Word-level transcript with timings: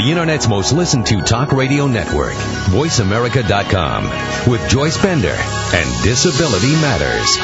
the 0.00 0.10
Internet's 0.10 0.48
most 0.48 0.72
listened 0.72 1.04
to 1.04 1.20
talk 1.20 1.52
radio 1.52 1.86
network, 1.86 2.32
VoiceAmerica.com, 2.72 4.50
with 4.50 4.66
Joyce 4.70 4.96
Bender 5.02 5.36
and 5.74 6.02
Disability 6.02 6.72
Matters. 6.72 7.36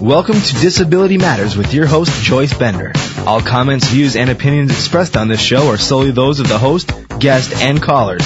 Welcome 0.00 0.40
to 0.40 0.54
Disability 0.54 1.18
Matters 1.18 1.58
with 1.58 1.74
your 1.74 1.84
host, 1.84 2.24
Joyce 2.24 2.56
Bender. 2.56 2.94
All 3.26 3.42
comments, 3.42 3.86
views, 3.88 4.16
and 4.16 4.30
opinions 4.30 4.70
expressed 4.70 5.14
on 5.14 5.28
this 5.28 5.42
show 5.42 5.68
are 5.68 5.76
solely 5.76 6.12
those 6.12 6.40
of 6.40 6.48
the 6.48 6.58
host, 6.58 6.90
guest, 7.18 7.52
and 7.56 7.82
callers. 7.82 8.22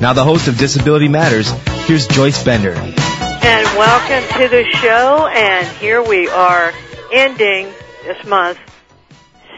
Now, 0.00 0.14
the 0.14 0.24
host 0.24 0.48
of 0.48 0.56
Disability 0.56 1.08
Matters, 1.08 1.50
here's 1.84 2.06
Joyce 2.06 2.42
Bender. 2.42 2.72
And 2.72 3.66
welcome 3.76 4.40
to 4.40 4.48
the 4.48 4.64
show, 4.80 5.26
and 5.26 5.66
here 5.76 6.02
we 6.02 6.30
are 6.30 6.72
ending 7.12 7.70
this 8.04 8.24
month, 8.26 8.58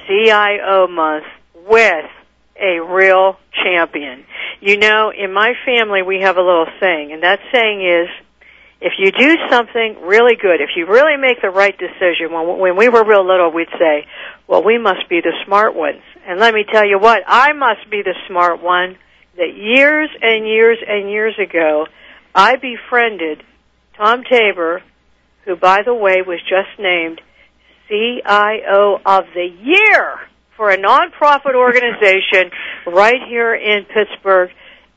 CIO 0.07 0.87
month, 0.89 1.25
with 1.67 2.11
a 2.57 2.81
real 2.81 3.37
champion. 3.53 4.25
You 4.61 4.79
know, 4.79 5.11
in 5.11 5.33
my 5.33 5.55
family 5.65 6.03
we 6.03 6.21
have 6.21 6.37
a 6.37 6.43
little 6.43 6.67
saying, 6.81 7.13
and 7.13 7.23
that 7.23 7.41
saying 7.53 7.85
is, 7.85 8.09
if 8.81 8.93
you 8.99 9.13
do 9.13 9.37
something 9.51 10.03
really 10.03 10.37
good, 10.37 10.61
if 10.61 10.71
you 10.77 10.87
really 10.87 11.17
make 11.17 11.41
the 11.41 11.49
right 11.49 11.77
decision, 11.77 12.33
when, 12.33 12.59
when 12.59 12.77
we 12.77 12.89
were 12.89 13.05
real 13.05 13.27
little, 13.27 13.51
we'd 13.51 13.69
say, 13.79 14.07
well, 14.47 14.63
we 14.63 14.79
must 14.79 15.09
be 15.09 15.21
the 15.21 15.33
smart 15.47 15.75
ones. 15.75 16.03
And 16.27 16.39
let 16.39 16.53
me 16.53 16.65
tell 16.71 16.87
you 16.87 16.99
what, 16.99 17.23
I 17.27 17.53
must 17.55 17.89
be 17.91 18.03
the 18.03 18.15
smart 18.29 18.63
one 18.63 18.99
that 19.37 19.57
years 19.57 20.11
and 20.21 20.47
years 20.47 20.79
and 20.87 21.11
years 21.11 21.35
ago, 21.39 21.87
I 22.35 22.57
befriended 22.57 23.43
Tom 23.97 24.23
Tabor, 24.25 24.83
who, 25.45 25.57
by 25.57 25.83
the 25.83 25.95
way, 25.95 26.23
was 26.23 26.41
just 26.43 26.79
named 26.79 27.21
CIO 27.89 29.01
of 29.05 29.25
the 29.35 29.49
Year 29.63 30.19
for 30.57 30.71
a 30.71 30.77
nonprofit 30.77 31.55
organization 31.55 32.51
right 32.87 33.21
here 33.29 33.55
in 33.55 33.85
Pittsburgh. 33.85 34.51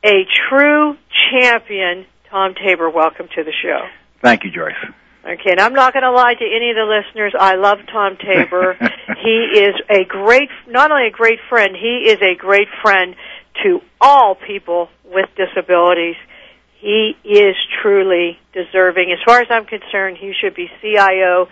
A 0.03 0.25
true 0.49 0.95
champion, 1.31 2.05
Tom 2.29 2.53
Tabor. 2.53 2.89
Welcome 2.89 3.27
to 3.35 3.43
the 3.43 3.53
show. 3.61 3.87
Thank 4.21 4.43
you, 4.43 4.51
Joyce. 4.51 4.75
Okay, 5.23 5.51
and 5.51 5.59
I'm 5.59 5.73
not 5.73 5.91
going 5.91 6.03
to 6.03 6.11
lie 6.11 6.35
to 6.35 6.45
any 6.45 6.69
of 6.69 6.77
the 6.77 6.85
listeners. 6.85 7.33
I 7.37 7.55
love 7.55 7.79
Tom 7.91 8.15
Tabor. 8.15 8.77
he 9.23 9.59
is 9.59 9.75
a 9.89 10.05
great, 10.05 10.49
not 10.67 10.91
only 10.91 11.07
a 11.07 11.11
great 11.11 11.39
friend, 11.49 11.75
he 11.75 12.09
is 12.09 12.19
a 12.21 12.35
great 12.35 12.69
friend 12.81 13.15
to 13.63 13.81
all 13.99 14.35
people 14.35 14.89
with 15.03 15.27
disabilities. 15.35 16.15
He 16.79 17.17
is 17.25 17.55
truly 17.81 18.39
deserving. 18.53 19.11
As 19.11 19.19
far 19.25 19.41
as 19.41 19.47
I'm 19.49 19.65
concerned, 19.65 20.17
he 20.17 20.33
should 20.39 20.55
be 20.55 20.69
CIO 20.81 21.49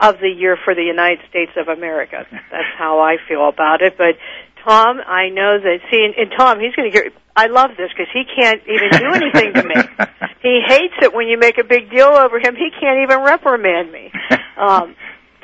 of 0.00 0.18
the 0.20 0.28
year 0.28 0.56
for 0.64 0.74
the 0.74 0.82
United 0.82 1.20
States 1.28 1.52
of 1.56 1.68
America. 1.68 2.26
That's 2.30 2.72
how 2.78 3.00
I 3.00 3.16
feel 3.28 3.48
about 3.48 3.82
it. 3.82 3.98
But 3.98 4.16
Tom, 4.64 4.98
I 5.04 5.28
know 5.30 5.58
that. 5.58 5.78
See, 5.90 6.04
and, 6.04 6.14
and 6.14 6.30
Tom, 6.36 6.60
he's 6.60 6.74
going 6.74 6.90
to 6.90 6.96
get. 6.96 7.12
I 7.34 7.46
love 7.46 7.70
this 7.76 7.90
because 7.90 8.10
he 8.12 8.24
can't 8.24 8.62
even 8.66 8.90
do 8.98 9.12
anything 9.14 9.54
to 9.54 9.62
me. 9.64 9.74
He 10.40 10.60
hates 10.64 10.94
it 11.02 11.12
when 11.12 11.26
you 11.26 11.36
make 11.36 11.58
a 11.58 11.64
big 11.64 11.90
deal 11.90 12.06
over 12.06 12.38
him. 12.38 12.54
He 12.54 12.70
can't 12.70 13.02
even 13.02 13.24
reprimand 13.24 13.90
me. 13.90 14.12
Um, 14.58 14.96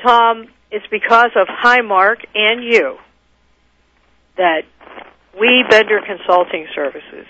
Tom, 0.03 0.47
it's 0.71 0.85
because 0.87 1.31
of 1.37 1.47
Highmark 1.47 2.17
and 2.35 2.61
you 2.61 2.97
that 4.35 4.63
we 5.39 5.63
Bender 5.69 6.01
Consulting 6.05 6.67
Services. 6.75 7.25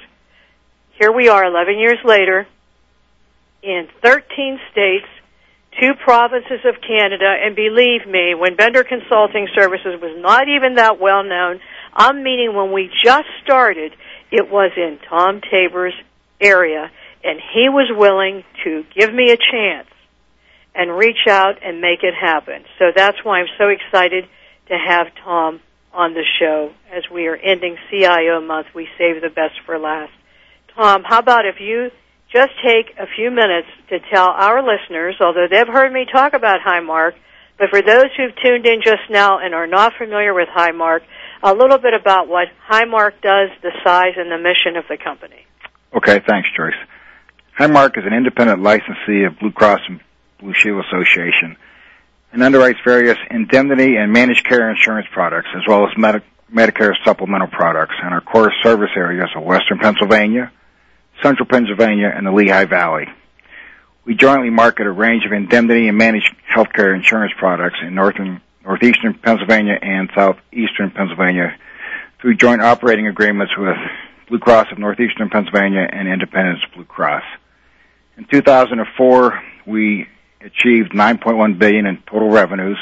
Here 1.00 1.12
we 1.12 1.30
are, 1.30 1.46
11 1.46 1.78
years 1.78 2.00
later, 2.04 2.48
in 3.62 3.88
13 4.02 4.60
states 4.72 5.06
two 5.80 5.94
provinces 6.04 6.60
of 6.66 6.82
Canada, 6.82 7.26
and 7.28 7.56
believe 7.56 8.08
me, 8.08 8.36
when 8.36 8.56
Bender 8.56 8.84
Consulting 8.84 9.48
Services 9.54 10.00
was 10.02 10.16
not 10.18 10.48
even 10.48 10.76
that 10.76 11.00
well 11.00 11.24
known, 11.24 11.60
I'm 11.94 12.24
meaning 12.24 12.56
when 12.56 12.72
we 12.72 12.90
just 13.04 13.28
started, 13.44 13.94
it 14.32 14.50
was 14.50 14.72
in 14.76 15.00
Tom 15.10 15.42
Tabor's 15.42 15.94
area, 16.42 16.92
and 17.24 17.40
he 17.54 17.70
was 17.70 17.90
willing 17.96 18.44
to 18.64 18.86
give 18.98 19.14
me 19.14 19.32
a 19.32 19.38
chance 19.38 19.88
and 20.74 20.98
reach 20.98 21.28
out 21.30 21.56
and 21.64 21.80
make 21.80 22.04
it 22.04 22.14
happen. 22.14 22.64
So 22.78 22.92
that's 22.96 23.18
why 23.24 23.40
I'm 23.40 23.48
so 23.58 23.70
excited 23.70 24.26
to 24.68 24.78
have 24.78 25.08
Tom 25.24 25.62
on 25.94 26.14
the 26.14 26.26
show 26.40 26.74
as 26.92 27.04
we 27.10 27.28
are 27.28 27.36
ending 27.36 27.78
CIO 27.90 28.42
month. 28.42 28.68
We 28.76 28.88
save 28.98 29.22
the 29.22 29.30
best 29.30 29.56
for 29.66 29.80
last. 29.80 30.12
Tom, 30.76 31.04
how 31.06 31.20
about 31.20 31.46
if 31.46 31.62
you 31.62 31.92
just 32.36 32.52
take 32.62 32.94
a 33.00 33.08
few 33.16 33.32
minutes 33.32 33.68
to 33.90 34.00
tell 34.12 34.28
our 34.28 34.62
listeners, 34.62 35.16
although 35.22 35.48
they've 35.50 35.68
heard 35.68 35.94
me 35.94 36.06
talk 36.12 36.34
about 36.34 36.60
Highmark, 36.60 37.14
but 37.58 37.70
for 37.70 37.82
those 37.82 38.08
who've 38.18 38.36
tuned 38.44 38.66
in 38.66 38.82
just 38.84 39.10
now 39.10 39.40
and 39.40 39.56
are 39.56 39.68
not 39.68 39.94
familiar 39.98 40.34
with 40.34 40.50
Highmark, 40.50 41.00
a 41.42 41.54
little 41.54 41.78
bit 41.78 41.94
about 41.94 42.28
what 42.28 42.50
Highmark 42.70 43.22
does, 43.22 43.50
the 43.62 43.72
size 43.86 44.16
and 44.18 44.30
the 44.30 44.38
mission 44.38 44.76
of 44.76 44.84
the 44.90 44.98
company. 44.98 45.46
Okay, 45.96 46.20
thanks, 46.28 46.50
Joyce. 46.58 46.74
Highmark 47.58 47.98
is 47.98 48.04
an 48.06 48.14
independent 48.14 48.62
licensee 48.62 49.24
of 49.24 49.40
Blue 49.40 49.52
Cross 49.52 49.80
and 49.88 50.02
Blue 50.40 50.54
Shield 50.54 50.84
Association 50.86 51.56
and 52.34 52.42
underwrites 52.42 52.84
various 52.84 53.18
indemnity 53.32 53.96
and 53.96 54.12
managed 54.12 54.46
care 54.46 54.70
insurance 54.70 55.08
products 55.14 55.48
as 55.56 55.62
well 55.66 55.86
as 55.88 55.98
Medi- 55.98 56.26
Medicare 56.54 56.92
supplemental 57.06 57.48
products 57.48 57.96
in 58.02 58.10
our 58.10 58.20
core 58.20 58.52
service 58.62 58.92
areas 58.98 59.30
of 59.38 59.44
Western 59.44 59.80
Pennsylvania, 59.80 60.52
Central 61.22 61.48
Pennsylvania, 61.48 62.12
and 62.14 62.26
the 62.26 62.32
Lehigh 62.32 62.66
Valley. 62.66 63.06
We 64.06 64.16
jointly 64.16 64.52
market 64.52 64.86
a 64.86 64.92
range 64.92 65.26
of 65.26 65.32
indemnity 65.32 65.88
and 65.88 65.98
managed 65.98 66.36
healthcare 66.56 66.96
insurance 66.96 67.34
products 67.38 67.78
in 67.82 67.96
northern, 67.96 68.42
northeastern 68.64 69.16
Pennsylvania 69.16 69.78
and 69.82 70.10
southeastern 70.14 70.92
Pennsylvania 70.92 71.58
through 72.22 72.36
joint 72.36 72.62
operating 72.62 73.08
agreements 73.08 73.54
with 73.58 73.76
Blue 74.30 74.40
Cross 74.40 74.68
of 74.72 74.78
Northeastern 74.78 75.30
Pennsylvania 75.30 75.88
and 75.92 76.08
Independence 76.08 76.60
Blue 76.76 76.86
Cross. 76.86 77.24
In 78.18 78.26
2004, 78.26 79.42
we 79.66 80.08
achieved 80.42 80.92
9.1 80.92 81.58
billion 81.58 81.88
in 81.88 81.98
total 82.10 82.30
revenues, 82.30 82.78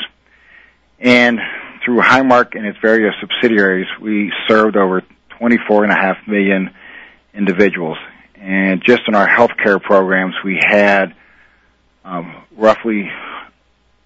and 1.00 1.40
through 1.84 2.02
Highmark 2.02 2.56
and 2.56 2.66
its 2.66 2.78
various 2.82 3.14
subsidiaries, 3.22 3.88
we 4.02 4.32
served 4.48 4.76
over 4.76 5.02
24.5 5.40 6.28
million 6.28 6.74
individuals 7.34 7.98
and 8.44 8.84
just 8.84 9.04
in 9.08 9.16
our 9.16 9.28
healthcare 9.28 9.82
programs, 9.82 10.36
we 10.44 10.60
had 10.62 11.16
um, 12.04 12.44
roughly 12.58 13.10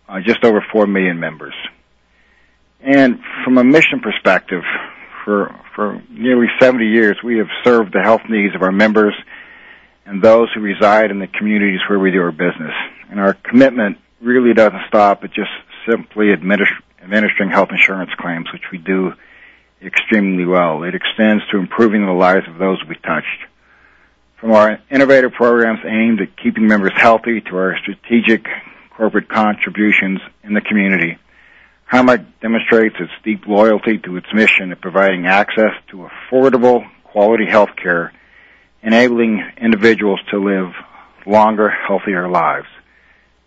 uh, 0.07 0.19
just 0.23 0.43
over 0.43 0.63
4 0.71 0.85
million 0.85 1.19
members. 1.19 1.55
And 2.79 3.19
from 3.43 3.57
a 3.57 3.63
mission 3.63 3.99
perspective, 3.99 4.61
for, 5.25 5.55
for 5.75 6.03
nearly 6.11 6.45
70 6.59 6.85
years, 6.85 7.17
we 7.23 7.39
have 7.39 7.47
served 7.63 7.93
the 7.93 8.01
health 8.03 8.21
needs 8.29 8.53
of 8.53 8.61
our 8.61 8.71
members 8.71 9.15
and 10.05 10.21
those 10.21 10.49
who 10.53 10.61
reside 10.61 11.09
in 11.09 11.17
the 11.17 11.27
communities 11.27 11.79
where 11.89 11.97
we 11.97 12.11
do 12.11 12.21
our 12.21 12.31
business. 12.31 12.73
And 13.09 13.19
our 13.19 13.33
commitment 13.33 13.97
really 14.21 14.53
doesn't 14.53 14.81
stop 14.87 15.23
at 15.23 15.33
just 15.33 15.49
simply 15.89 16.27
administ- 16.27 16.79
administering 17.01 17.49
health 17.49 17.69
insurance 17.71 18.11
claims, 18.19 18.45
which 18.53 18.69
we 18.71 18.77
do 18.77 19.13
extremely 19.81 20.45
well. 20.45 20.83
It 20.83 20.93
extends 20.93 21.43
to 21.49 21.57
improving 21.57 22.05
the 22.05 22.11
lives 22.11 22.47
of 22.47 22.59
those 22.59 22.77
we 22.87 22.95
touched. 22.97 23.47
From 24.39 24.51
our 24.51 24.77
innovative 24.91 25.31
programs 25.31 25.79
aimed 25.83 26.21
at 26.21 26.37
keeping 26.37 26.67
members 26.67 26.91
healthy 26.95 27.41
to 27.41 27.57
our 27.57 27.75
strategic 27.81 28.45
corporate 28.95 29.27
contributions 29.27 30.19
in 30.43 30.53
the 30.53 30.61
community, 30.61 31.17
Highmark 31.91 32.23
demonstrates 32.39 32.95
its 32.99 33.11
deep 33.23 33.47
loyalty 33.47 33.97
to 33.97 34.15
its 34.17 34.27
mission 34.31 34.71
of 34.71 34.79
providing 34.79 35.25
access 35.25 35.71
to 35.89 36.07
affordable, 36.07 36.87
quality 37.03 37.47
health 37.47 37.71
care, 37.81 38.13
enabling 38.83 39.43
individuals 39.59 40.19
to 40.29 40.37
live 40.37 40.71
longer, 41.25 41.69
healthier 41.69 42.29
lives. 42.29 42.67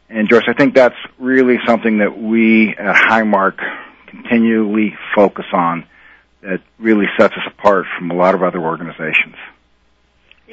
And 0.08 0.28
Joyce, 0.28 0.48
I 0.48 0.54
think 0.54 0.74
that's 0.74 0.96
really 1.20 1.58
something 1.66 1.98
that 1.98 2.18
we 2.18 2.70
at 2.70 2.96
Highmark 2.96 3.58
continually 4.08 4.96
focus 5.14 5.46
on 5.52 5.86
that 6.42 6.60
really 6.80 7.06
sets 7.16 7.34
us 7.34 7.46
apart 7.46 7.86
from 7.96 8.10
a 8.10 8.14
lot 8.14 8.34
of 8.34 8.42
other 8.42 8.58
organizations. 8.58 9.36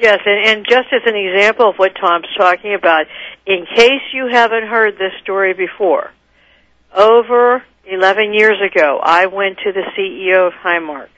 Yes, 0.00 0.20
and, 0.24 0.48
and 0.48 0.66
just 0.68 0.86
as 0.92 1.02
an 1.06 1.16
example 1.16 1.70
of 1.70 1.76
what 1.76 1.90
Tom's 2.00 2.28
talking 2.36 2.72
about, 2.72 3.06
in 3.46 3.66
case 3.66 4.00
you 4.14 4.28
haven't 4.30 4.68
heard 4.68 4.94
this 4.94 5.10
story 5.22 5.54
before, 5.54 6.12
over 6.96 7.64
11 7.84 8.32
years 8.32 8.58
ago, 8.62 9.00
I 9.02 9.26
went 9.26 9.58
to 9.64 9.72
the 9.72 9.82
CEO 9.98 10.46
of 10.46 10.52
Highmark. 10.52 11.08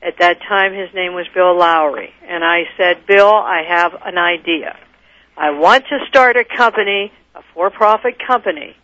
At 0.00 0.18
that 0.20 0.38
time, 0.48 0.72
his 0.72 0.88
name 0.94 1.14
was 1.14 1.26
Bill 1.34 1.58
Lowry, 1.58 2.12
and 2.28 2.44
I 2.44 2.62
said, 2.76 3.04
Bill, 3.08 3.34
I 3.34 3.64
have 3.66 3.92
an 4.04 4.16
idea. 4.16 4.78
I 5.36 5.50
want 5.50 5.86
to 5.88 5.98
start 6.08 6.36
a 6.36 6.44
company, 6.44 7.12
a 7.34 7.40
for-profit 7.54 8.24
company. 8.24 8.76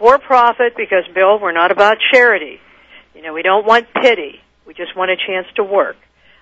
For-profit 0.00 0.76
because, 0.76 1.04
Bill, 1.14 1.38
we're 1.38 1.52
not 1.52 1.70
about 1.70 1.98
charity. 2.12 2.58
You 3.14 3.22
know, 3.22 3.32
we 3.32 3.42
don't 3.42 3.64
want 3.64 3.86
pity. 4.02 4.40
We 4.66 4.74
just 4.74 4.96
want 4.96 5.12
a 5.12 5.16
chance 5.16 5.46
to 5.54 5.62
work. 5.62 5.96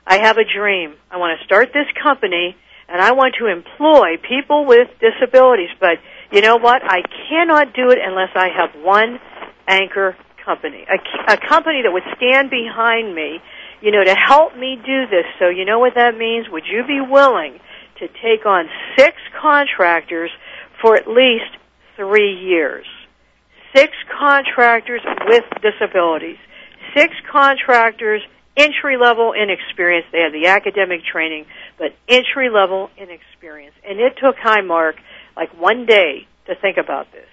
I 0.06 0.18
have 0.18 0.36
a 0.36 0.44
dream. 0.44 0.94
I 1.10 1.16
want 1.16 1.38
to 1.38 1.44
start 1.44 1.68
this 1.72 1.86
company 2.02 2.56
and 2.88 3.00
I 3.00 3.12
want 3.12 3.34
to 3.38 3.46
employ 3.46 4.16
people 4.28 4.66
with 4.66 4.88
disabilities. 5.00 5.70
But 5.80 5.98
you 6.30 6.40
know 6.40 6.56
what? 6.56 6.82
I 6.84 7.02
cannot 7.28 7.74
do 7.74 7.90
it 7.90 7.98
unless 8.02 8.30
I 8.34 8.48
have 8.48 8.70
one 8.82 9.18
anchor 9.66 10.16
company, 10.44 10.84
a, 10.84 11.32
a 11.32 11.36
company 11.48 11.82
that 11.82 11.92
would 11.92 12.04
stand 12.16 12.50
behind 12.50 13.14
me, 13.14 13.40
you 13.80 13.90
know, 13.90 14.04
to 14.04 14.14
help 14.14 14.56
me 14.56 14.76
do 14.76 15.06
this. 15.06 15.24
So 15.38 15.48
you 15.48 15.64
know 15.64 15.78
what 15.78 15.94
that 15.94 16.16
means? 16.16 16.46
Would 16.50 16.64
you 16.66 16.84
be 16.86 17.00
willing 17.00 17.58
to 17.98 18.08
take 18.08 18.44
on 18.44 18.68
six 18.98 19.16
contractors 19.40 20.30
for 20.82 20.96
at 20.96 21.08
least 21.08 21.56
three 21.96 22.36
years? 22.36 22.84
Six 23.74 23.92
contractors 24.18 25.00
with 25.26 25.44
disabilities. 25.62 26.36
Six 26.94 27.14
contractors 27.30 28.20
entry 28.56 28.96
level 28.96 29.32
in 29.32 29.50
experience. 29.50 30.06
They 30.12 30.20
had 30.20 30.32
the 30.32 30.48
academic 30.48 31.04
training, 31.04 31.46
but 31.78 31.94
entry 32.08 32.50
level 32.50 32.90
in 32.96 33.10
experience. 33.10 33.74
And 33.86 33.98
it 34.00 34.14
took 34.22 34.36
Highmark 34.36 34.94
like 35.36 35.58
one 35.58 35.86
day 35.86 36.26
to 36.46 36.54
think 36.54 36.76
about 36.76 37.10
this. 37.12 37.26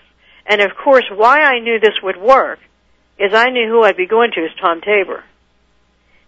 And 0.46 0.62
of 0.62 0.72
course, 0.76 1.06
why 1.14 1.42
I 1.42 1.60
knew 1.60 1.80
this 1.80 2.02
would 2.02 2.18
work 2.18 2.60
is 3.20 3.34
I 3.34 3.50
knew 3.50 3.68
who 3.70 3.84
I'd 3.84 3.98
be 3.98 4.08
going 4.08 4.32
to 4.36 4.42
is 4.42 4.52
Tom 4.60 4.82
Tabor. 4.82 5.24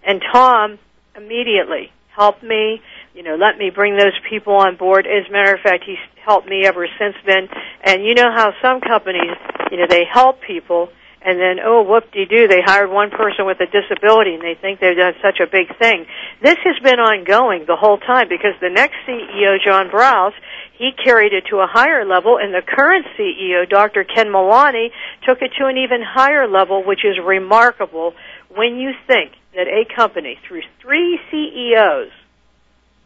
And 0.05 0.21
Tom 0.31 0.77
immediately 1.15 1.91
helped 2.15 2.43
me, 2.43 2.81
you 3.15 3.23
know, 3.23 3.35
let 3.35 3.57
me 3.57 3.71
bring 3.73 3.97
those 3.97 4.13
people 4.29 4.53
on 4.53 4.75
board. 4.75 5.07
As 5.07 5.27
a 5.27 5.31
matter 5.31 5.55
of 5.55 5.61
fact, 5.61 5.83
he's 5.85 5.97
helped 6.23 6.47
me 6.47 6.65
ever 6.65 6.87
since 6.99 7.15
then. 7.25 7.47
And 7.83 8.03
you 8.03 8.13
know 8.13 8.31
how 8.31 8.53
some 8.61 8.81
companies, 8.81 9.35
you 9.71 9.77
know, 9.77 9.87
they 9.89 10.03
help 10.11 10.41
people 10.41 10.89
and 11.25 11.39
then 11.39 11.63
oh 11.63 11.83
whoop 11.83 12.11
de 12.11 12.25
doo 12.25 12.47
they 12.47 12.61
hired 12.61 12.89
one 12.89 13.09
person 13.09 13.45
with 13.45 13.59
a 13.61 13.65
disability 13.65 14.35
and 14.35 14.43
they 14.43 14.55
think 14.55 14.79
they've 14.79 14.97
done 14.97 15.13
such 15.21 15.39
a 15.39 15.47
big 15.47 15.75
thing. 15.77 16.05
This 16.41 16.57
has 16.63 16.77
been 16.83 16.99
ongoing 16.99 17.65
the 17.65 17.75
whole 17.75 17.97
time 17.97 18.27
because 18.29 18.53
the 18.61 18.69
next 18.69 18.95
ceo 19.07 19.57
john 19.63 19.89
Brouse 19.89 20.33
he 20.77 20.91
carried 20.91 21.33
it 21.33 21.45
to 21.49 21.57
a 21.57 21.67
higher 21.67 22.05
level 22.05 22.37
and 22.37 22.53
the 22.53 22.61
current 22.61 23.05
ceo 23.17 23.69
dr 23.69 24.03
ken 24.05 24.27
Melani 24.27 24.89
took 25.27 25.41
it 25.41 25.51
to 25.59 25.67
an 25.67 25.77
even 25.77 26.01
higher 26.01 26.47
level 26.47 26.83
which 26.83 27.05
is 27.05 27.17
remarkable 27.23 28.13
when 28.55 28.77
you 28.77 28.91
think 29.07 29.33
that 29.55 29.67
a 29.67 29.85
company 29.95 30.37
through 30.47 30.61
three 30.81 31.19
ceos 31.31 32.11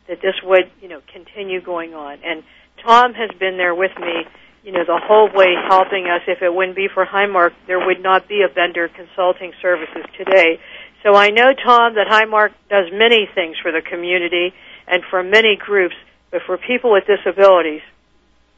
that 0.08 0.22
this 0.22 0.36
would 0.44 0.72
you 0.82 0.88
know 0.88 1.02
continue 1.12 1.62
going 1.62 1.94
on. 1.94 2.20
And 2.24 2.44
tom 2.84 3.14
has 3.14 3.30
been 3.38 3.58
there 3.58 3.76
with 3.76 3.92
me 4.00 4.26
you 4.68 4.74
know, 4.74 4.84
the 4.84 5.00
whole 5.02 5.30
way 5.34 5.56
helping 5.70 6.08
us. 6.08 6.28
If 6.28 6.42
it 6.42 6.54
wouldn't 6.54 6.76
be 6.76 6.90
for 6.94 7.06
Highmark, 7.06 7.54
there 7.68 7.80
would 7.80 8.04
not 8.04 8.28
be 8.28 8.44
a 8.44 8.54
Bender 8.54 8.90
Consulting 8.90 9.54
Services 9.62 10.04
today. 10.18 10.60
So 11.04 11.16
I 11.16 11.30
know, 11.30 11.54
Tom, 11.56 11.96
that 11.96 12.08
Highmark 12.12 12.52
does 12.70 12.92
many 12.92 13.30
things 13.34 13.56
for 13.64 13.72
the 13.72 13.82
community 13.82 14.54
and 14.86 15.04
for 15.10 15.24
many 15.24 15.56
groups, 15.56 15.96
but 16.32 16.42
for 16.46 16.58
people 16.58 16.92
with 16.92 17.06
disabilities, 17.08 17.80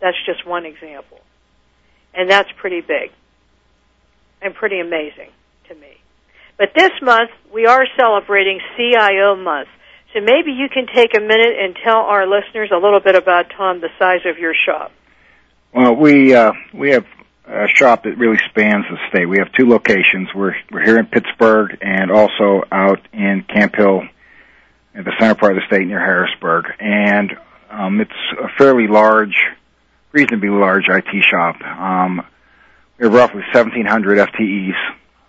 that's 0.02 0.18
just 0.26 0.48
one 0.48 0.66
example. 0.66 1.20
And 2.16 2.28
that's 2.28 2.50
pretty 2.58 2.82
big 2.82 3.12
and 4.42 4.56
pretty 4.56 4.80
amazing 4.80 5.30
to 5.68 5.76
me. 5.76 5.94
But 6.58 6.70
this 6.76 6.92
month, 7.04 7.30
we 7.54 7.68
are 7.68 7.86
celebrating 7.96 8.60
CIO 8.76 9.36
Month. 9.36 9.70
So 10.16 10.22
maybe 10.22 10.54
you 10.58 10.70
can 10.74 10.88
take 10.92 11.16
a 11.16 11.22
minute 11.22 11.54
and 11.62 11.78
tell 11.86 11.98
our 11.98 12.26
listeners 12.26 12.72
a 12.74 12.82
little 12.82 13.00
bit 13.00 13.16
about, 13.16 13.52
Tom, 13.56 13.80
the 13.80 13.90
size 14.00 14.26
of 14.26 14.40
your 14.40 14.56
shop. 14.56 14.92
Well, 15.72 15.96
we 15.96 16.34
uh, 16.34 16.54
we 16.74 16.92
have 16.92 17.06
a 17.46 17.68
shop 17.68 18.04
that 18.04 18.18
really 18.18 18.40
spans 18.50 18.86
the 18.90 18.98
state. 19.10 19.28
We 19.28 19.38
have 19.38 19.52
two 19.54 19.70
locations. 19.70 20.30
We're 20.34 20.56
we're 20.72 20.84
here 20.84 20.98
in 20.98 21.06
Pittsburgh 21.06 21.78
and 21.82 22.12
also 22.12 22.64
out 22.72 23.00
in 23.14 23.46
Camp 23.48 23.76
Hill, 23.76 24.02
in 24.96 25.04
the 25.04 25.14
center 25.20 25.36
part 25.36 25.56
of 25.56 25.62
the 25.62 25.68
state 25.68 25.86
near 25.86 26.00
Harrisburg. 26.00 26.66
And 26.80 27.38
um, 27.70 28.02
it's 28.02 28.12
a 28.42 28.48
fairly 28.58 28.88
large, 28.88 29.36
reasonably 30.12 30.50
large 30.50 30.86
IT 30.90 31.24
shop. 31.30 31.62
Um, 31.62 32.26
we 32.98 33.06
have 33.06 33.14
roughly 33.14 33.42
1,700 33.54 34.18
FTEs 34.18 34.74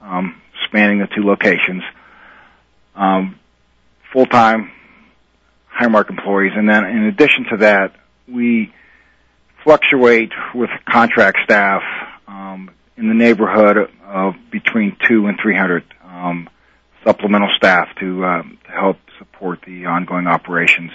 um, 0.00 0.40
spanning 0.64 1.00
the 1.00 1.06
two 1.14 1.22
locations. 1.22 1.82
Um, 2.96 3.38
full-time 4.10 4.72
Highmark 5.70 6.08
employees, 6.08 6.52
and 6.56 6.68
then 6.68 6.84
in 6.84 7.04
addition 7.04 7.44
to 7.50 7.56
that, 7.58 7.94
we 8.26 8.72
fluctuate 9.64 10.32
with 10.54 10.70
contract 10.90 11.38
staff 11.44 11.82
um, 12.26 12.70
in 12.96 13.08
the 13.08 13.14
neighborhood 13.14 13.90
of 14.04 14.34
between 14.50 14.96
two 15.08 15.26
and 15.26 15.38
three 15.40 15.56
hundred 15.56 15.84
um, 16.04 16.48
supplemental 17.04 17.48
staff 17.56 17.88
to, 17.98 18.24
um, 18.24 18.58
help 18.64 18.98
support 19.18 19.60
the 19.66 19.86
ongoing 19.86 20.26
operations. 20.26 20.90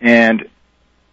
And 0.00 0.48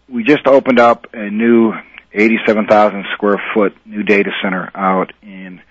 we 0.08 0.24
just 0.24 0.48
opened 0.48 0.80
up 0.80 1.08
a 1.14 1.30
new 1.30 1.74
87,000 2.14 3.06
square 3.14 3.42
foot 3.54 3.76
new 3.86 4.04
data 4.04 4.32
center 4.42 4.72
out 4.76 5.12
in 5.22 5.62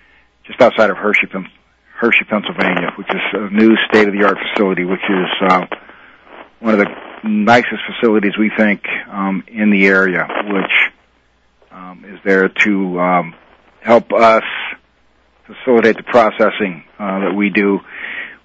just 0.45 0.61
outside 0.61 0.89
of 0.89 0.97
Hershey, 0.97 1.27
Hershey, 1.95 2.25
Pennsylvania, 2.29 2.91
which 2.97 3.07
is 3.09 3.21
a 3.33 3.49
new 3.49 3.75
state 3.89 4.07
of 4.07 4.13
the 4.13 4.25
art 4.25 4.37
facility, 4.51 4.85
which 4.85 5.01
is 5.09 5.49
uh, 5.49 5.65
one 6.59 6.73
of 6.73 6.79
the 6.79 6.87
nicest 7.27 7.81
facilities 7.87 8.37
we 8.37 8.51
think 8.55 8.83
um, 9.09 9.43
in 9.47 9.71
the 9.71 9.85
area, 9.87 10.27
which 10.45 10.71
um, 11.71 12.05
is 12.05 12.19
there 12.23 12.49
to 12.49 12.99
um, 12.99 13.35
help 13.81 14.11
us 14.13 14.43
facilitate 15.45 15.97
the 15.97 16.03
processing 16.03 16.83
uh, 16.99 17.19
that 17.19 17.33
we 17.35 17.49
do, 17.49 17.79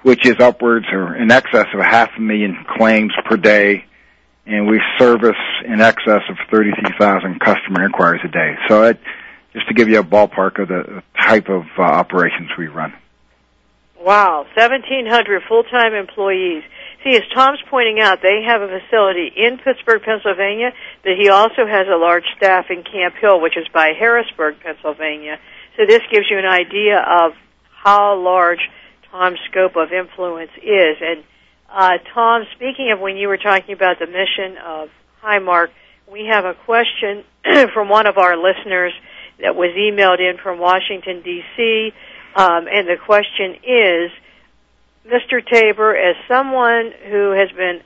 which 0.02 0.26
is 0.26 0.36
upwards 0.40 0.86
or 0.92 1.14
in 1.14 1.30
excess 1.30 1.66
of 1.72 1.80
a 1.80 1.84
half 1.84 2.10
a 2.16 2.20
million 2.20 2.64
claims 2.76 3.12
per 3.26 3.36
day, 3.36 3.84
and 4.46 4.68
we 4.68 4.80
service 4.98 5.36
in 5.64 5.80
excess 5.80 6.22
of 6.28 6.36
33,000 6.50 7.40
customer 7.40 7.84
inquiries 7.84 8.22
a 8.24 8.28
day. 8.28 8.54
So 8.68 8.84
it, 8.84 9.00
just 9.52 9.68
to 9.68 9.74
give 9.74 9.88
you 9.88 9.98
a 9.98 10.04
ballpark 10.04 10.60
of 10.60 10.68
the 10.68 11.02
type 11.20 11.48
of 11.48 11.64
uh, 11.78 11.82
operations 11.82 12.50
we 12.58 12.68
run. 12.68 12.94
Wow, 14.00 14.46
1,700 14.56 15.42
full-time 15.46 15.92
employees. 15.92 16.62
See, 17.02 17.16
as 17.16 17.22
Tom's 17.34 17.60
pointing 17.70 17.98
out, 18.00 18.20
they 18.20 18.42
have 18.46 18.60
a 18.60 18.68
facility 18.68 19.32
in 19.34 19.58
Pittsburgh, 19.58 20.02
Pennsylvania, 20.02 20.72
but 21.02 21.12
he 21.18 21.30
also 21.30 21.66
has 21.66 21.86
a 21.88 21.96
large 21.96 22.24
staff 22.36 22.66
in 22.68 22.82
Camp 22.84 23.14
Hill, 23.20 23.40
which 23.40 23.56
is 23.56 23.66
by 23.72 23.92
Harrisburg, 23.98 24.56
Pennsylvania. 24.62 25.38
So 25.76 25.86
this 25.86 26.02
gives 26.12 26.26
you 26.30 26.38
an 26.38 26.44
idea 26.44 26.98
of 27.00 27.32
how 27.72 28.18
large 28.20 28.60
Tom's 29.10 29.38
scope 29.50 29.76
of 29.76 29.92
influence 29.92 30.50
is. 30.62 30.96
And 31.00 31.24
uh, 31.70 31.98
Tom, 32.12 32.42
speaking 32.54 32.92
of 32.92 33.00
when 33.00 33.16
you 33.16 33.28
were 33.28 33.38
talking 33.38 33.74
about 33.74 33.98
the 33.98 34.06
mission 34.06 34.58
of 34.62 34.90
Highmark, 35.22 35.68
we 36.10 36.26
have 36.30 36.44
a 36.44 36.54
question 36.54 37.24
from 37.72 37.88
one 37.88 38.06
of 38.06 38.18
our 38.18 38.36
listeners 38.36 38.92
that 39.40 39.56
was 39.56 39.70
emailed 39.70 40.20
in 40.20 40.36
from 40.42 40.58
Washington, 40.58 41.22
D.C., 41.22 41.92
um, 42.36 42.68
and 42.68 42.86
the 42.86 42.96
question 43.04 43.56
is, 43.64 44.10
Mr. 45.06 45.44
Tabor, 45.44 45.96
as 45.96 46.16
someone 46.28 46.92
who 47.10 47.32
has 47.32 47.50
been 47.56 47.80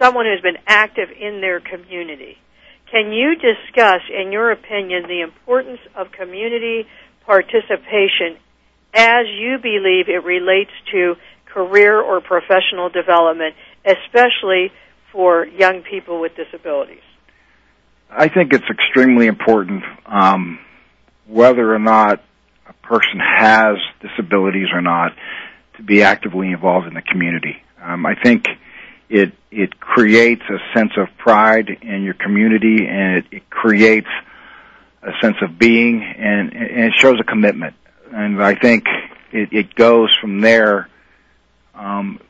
someone 0.00 0.24
who's 0.24 0.40
been 0.40 0.60
active 0.66 1.10
in 1.10 1.40
their 1.40 1.60
community, 1.60 2.38
can 2.90 3.12
you 3.12 3.34
discuss, 3.36 4.00
in 4.10 4.32
your 4.32 4.50
opinion, 4.50 5.04
the 5.06 5.20
importance 5.20 5.80
of 5.94 6.10
community 6.10 6.86
participation 7.26 8.38
as 8.94 9.26
you 9.28 9.58
believe 9.58 10.08
it 10.08 10.24
relates 10.24 10.72
to 10.90 11.14
career 11.46 12.00
or 12.00 12.20
professional 12.20 12.88
development, 12.88 13.54
especially 13.84 14.72
for 15.12 15.46
young 15.46 15.82
people 15.82 16.20
with 16.20 16.32
disabilities? 16.34 17.02
I 18.10 18.28
think 18.28 18.52
it's 18.52 18.68
extremely 18.68 19.26
important, 19.26 19.84
um, 20.06 20.58
whether 21.26 21.72
or 21.72 21.78
not 21.78 22.20
a 22.66 22.72
person 22.84 23.20
has 23.20 23.76
disabilities 24.00 24.68
or 24.72 24.80
not 24.80 25.12
to 25.80 25.86
be 25.86 26.02
actively 26.02 26.52
involved 26.52 26.86
in 26.86 26.94
the 26.94 27.02
community. 27.02 27.62
Um, 27.82 28.04
I 28.04 28.14
think 28.14 28.46
it 29.08 29.32
it 29.50 29.80
creates 29.80 30.42
a 30.48 30.58
sense 30.78 30.92
of 30.96 31.08
pride 31.16 31.68
in 31.82 32.02
your 32.02 32.14
community, 32.14 32.86
and 32.86 33.18
it, 33.18 33.24
it 33.32 33.50
creates 33.50 34.08
a 35.02 35.12
sense 35.20 35.36
of 35.42 35.58
being, 35.58 36.02
and, 36.02 36.52
and 36.52 36.84
it 36.84 36.92
shows 36.94 37.18
a 37.18 37.24
commitment. 37.24 37.74
And 38.12 38.42
I 38.42 38.54
think 38.54 38.86
it, 39.32 39.52
it 39.52 39.74
goes 39.74 40.10
from 40.20 40.40
there 40.40 40.88
um, 41.74 42.20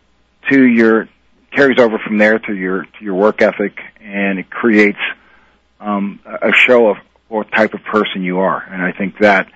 to 0.50 0.64
your 0.64 1.09
carries 1.50 1.80
over 1.80 1.99
from 1.99 2.19
there 2.19 2.38
to 2.38 2.54
your 2.54 2.85
to 2.85 3.04
your 3.04 3.16
work 3.16 3.42
ethic, 3.42 3.78
and 4.00 4.38
it 4.38 4.49
creates 4.49 5.00
um, 5.80 6.21
a 6.25 6.52
show 6.52 6.90
of 6.90 6.97
what 7.28 7.50
type 7.50 7.75
of 7.75 7.83
person 7.83 8.23
you 8.23 8.38
are. 8.38 8.62
And 8.62 8.80
I 8.80 8.92
think 8.92 9.19
that 9.19 9.49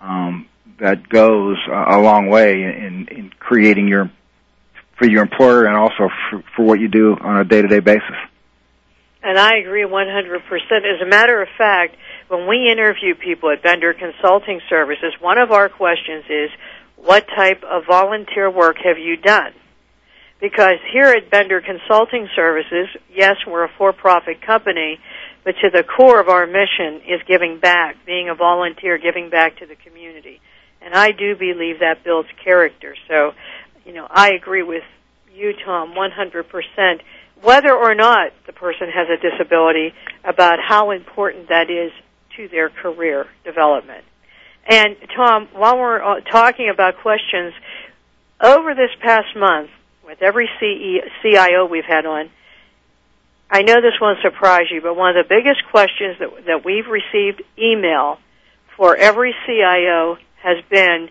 um, 0.00 0.47
that 0.78 1.08
goes 1.08 1.56
a 1.68 1.98
long 1.98 2.28
way 2.28 2.62
in, 2.62 3.08
in 3.10 3.32
creating 3.38 3.88
your 3.88 4.10
for 4.96 5.06
your 5.06 5.22
employer 5.22 5.64
and 5.66 5.76
also 5.76 6.08
for, 6.30 6.42
for 6.56 6.64
what 6.64 6.80
you 6.80 6.88
do 6.88 7.16
on 7.20 7.38
a 7.38 7.44
day 7.44 7.62
to 7.62 7.68
day 7.68 7.80
basis. 7.80 8.16
And 9.22 9.38
I 9.38 9.58
agree 9.58 9.84
100%. 9.84 10.40
As 10.40 11.00
a 11.02 11.06
matter 11.06 11.42
of 11.42 11.48
fact, 11.56 11.96
when 12.28 12.48
we 12.48 12.70
interview 12.70 13.14
people 13.14 13.50
at 13.50 13.62
Bender 13.62 13.92
Consulting 13.92 14.60
Services, 14.68 15.12
one 15.20 15.38
of 15.38 15.50
our 15.50 15.68
questions 15.68 16.24
is, 16.28 16.50
what 16.96 17.26
type 17.28 17.62
of 17.64 17.84
volunteer 17.86 18.50
work 18.50 18.76
have 18.84 18.98
you 18.98 19.16
done? 19.16 19.52
Because 20.40 20.78
here 20.92 21.06
at 21.06 21.30
Bender 21.30 21.60
Consulting 21.60 22.28
Services, 22.36 22.88
yes, 23.12 23.36
we're 23.46 23.64
a 23.64 23.70
for-profit 23.76 24.40
company, 24.40 25.00
but 25.44 25.54
to 25.62 25.70
the 25.70 25.82
core 25.82 26.20
of 26.20 26.28
our 26.28 26.46
mission 26.46 27.02
is 27.08 27.20
giving 27.26 27.58
back, 27.58 27.96
being 28.06 28.28
a 28.28 28.34
volunteer, 28.34 28.98
giving 28.98 29.30
back 29.30 29.58
to 29.58 29.66
the 29.66 29.74
community. 29.74 30.40
And 30.80 30.94
I 30.94 31.12
do 31.12 31.36
believe 31.36 31.80
that 31.80 32.04
builds 32.04 32.28
character. 32.42 32.94
So, 33.08 33.32
you 33.84 33.92
know, 33.92 34.06
I 34.08 34.32
agree 34.32 34.62
with 34.62 34.84
you, 35.34 35.52
Tom, 35.64 35.94
100%, 35.94 37.00
whether 37.42 37.74
or 37.74 37.94
not 37.94 38.32
the 38.46 38.52
person 38.52 38.88
has 38.88 39.08
a 39.08 39.16
disability, 39.16 39.92
about 40.24 40.58
how 40.60 40.90
important 40.90 41.48
that 41.48 41.70
is 41.70 41.92
to 42.36 42.48
their 42.48 42.68
career 42.68 43.26
development. 43.44 44.04
And 44.66 44.96
Tom, 45.16 45.48
while 45.52 45.78
we're 45.78 46.02
uh, 46.02 46.20
talking 46.20 46.68
about 46.68 46.98
questions, 46.98 47.54
over 48.40 48.74
this 48.74 48.90
past 49.00 49.36
month, 49.36 49.70
with 50.04 50.22
every 50.22 50.48
CIO 50.60 51.66
we've 51.66 51.84
had 51.84 52.06
on, 52.06 52.30
I 53.50 53.62
know 53.62 53.80
this 53.80 53.94
won't 54.00 54.20
surprise 54.20 54.66
you, 54.70 54.80
but 54.80 54.94
one 54.94 55.16
of 55.16 55.26
the 55.26 55.28
biggest 55.28 55.62
questions 55.70 56.18
that, 56.18 56.46
that 56.46 56.64
we've 56.64 56.86
received 56.86 57.42
email 57.58 58.18
for 58.76 58.96
every 58.96 59.34
CIO 59.46 60.18
has 60.42 60.56
been, 60.70 61.08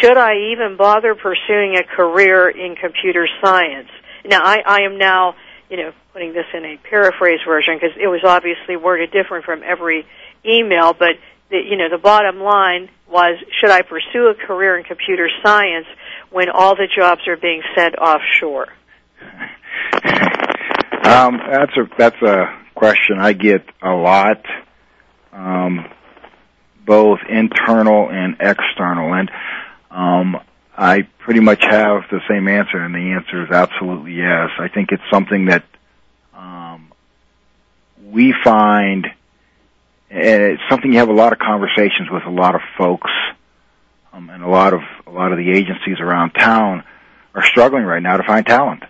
should 0.00 0.16
I 0.16 0.52
even 0.52 0.76
bother 0.76 1.14
pursuing 1.14 1.76
a 1.76 1.84
career 1.84 2.48
in 2.48 2.76
computer 2.76 3.26
science? 3.42 3.88
Now, 4.24 4.40
I, 4.42 4.62
I 4.64 4.78
am 4.82 4.98
now, 4.98 5.34
you 5.68 5.76
know, 5.76 5.92
putting 6.12 6.32
this 6.32 6.46
in 6.54 6.64
a 6.64 6.76
paraphrase 6.88 7.40
version 7.46 7.74
because 7.74 7.96
it 8.00 8.06
was 8.06 8.20
obviously 8.24 8.76
worded 8.76 9.10
different 9.12 9.44
from 9.44 9.62
every 9.64 10.06
email, 10.44 10.92
but 10.92 11.16
the, 11.50 11.58
you 11.58 11.76
know, 11.76 11.88
the 11.90 11.98
bottom 11.98 12.40
line 12.40 12.88
was, 13.08 13.38
should 13.60 13.70
I 13.70 13.82
pursue 13.82 14.28
a 14.28 14.34
career 14.34 14.78
in 14.78 14.84
computer 14.84 15.28
science 15.42 15.86
when 16.30 16.48
all 16.48 16.74
the 16.74 16.88
jobs 16.94 17.22
are 17.28 17.36
being 17.36 17.62
sent 17.76 17.96
offshore? 17.98 18.68
Um, 21.04 21.38
that's 21.50 21.76
a 21.76 21.88
that's 21.98 22.22
a 22.22 22.46
question 22.74 23.18
I 23.18 23.32
get 23.32 23.66
a 23.82 23.90
lot, 23.90 24.44
um, 25.32 25.84
both 26.84 27.20
internal 27.28 28.10
and 28.10 28.36
external, 28.40 29.14
and 29.14 29.30
um, 29.90 30.40
I 30.76 31.02
pretty 31.18 31.40
much 31.40 31.64
have 31.64 32.02
the 32.10 32.20
same 32.28 32.48
answer, 32.48 32.78
and 32.78 32.94
the 32.94 33.12
answer 33.12 33.44
is 33.44 33.50
absolutely 33.50 34.14
yes. 34.14 34.50
I 34.58 34.68
think 34.68 34.90
it's 34.92 35.02
something 35.10 35.46
that 35.46 35.64
um, 36.34 36.92
we 38.04 38.34
find, 38.44 39.06
and 40.10 40.42
it's 40.42 40.62
something 40.68 40.92
you 40.92 40.98
have 40.98 41.08
a 41.08 41.14
lot 41.14 41.32
of 41.32 41.38
conversations 41.38 42.10
with 42.10 42.24
a 42.24 42.30
lot 42.30 42.54
of 42.54 42.60
folks, 42.76 43.10
um, 44.12 44.30
and 44.30 44.42
a 44.42 44.48
lot 44.48 44.72
of 44.72 44.80
a 45.06 45.10
lot 45.10 45.32
of 45.32 45.38
the 45.38 45.50
agencies 45.50 46.00
around 46.00 46.30
town 46.30 46.84
are 47.34 47.44
struggling 47.44 47.84
right 47.84 48.02
now 48.02 48.16
to 48.16 48.22
find 48.22 48.46
talent. 48.46 48.82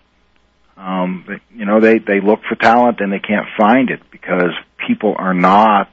Um, 0.76 1.24
but, 1.26 1.40
you 1.54 1.64
know, 1.64 1.80
they, 1.80 1.98
they 1.98 2.20
look 2.20 2.40
for 2.48 2.56
talent 2.56 3.00
and 3.00 3.12
they 3.12 3.20
can't 3.20 3.46
find 3.56 3.90
it 3.90 4.00
because 4.10 4.50
people 4.86 5.14
are 5.16 5.34
not 5.34 5.92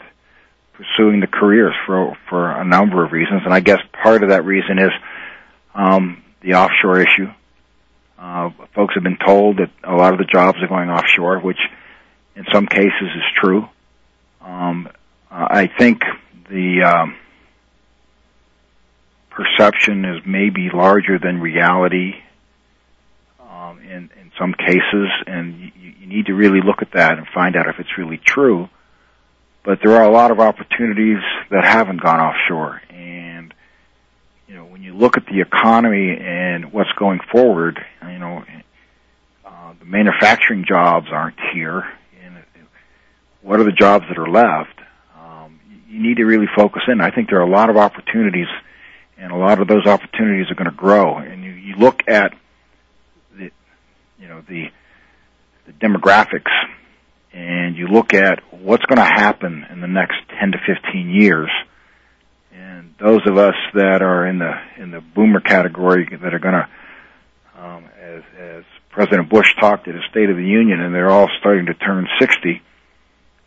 pursuing 0.79 1.19
the 1.19 1.27
careers 1.27 1.75
for, 1.86 2.17
for 2.29 2.50
a 2.50 2.63
number 2.63 3.03
of 3.03 3.12
reasons. 3.12 3.41
And 3.43 3.53
I 3.53 3.59
guess 3.59 3.79
part 4.01 4.24
of 4.24 4.29
that 4.29 4.45
reason 4.45 4.79
is, 4.79 4.91
um, 5.75 6.24
the 6.41 6.53
offshore 6.53 7.01
issue. 7.01 7.27
Uh, 8.17 8.51
folks 8.74 8.93
have 8.93 9.03
been 9.03 9.19
told 9.25 9.57
that 9.57 9.69
a 9.83 9.95
lot 9.95 10.13
of 10.13 10.19
the 10.19 10.25
jobs 10.25 10.57
are 10.62 10.67
going 10.67 10.89
offshore, 10.89 11.39
which 11.39 11.59
in 12.36 12.45
some 12.53 12.65
cases 12.65 13.09
is 13.15 13.24
true. 13.41 13.67
Um, 14.41 14.88
I 15.29 15.67
think 15.67 16.01
the, 16.50 16.83
um, 16.83 17.15
perception 19.39 20.03
is 20.03 20.21
maybe 20.25 20.69
larger 20.74 21.17
than 21.17 21.39
reality 21.39 22.13
um, 23.39 23.79
in 23.79 24.09
in 24.19 24.31
some 24.38 24.53
cases, 24.53 25.09
and 25.27 25.59
you, 25.59 25.71
you 26.00 26.07
need 26.07 26.25
to 26.27 26.33
really 26.33 26.62
look 26.62 26.81
at 26.81 26.91
that 26.93 27.17
and 27.17 27.27
find 27.33 27.55
out 27.55 27.67
if 27.67 27.79
it's 27.79 27.98
really 27.98 28.17
true. 28.17 28.69
But 29.63 29.79
there 29.83 29.95
are 29.95 30.03
a 30.03 30.11
lot 30.11 30.31
of 30.31 30.39
opportunities 30.39 31.19
that 31.51 31.65
haven't 31.65 32.01
gone 32.01 32.19
offshore, 32.19 32.81
and 32.89 33.53
you 34.47 34.55
know 34.55 34.65
when 34.65 34.81
you 34.83 34.93
look 34.93 35.17
at 35.17 35.25
the 35.25 35.41
economy 35.41 36.17
and 36.17 36.71
what's 36.71 36.91
going 36.97 37.19
forward, 37.31 37.79
you 38.01 38.19
know 38.19 38.43
uh, 39.45 39.73
the 39.77 39.85
manufacturing 39.85 40.65
jobs 40.67 41.07
aren't 41.11 41.39
here, 41.53 41.83
and 42.23 42.35
what 43.41 43.59
are 43.59 43.65
the 43.65 43.73
jobs 43.73 44.05
that 44.07 44.17
are 44.17 44.29
left? 44.29 44.79
Um, 45.19 45.59
you 45.89 46.01
need 46.01 46.17
to 46.17 46.23
really 46.23 46.47
focus 46.55 46.83
in. 46.87 47.01
I 47.01 47.11
think 47.11 47.29
there 47.29 47.39
are 47.39 47.47
a 47.47 47.51
lot 47.51 47.69
of 47.69 47.75
opportunities, 47.75 48.47
and 49.17 49.31
a 49.31 49.37
lot 49.37 49.59
of 49.61 49.67
those 49.67 49.85
opportunities 49.85 50.49
are 50.49 50.55
going 50.55 50.69
to 50.69 50.75
grow. 50.75 51.17
And 51.17 51.43
you, 51.43 51.51
you 51.51 51.75
look 51.75 52.01
at 52.07 52.33
the, 53.37 53.51
you 54.19 54.27
know 54.29 54.41
the 54.47 54.71
the 55.65 55.73
demographics 55.73 56.51
and 57.39 57.77
you 57.77 57.88
look 57.88 58.13
at 58.13 58.41
what's 58.51 58.84
going 58.86 58.98
to 58.98 59.03
happen 59.03 59.65
in 59.72 59.79
the 59.79 59.88
next 59.88 60.17
10 60.39 60.51
to 60.51 60.58
15 60.58 61.10
years 61.10 61.50
and 62.53 62.93
those 63.00 63.22
of 63.25 63.38
us 63.38 63.55
that 63.74 64.01
are 64.01 64.27
in 64.27 64.39
the 64.39 64.53
in 64.77 64.91
the 64.91 65.00
boomer 65.00 65.39
category 65.39 66.05
that 66.22 66.34
are 66.34 66.39
going 66.39 66.55
to 66.55 66.67
um, 67.58 67.86
as 68.01 68.24
as 68.38 68.63
President 68.89 69.29
Bush 69.29 69.53
talked 69.60 69.88
at 69.88 69.96
his 69.96 70.03
State 70.10 70.29
of 70.29 70.36
the 70.36 70.46
Union 70.46 70.81
and 70.81 70.93
they're 70.93 71.10
all 71.10 71.29
starting 71.39 71.67
to 71.67 71.74
turn 71.74 72.08
60 72.19 72.62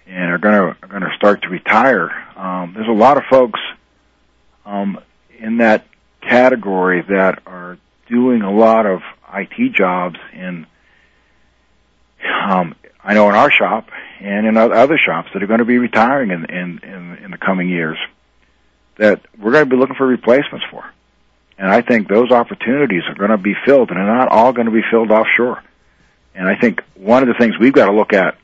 and 0.06 0.32
are 0.32 0.38
going 0.38 0.54
to 0.54 0.82
are 0.82 0.88
going 0.88 1.02
to 1.02 1.14
start 1.16 1.42
to 1.42 1.48
retire 1.48 2.10
um, 2.36 2.72
there's 2.74 2.88
a 2.88 2.92
lot 2.92 3.18
of 3.18 3.24
folks 3.30 3.60
um, 4.64 4.98
in 5.38 5.58
that 5.58 5.86
category 6.22 7.02
that 7.02 7.42
are 7.46 7.78
doing 8.08 8.42
a 8.42 8.50
lot 8.52 8.86
of 8.86 9.00
IT 9.34 9.72
jobs 9.74 10.16
in, 10.32 10.66
um, 12.48 12.74
I 13.04 13.14
know 13.14 13.28
in 13.28 13.34
our 13.34 13.50
shop 13.50 13.90
and 14.20 14.46
in 14.46 14.56
other 14.56 14.96
shops 14.96 15.30
that 15.32 15.42
are 15.42 15.46
going 15.46 15.58
to 15.58 15.64
be 15.64 15.78
retiring 15.78 16.30
in, 16.30 16.44
in, 16.44 16.78
in, 16.82 17.16
in 17.24 17.30
the 17.30 17.38
coming 17.38 17.68
years 17.68 17.98
that 18.96 19.20
we're 19.38 19.52
going 19.52 19.64
to 19.64 19.70
be 19.70 19.76
looking 19.76 19.96
for 19.96 20.06
replacements 20.06 20.64
for. 20.70 20.84
And 21.58 21.70
I 21.70 21.82
think 21.82 22.08
those 22.08 22.30
opportunities 22.30 23.02
are 23.08 23.14
going 23.14 23.30
to 23.30 23.38
be 23.38 23.54
filled 23.64 23.90
and 23.90 23.98
they're 23.98 24.06
not 24.06 24.28
all 24.28 24.52
going 24.52 24.66
to 24.66 24.72
be 24.72 24.82
filled 24.90 25.10
offshore. 25.10 25.62
And 26.34 26.48
I 26.48 26.56
think 26.56 26.82
one 26.94 27.22
of 27.22 27.28
the 27.28 27.34
things 27.34 27.58
we've 27.58 27.72
got 27.72 27.86
to 27.86 27.92
look 27.92 28.12
at 28.12 28.36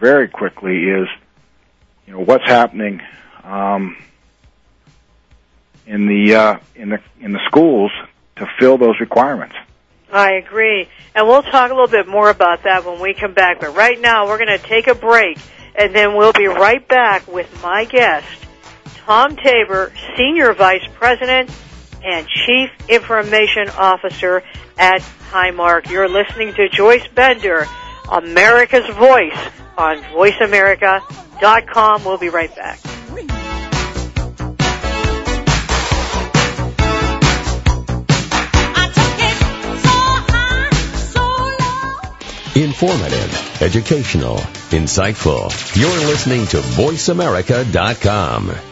very 0.00 0.28
quickly 0.28 0.84
is, 0.84 1.08
you 2.06 2.12
know, 2.12 2.20
what's 2.20 2.44
happening, 2.44 3.00
um, 3.44 3.96
in 5.86 6.06
the, 6.06 6.34
uh, 6.34 6.58
in 6.74 6.90
the, 6.90 7.00
in 7.20 7.32
the 7.32 7.40
schools 7.46 7.90
to 8.36 8.48
fill 8.58 8.78
those 8.78 8.98
requirements. 9.00 9.54
I 10.12 10.34
agree. 10.34 10.88
And 11.14 11.26
we'll 11.26 11.42
talk 11.42 11.70
a 11.70 11.74
little 11.74 11.88
bit 11.88 12.06
more 12.06 12.30
about 12.30 12.64
that 12.64 12.84
when 12.84 13.00
we 13.00 13.14
come 13.14 13.32
back. 13.32 13.60
But 13.60 13.74
right 13.74 13.98
now, 14.00 14.26
we're 14.26 14.38
going 14.38 14.58
to 14.58 14.64
take 14.64 14.86
a 14.86 14.94
break, 14.94 15.38
and 15.74 15.94
then 15.94 16.14
we'll 16.16 16.34
be 16.34 16.46
right 16.46 16.86
back 16.86 17.26
with 17.26 17.48
my 17.62 17.86
guest, 17.86 18.26
Tom 19.06 19.36
Tabor, 19.36 19.92
Senior 20.16 20.52
Vice 20.52 20.86
President 20.94 21.50
and 22.04 22.28
Chief 22.28 22.70
Information 22.88 23.68
Officer 23.70 24.42
at 24.78 25.00
Highmark. 25.30 25.90
You're 25.90 26.08
listening 26.08 26.54
to 26.54 26.68
Joyce 26.68 27.08
Bender, 27.08 27.66
America's 28.10 28.88
Voice 28.94 29.38
on 29.78 30.02
VoiceAmerica.com. 30.02 32.04
We'll 32.04 32.18
be 32.18 32.28
right 32.28 32.54
back. 32.54 32.78
Informative, 42.54 43.62
educational, 43.62 44.36
insightful. 44.70 45.50
You're 45.74 45.88
listening 46.06 46.46
to 46.48 46.58
VoiceAmerica.com. 46.58 48.71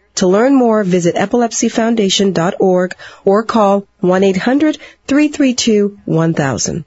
To 0.15 0.27
learn 0.27 0.55
more, 0.55 0.83
visit 0.83 1.15
epilepsyfoundation.org 1.15 2.95
or 3.25 3.43
call 3.43 3.87
1-800-332-1000. 4.03 6.85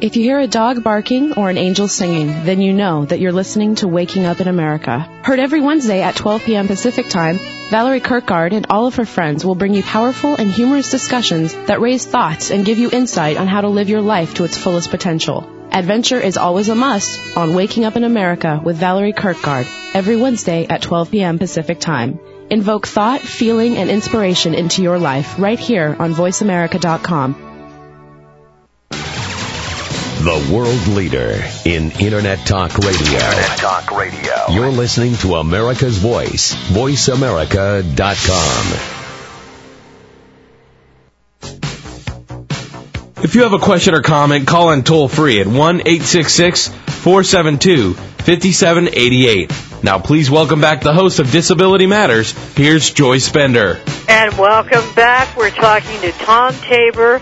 If 0.00 0.16
you 0.16 0.22
hear 0.22 0.38
a 0.38 0.46
dog 0.46 0.82
barking 0.82 1.34
or 1.34 1.50
an 1.50 1.58
angel 1.58 1.86
singing, 1.86 2.28
then 2.46 2.62
you 2.62 2.72
know 2.72 3.04
that 3.04 3.20
you're 3.20 3.32
listening 3.32 3.74
to 3.76 3.86
Waking 3.86 4.24
Up 4.24 4.40
in 4.40 4.48
America. 4.48 5.06
Heard 5.22 5.38
every 5.38 5.60
Wednesday 5.60 6.00
at 6.00 6.16
12 6.16 6.44
p.m. 6.44 6.66
Pacific 6.68 7.10
Time, 7.10 7.38
Valerie 7.68 8.00
Kirkgard 8.00 8.54
and 8.54 8.66
all 8.70 8.86
of 8.86 8.96
her 8.96 9.04
friends 9.04 9.44
will 9.44 9.54
bring 9.54 9.74
you 9.74 9.82
powerful 9.82 10.36
and 10.36 10.50
humorous 10.50 10.90
discussions 10.90 11.52
that 11.66 11.82
raise 11.82 12.06
thoughts 12.06 12.50
and 12.50 12.64
give 12.64 12.78
you 12.78 12.90
insight 12.90 13.36
on 13.36 13.46
how 13.46 13.60
to 13.60 13.68
live 13.68 13.90
your 13.90 14.00
life 14.00 14.32
to 14.34 14.44
its 14.44 14.56
fullest 14.56 14.90
potential. 14.90 15.46
Adventure 15.70 16.18
is 16.18 16.38
always 16.38 16.70
a 16.70 16.74
must 16.74 17.36
on 17.36 17.54
Waking 17.54 17.84
Up 17.84 17.96
in 17.96 18.04
America 18.04 18.58
with 18.64 18.78
Valerie 18.78 19.12
Kirkgard 19.12 19.66
every 19.94 20.16
Wednesday 20.16 20.66
at 20.66 20.80
12 20.80 21.10
p.m. 21.10 21.38
Pacific 21.38 21.78
Time. 21.78 22.18
Invoke 22.50 22.86
thought, 22.86 23.20
feeling, 23.20 23.76
and 23.76 23.88
inspiration 23.88 24.54
into 24.54 24.82
your 24.82 24.98
life 24.98 25.38
right 25.38 25.58
here 25.58 25.96
on 25.98 26.14
VoiceAmerica.com. 26.14 27.46
The 30.20 30.50
world 30.52 30.86
leader 30.88 31.42
in 31.64 31.92
Internet 31.92 32.46
Talk 32.46 32.76
Radio. 32.76 33.00
Internet 33.00 33.58
Talk 33.58 33.90
Radio. 33.90 34.34
You're 34.50 34.70
listening 34.70 35.14
to 35.16 35.36
America's 35.36 35.96
Voice, 35.96 36.54
voiceamerica.com. 36.68 38.99
If 43.22 43.34
you 43.34 43.42
have 43.42 43.52
a 43.52 43.58
question 43.58 43.94
or 43.94 44.00
comment, 44.00 44.46
call 44.46 44.70
in 44.70 44.82
toll 44.82 45.06
free 45.06 45.40
at 45.40 45.46
1 45.46 45.56
866 45.80 46.68
472 46.68 47.92
5788. 47.92 49.52
Now, 49.82 49.98
please 49.98 50.30
welcome 50.30 50.62
back 50.62 50.80
the 50.80 50.94
host 50.94 51.18
of 51.18 51.30
Disability 51.30 51.86
Matters. 51.86 52.32
Here's 52.56 52.90
Joyce 52.90 53.30
Bender. 53.30 53.78
And 54.08 54.38
welcome 54.38 54.94
back. 54.94 55.36
We're 55.36 55.50
talking 55.50 56.00
to 56.00 56.12
Tom 56.12 56.54
Tabor, 56.54 57.20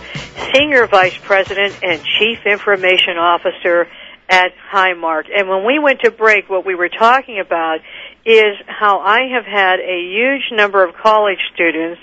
Senior 0.54 0.86
Vice 0.86 1.18
President 1.18 1.74
and 1.82 2.00
Chief 2.00 2.46
Information 2.46 3.18
Officer 3.18 3.88
at 4.28 4.52
Highmark. 4.72 5.24
And 5.36 5.48
when 5.48 5.64
we 5.66 5.80
went 5.80 6.02
to 6.02 6.12
break, 6.12 6.48
what 6.48 6.64
we 6.64 6.76
were 6.76 6.90
talking 6.90 7.40
about 7.40 7.80
is 8.24 8.56
how 8.66 9.00
I 9.00 9.30
have 9.34 9.46
had 9.46 9.80
a 9.80 10.00
huge 10.00 10.52
number 10.52 10.84
of 10.84 10.94
college 10.94 11.38
students 11.54 12.00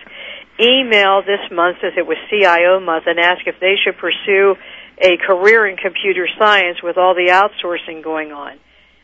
email 0.59 1.21
this 1.21 1.51
month, 1.51 1.77
as 1.83 1.93
it 1.97 2.05
was 2.05 2.17
CIO 2.29 2.79
month, 2.79 3.05
and 3.07 3.19
ask 3.19 3.45
if 3.47 3.59
they 3.59 3.75
should 3.83 3.97
pursue 3.97 4.55
a 4.97 5.17
career 5.17 5.67
in 5.67 5.77
computer 5.77 6.27
science 6.39 6.81
with 6.81 6.97
all 6.97 7.13
the 7.13 7.29
outsourcing 7.29 8.03
going 8.03 8.31
on. 8.31 8.57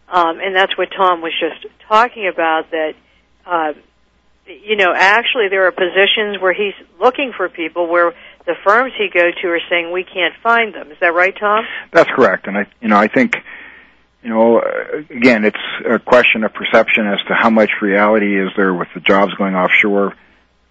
Um, 0.07 0.39
and 0.39 0.55
that's 0.55 0.77
what 0.77 0.89
Tom 0.95 1.21
was 1.21 1.33
just 1.39 1.65
talking 1.87 2.27
about. 2.27 2.71
That 2.71 2.93
uh, 3.45 3.73
you 4.47 4.75
know, 4.75 4.93
actually, 4.95 5.49
there 5.49 5.67
are 5.67 5.71
positions 5.71 6.41
where 6.41 6.53
he's 6.53 6.73
looking 6.99 7.31
for 7.35 7.47
people 7.49 7.87
where 7.87 8.13
the 8.45 8.55
firms 8.65 8.93
he 8.97 9.09
go 9.13 9.29
to 9.41 9.47
are 9.47 9.59
saying 9.69 9.91
we 9.91 10.03
can't 10.03 10.33
find 10.41 10.73
them. 10.73 10.91
Is 10.91 10.97
that 10.99 11.13
right, 11.13 11.33
Tom? 11.37 11.65
That's 11.91 12.09
correct, 12.09 12.47
and 12.47 12.57
I, 12.57 12.65
you 12.81 12.87
know, 12.87 12.97
I 12.97 13.07
think, 13.07 13.35
you 14.23 14.29
know, 14.29 14.59
uh, 14.59 14.97
again, 15.09 15.45
it's 15.45 15.57
a 15.89 15.99
question 15.99 16.43
of 16.43 16.53
perception 16.53 17.07
as 17.07 17.19
to 17.27 17.33
how 17.33 17.49
much 17.49 17.69
reality 17.81 18.39
is 18.39 18.49
there 18.57 18.73
with 18.73 18.87
the 18.93 18.99
jobs 18.99 19.33
going 19.35 19.55
offshore, 19.55 20.15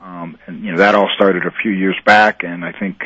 um, 0.00 0.38
and 0.46 0.64
you 0.64 0.72
know 0.72 0.78
that 0.78 0.94
all 0.94 1.08
started 1.14 1.46
a 1.46 1.50
few 1.50 1.72
years 1.72 1.96
back, 2.04 2.42
and 2.42 2.64
I 2.64 2.72
think 2.72 3.02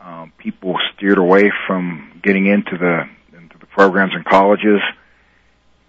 um, 0.00 0.32
people 0.38 0.78
steered 0.94 1.18
away 1.18 1.50
from 1.66 2.20
getting 2.22 2.46
into 2.46 2.76
the 2.76 3.08
into 3.36 3.58
the 3.58 3.66
programs 3.66 4.12
in 4.14 4.24
colleges, 4.24 4.80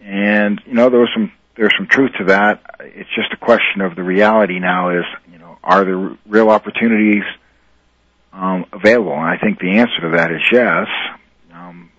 and 0.01 0.62
you 0.65 0.73
know 0.73 0.89
there 0.89 0.99
was 0.99 1.10
some 1.13 1.32
there's 1.56 1.73
some 1.77 1.88
truth 1.88 2.12
to 2.17 2.25
that. 2.25 2.62
It's 2.80 3.10
just 3.15 3.34
a 3.34 3.38
question 3.38 3.82
of 3.82 3.95
the 3.95 4.04
reality 4.04 4.60
now 4.60 4.97
is, 4.97 5.06
you 5.32 5.38
know, 5.38 5.58
are 5.63 5.84
there 5.84 6.17
real 6.25 6.49
opportunities 6.49 7.23
um, 8.34 8.65
available? 8.71 9.13
And 9.13 9.25
I 9.25 9.38
think 9.38 9.60
the 9.60 9.77
answer 9.77 10.01
to 10.01 10.17
that 10.17 10.32
is 10.32 10.41
yes. 10.51 10.88
Um, 11.54 11.91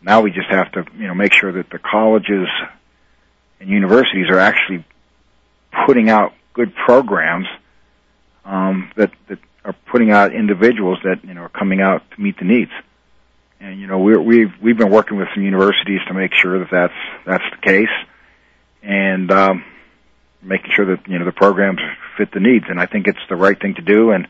now 0.00 0.20
we 0.20 0.30
just 0.30 0.48
have 0.50 0.70
to, 0.72 0.86
you 0.96 1.08
know, 1.08 1.14
make 1.14 1.34
sure 1.34 1.52
that 1.52 1.68
the 1.70 1.78
colleges 1.78 2.48
and 3.58 3.68
universities 3.68 4.28
are 4.30 4.38
actually 4.38 4.84
putting 5.86 6.08
out 6.08 6.32
good 6.60 6.74
programs 6.74 7.46
um, 8.44 8.90
that 8.96 9.10
that 9.28 9.38
are 9.64 9.74
putting 9.90 10.10
out 10.10 10.34
individuals 10.34 10.98
that 11.04 11.24
you 11.24 11.34
know 11.34 11.42
are 11.42 11.48
coming 11.48 11.80
out 11.80 12.02
to 12.14 12.20
meet 12.20 12.38
the 12.38 12.44
needs. 12.44 12.70
And 13.60 13.80
you 13.80 13.86
know 13.86 13.98
we're, 13.98 14.20
we've 14.20 14.52
we've 14.62 14.76
been 14.76 14.90
working 14.90 15.16
with 15.16 15.28
some 15.34 15.42
universities 15.42 16.00
to 16.08 16.14
make 16.14 16.32
sure 16.34 16.58
that 16.58 16.68
that's 16.70 17.00
that's 17.26 17.44
the 17.50 17.66
case 17.66 17.96
and 18.82 19.30
um, 19.30 19.64
making 20.42 20.70
sure 20.74 20.96
that 20.96 21.08
you 21.08 21.18
know 21.18 21.24
the 21.24 21.32
programs 21.32 21.80
fit 22.18 22.30
the 22.32 22.40
needs. 22.40 22.66
And 22.68 22.78
I 22.78 22.86
think 22.86 23.06
it's 23.06 23.18
the 23.28 23.36
right 23.36 23.58
thing 23.58 23.74
to 23.76 23.82
do. 23.82 24.10
And 24.10 24.28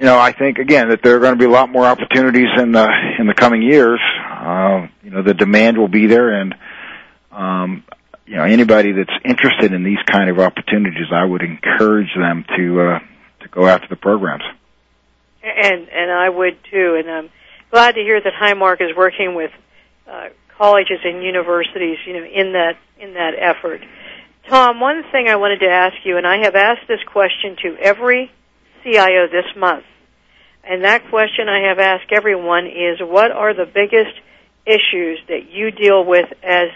you 0.00 0.06
know, 0.06 0.18
I 0.18 0.32
think 0.32 0.58
again 0.58 0.88
that 0.88 1.00
there 1.02 1.16
are 1.16 1.20
going 1.20 1.34
to 1.34 1.38
be 1.38 1.46
a 1.46 1.50
lot 1.50 1.70
more 1.70 1.86
opportunities 1.86 2.48
in 2.58 2.72
the 2.72 2.88
in 3.18 3.26
the 3.26 3.34
coming 3.34 3.62
years. 3.62 4.00
Uh, 4.28 4.88
you 5.02 5.10
know, 5.10 5.22
the 5.22 5.34
demand 5.34 5.78
will 5.78 5.88
be 5.88 6.06
there, 6.06 6.40
and 6.40 6.54
um, 7.30 7.84
you 8.26 8.36
know 8.36 8.44
anybody 8.44 8.92
that's 8.92 9.12
interested 9.24 9.72
in 9.72 9.84
these 9.84 10.02
kind 10.06 10.28
of 10.28 10.38
opportunities, 10.38 11.06
I 11.12 11.24
would 11.24 11.42
encourage 11.42 12.14
them 12.16 12.44
to 12.56 12.80
uh, 12.80 12.98
to 13.40 13.48
go 13.48 13.66
after 13.66 13.88
the 13.88 13.96
programs. 13.96 14.44
And 15.42 15.88
and 15.88 16.10
I 16.10 16.28
would 16.28 16.58
too. 16.70 16.96
And 16.98 17.10
I'm 17.10 17.30
glad 17.70 17.94
to 17.94 18.00
hear 18.00 18.20
that 18.20 18.32
Highmark 18.32 18.80
is 18.80 18.96
working 18.96 19.34
with 19.34 19.52
uh, 20.10 20.28
colleges 20.58 20.98
and 21.04 21.22
universities, 21.22 21.98
you 22.06 22.14
know, 22.14 22.24
in 22.24 22.52
that 22.52 22.76
in 22.98 23.14
that 23.14 23.34
effort. 23.38 23.82
Tom, 24.48 24.80
one 24.80 25.02
thing 25.10 25.28
I 25.28 25.36
wanted 25.36 25.60
to 25.60 25.68
ask 25.68 25.96
you, 26.04 26.16
and 26.18 26.26
I 26.26 26.38
have 26.44 26.54
asked 26.54 26.86
this 26.86 27.02
question 27.04 27.56
to 27.62 27.76
every 27.80 28.30
CIO 28.84 29.26
this 29.26 29.56
month, 29.56 29.84
and 30.62 30.84
that 30.84 31.08
question 31.10 31.48
I 31.48 31.68
have 31.68 31.78
asked 31.80 32.12
everyone 32.12 32.66
is, 32.66 33.00
what 33.00 33.32
are 33.32 33.54
the 33.54 33.66
biggest 33.66 34.14
issues 34.64 35.18
that 35.28 35.50
you 35.50 35.72
deal 35.72 36.04
with 36.04 36.26
as 36.42 36.68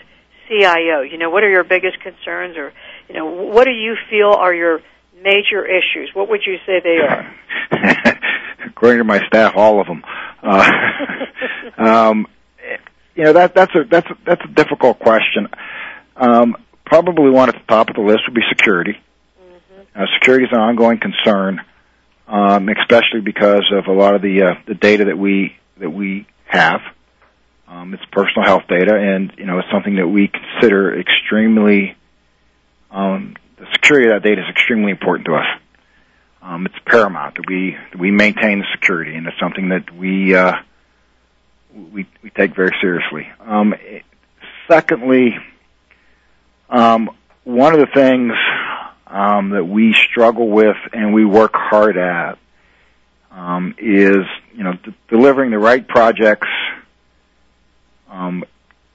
CIO? 0.50 1.02
You 1.02 1.16
know, 1.16 1.30
what 1.30 1.44
are 1.44 1.48
your 1.48 1.64
biggest 1.64 2.00
concerns, 2.00 2.56
or 2.56 2.72
you 3.08 3.14
know, 3.14 3.26
what 3.26 3.64
do 3.64 3.70
you 3.70 3.96
feel 4.10 4.32
are 4.32 4.52
your 4.52 4.80
major 5.22 5.64
issues? 5.64 6.10
What 6.12 6.28
would 6.28 6.40
you 6.46 6.56
say 6.66 6.80
they 6.82 6.98
are? 6.98 7.34
According 8.66 8.98
to 8.98 9.04
my 9.04 9.24
staff, 9.26 9.54
all 9.56 9.80
of 9.80 9.86
them. 9.86 10.02
Uh, 10.42 10.70
um, 11.78 12.26
you 13.14 13.24
know 13.24 13.32
that 13.34 13.54
that's 13.54 13.74
a 13.74 13.84
that's 13.84 14.08
a, 14.10 14.16
that's 14.24 14.42
a 14.44 14.48
difficult 14.48 14.98
question. 14.98 15.48
Um, 16.16 16.56
probably 16.84 17.30
one 17.30 17.48
at 17.48 17.54
the 17.54 17.64
top 17.68 17.88
of 17.88 17.96
the 17.96 18.02
list 18.02 18.20
would 18.26 18.34
be 18.34 18.42
security. 18.48 18.98
Mm-hmm. 19.42 20.02
Uh, 20.02 20.06
security 20.18 20.44
is 20.44 20.52
an 20.52 20.58
ongoing 20.58 20.98
concern, 20.98 21.60
um, 22.26 22.68
especially 22.68 23.20
because 23.20 23.70
of 23.72 23.86
a 23.86 23.92
lot 23.92 24.14
of 24.14 24.22
the 24.22 24.42
uh, 24.42 24.54
the 24.66 24.74
data 24.74 25.06
that 25.06 25.18
we 25.18 25.56
that 25.78 25.90
we 25.90 26.26
have. 26.46 26.80
Um, 27.70 27.94
it's 27.94 28.04
personal 28.06 28.44
health 28.44 28.64
data, 28.68 28.96
and 28.96 29.32
you 29.38 29.46
know 29.46 29.60
it's 29.60 29.70
something 29.70 29.94
that 29.96 30.08
we 30.08 30.26
consider 30.26 30.98
extremely. 30.98 31.96
Um, 32.90 33.36
the 33.58 33.66
security 33.74 34.08
of 34.08 34.14
that 34.20 34.28
data 34.28 34.42
is 34.42 34.48
extremely 34.50 34.90
important 34.90 35.26
to 35.26 35.36
us. 35.36 35.46
Um, 36.42 36.66
it's 36.66 36.74
paramount 36.84 37.36
that 37.36 37.44
we 37.46 37.76
that 37.92 37.98
we 37.98 38.10
maintain 38.10 38.58
the 38.58 38.64
security, 38.72 39.14
and 39.14 39.24
it's 39.28 39.38
something 39.38 39.68
that 39.68 39.94
we 39.94 40.34
uh, 40.34 40.54
we 41.92 42.06
we 42.24 42.30
take 42.30 42.56
very 42.56 42.74
seriously. 42.80 43.28
Um, 43.38 43.76
secondly, 44.66 45.38
um, 46.70 47.08
one 47.44 47.72
of 47.72 47.78
the 47.78 47.94
things 47.94 48.32
um, 49.06 49.50
that 49.50 49.64
we 49.64 49.94
struggle 49.94 50.48
with 50.48 50.76
and 50.92 51.14
we 51.14 51.24
work 51.24 51.52
hard 51.54 51.96
at 51.96 52.36
is 53.78 54.26
you 54.54 54.64
know 54.64 54.72
d- 54.72 54.94
delivering 55.08 55.52
the 55.52 55.58
right 55.58 55.86
projects 55.86 56.48
Um, 58.10 58.44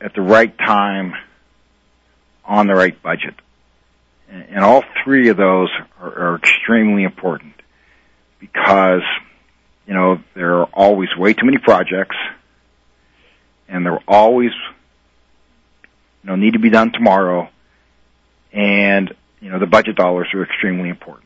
at 0.02 0.14
the 0.14 0.22
right 0.22 0.56
time 0.58 1.14
on 2.44 2.68
the 2.68 2.76
right 2.76 3.02
budget, 3.02 3.34
and, 4.30 4.60
all 4.60 4.84
three 5.04 5.30
of 5.30 5.38
those 5.38 5.70
are, 6.00 6.36
extremely 6.36 7.04
important 7.04 7.54
because 8.40 9.04
you 9.88 9.94
know 9.94 10.20
there 10.34 10.58
are 10.58 10.66
always 10.74 11.10
way 11.16 11.34
too 11.34 11.46
many 11.46 11.58
projects 11.60 12.16
and 13.70 13.86
they're 13.86 14.04
always 14.08 14.52
you 16.24 16.30
know 16.30 16.36
need 16.36 16.54
to 16.54 16.60
be 16.60 16.70
done 16.70 16.92
tomorrow 16.92 17.48
and 18.52 19.14
you 19.40 19.50
know 19.50 19.60
the 19.60 19.68
budget 19.68 19.96
dollars 19.96 20.28
are 20.34 20.44
extremely 20.44 20.90
important. 20.90 21.24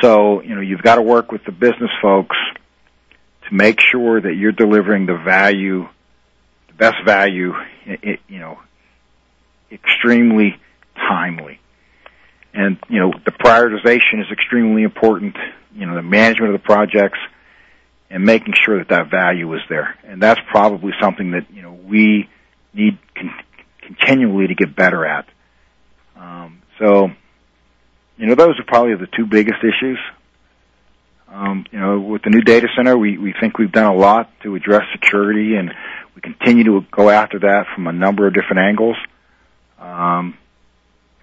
So 0.00 0.40
you 0.40 0.54
know 0.54 0.60
you've 0.60 0.82
got 0.82 0.96
to 0.96 1.02
work 1.02 1.30
with 1.30 1.44
the 1.44 1.52
business 1.52 1.90
folks 2.00 2.36
to 3.48 3.54
make 3.54 3.80
sure 3.80 4.20
that 4.20 4.34
you're 4.34 4.52
delivering 4.52 5.06
the 5.06 5.16
value, 5.16 5.88
best 6.80 6.96
value, 7.04 7.52
it, 7.84 8.20
you 8.26 8.40
know, 8.40 8.58
extremely 9.70 10.58
timely. 10.96 11.60
And, 12.52 12.78
you 12.88 12.98
know, 12.98 13.12
the 13.24 13.30
prioritization 13.30 14.22
is 14.22 14.32
extremely 14.32 14.82
important, 14.82 15.36
you 15.72 15.86
know, 15.86 15.94
the 15.94 16.02
management 16.02 16.54
of 16.54 16.60
the 16.60 16.64
projects 16.64 17.18
and 18.08 18.24
making 18.24 18.54
sure 18.64 18.78
that 18.78 18.88
that 18.88 19.10
value 19.10 19.54
is 19.54 19.60
there. 19.68 19.94
And 20.04 20.20
that's 20.20 20.40
probably 20.50 20.92
something 21.00 21.32
that, 21.32 21.46
you 21.52 21.62
know, 21.62 21.72
we 21.72 22.28
need 22.74 22.98
con- 23.14 23.44
continually 23.82 24.48
to 24.48 24.54
get 24.54 24.74
better 24.74 25.06
at. 25.06 25.26
Um, 26.16 26.62
so, 26.80 27.08
you 28.16 28.26
know, 28.26 28.34
those 28.34 28.58
are 28.58 28.64
probably 28.66 28.96
the 28.96 29.06
two 29.06 29.26
biggest 29.26 29.58
issues. 29.62 29.98
Um, 31.32 31.64
you 31.70 31.78
know, 31.78 32.00
with 32.00 32.22
the 32.22 32.30
new 32.30 32.40
data 32.40 32.66
center, 32.76 32.98
we, 32.98 33.16
we 33.16 33.32
think 33.38 33.56
we've 33.56 33.70
done 33.70 33.86
a 33.86 33.96
lot 33.96 34.30
to 34.42 34.56
address 34.56 34.82
security 34.92 35.54
and 35.54 35.72
we 36.14 36.22
continue 36.22 36.64
to 36.64 36.84
go 36.90 37.08
after 37.08 37.38
that 37.40 37.66
from 37.74 37.86
a 37.86 37.92
number 37.92 38.26
of 38.26 38.34
different 38.34 38.58
angles. 38.58 38.96
Um, 39.78 40.36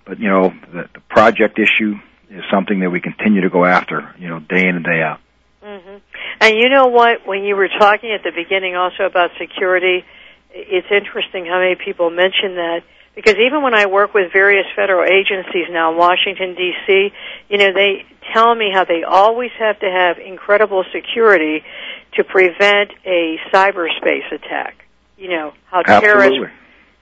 but 0.05 0.19
you 0.19 0.29
know, 0.29 0.53
the, 0.73 0.89
the 0.93 1.01
project 1.09 1.59
issue 1.59 1.95
is 2.29 2.43
something 2.51 2.79
that 2.79 2.89
we 2.89 3.01
continue 3.01 3.41
to 3.41 3.49
go 3.49 3.65
after, 3.65 4.13
you 4.17 4.29
know, 4.29 4.39
day 4.39 4.67
in 4.67 4.77
and 4.77 4.85
day 4.85 5.01
out. 5.01 5.19
Mm-hmm. 5.63 5.97
And 6.39 6.55
you 6.55 6.69
know 6.69 6.87
what? 6.87 7.27
When 7.27 7.43
you 7.43 7.55
were 7.55 7.67
talking 7.67 8.11
at 8.11 8.23
the 8.23 8.31
beginning 8.31 8.75
also 8.75 9.03
about 9.03 9.31
security, 9.37 10.05
it's 10.51 10.87
interesting 10.89 11.45
how 11.45 11.59
many 11.59 11.75
people 11.75 12.09
mention 12.09 12.55
that 12.55 12.83
because 13.17 13.33
even 13.43 13.63
when 13.63 13.73
I 13.73 13.87
work 13.87 14.13
with 14.13 14.31
various 14.31 14.67
federal 14.75 15.03
agencies 15.03 15.65
now 15.71 15.91
in 15.91 15.97
Washington 15.97 16.53
D.C., 16.53 17.09
you 17.49 17.57
know, 17.57 17.73
they 17.73 18.05
tell 18.31 18.53
me 18.53 18.69
how 18.71 18.85
they 18.85 19.01
always 19.01 19.49
have 19.57 19.79
to 19.79 19.89
have 19.89 20.19
incredible 20.19 20.85
security 20.93 21.63
to 22.13 22.23
prevent 22.23 22.91
a 23.05 23.37
cyberspace 23.51 24.31
attack. 24.31 24.85
You 25.17 25.29
know, 25.29 25.53
how 25.65 25.81
terrorists 25.81 26.37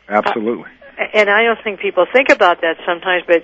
Absolutely. 0.08 0.70
Absolutely. 0.70 0.70
and 1.14 1.30
I 1.30 1.44
don't 1.44 1.62
think 1.62 1.82
people 1.82 2.06
think 2.14 2.30
about 2.30 2.62
that 2.62 2.78
sometimes, 2.86 3.24
but 3.28 3.44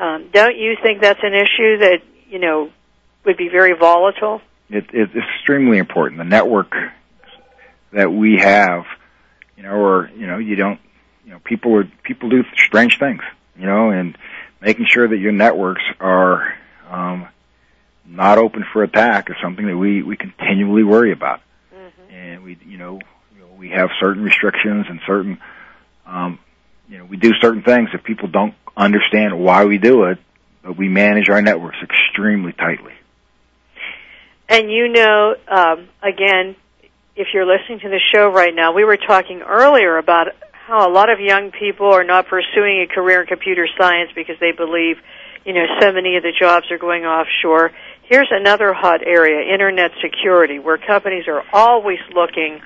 um, 0.00 0.30
don't 0.32 0.56
you 0.56 0.74
think 0.82 1.02
that's 1.02 1.20
an 1.22 1.34
issue 1.34 1.78
that 1.80 1.98
you 2.30 2.38
know 2.38 2.70
would 3.26 3.36
be 3.36 3.50
very 3.50 3.74
volatile? 3.78 4.40
It, 4.70 4.86
it's 4.94 5.12
extremely 5.14 5.76
important. 5.76 6.18
The 6.18 6.24
network 6.24 6.74
that 7.92 8.10
we 8.10 8.38
have, 8.38 8.84
you 9.58 9.64
know, 9.64 9.72
or 9.72 10.10
you 10.16 10.26
know, 10.26 10.38
you 10.38 10.56
don't, 10.56 10.80
you 11.26 11.32
know, 11.32 11.40
people 11.44 11.74
are 11.74 11.90
people 12.04 12.30
do 12.30 12.44
strange 12.54 12.98
things, 12.98 13.20
you 13.58 13.66
know, 13.66 13.90
and 13.90 14.16
making 14.60 14.86
sure 14.88 15.06
that 15.06 15.18
your 15.18 15.32
networks 15.32 15.82
are 16.00 16.54
um, 16.88 17.26
not 18.06 18.38
open 18.38 18.64
for 18.72 18.84
attack 18.84 19.28
is 19.28 19.36
something 19.42 19.66
that 19.66 19.76
we 19.76 20.02
we 20.02 20.16
continually 20.16 20.84
worry 20.84 21.12
about, 21.12 21.40
Mm-hmm. 21.74 22.14
and 22.14 22.44
we, 22.44 22.56
you 22.64 22.78
know, 22.78 23.00
you 23.34 23.40
know, 23.40 23.48
we 23.58 23.70
have 23.70 23.90
certain 24.00 24.22
restrictions 24.22 24.86
and 24.88 25.00
certain 25.06 25.38
um, 26.06 26.38
you 26.88 26.98
know, 26.98 27.04
we 27.04 27.16
do 27.16 27.32
certain 27.40 27.62
things 27.62 27.90
that 27.92 28.04
people 28.04 28.28
don't 28.28 28.54
understand 28.76 29.38
why 29.38 29.64
we 29.64 29.78
do 29.78 30.04
it, 30.04 30.18
but 30.62 30.76
we 30.76 30.88
manage 30.88 31.28
our 31.28 31.42
networks 31.42 31.78
extremely 31.82 32.52
tightly. 32.52 32.92
And 34.48 34.70
you 34.70 34.88
know, 34.88 35.34
um, 35.48 35.88
again, 36.02 36.54
if 37.16 37.28
you're 37.34 37.46
listening 37.46 37.80
to 37.80 37.88
the 37.88 38.00
show 38.14 38.28
right 38.28 38.54
now, 38.54 38.72
we 38.72 38.84
were 38.84 38.96
talking 38.96 39.42
earlier 39.42 39.96
about 39.96 40.28
how 40.66 40.90
a 40.90 40.90
lot 40.90 41.08
of 41.10 41.20
young 41.20 41.52
people 41.52 41.86
are 41.86 42.02
not 42.02 42.26
pursuing 42.26 42.82
a 42.82 42.92
career 42.92 43.20
in 43.20 43.26
computer 43.28 43.68
science 43.78 44.10
because 44.16 44.34
they 44.40 44.50
believe, 44.50 44.96
you 45.44 45.52
know, 45.52 45.64
so 45.80 45.92
many 45.92 46.16
of 46.16 46.24
the 46.24 46.32
jobs 46.36 46.66
are 46.72 46.78
going 46.78 47.04
offshore. 47.04 47.70
Here's 48.02 48.26
another 48.32 48.72
hot 48.72 49.00
area, 49.06 49.52
internet 49.54 49.92
security, 50.02 50.58
where 50.58 50.76
companies 50.76 51.28
are 51.28 51.44
always 51.52 52.00
looking 52.12 52.60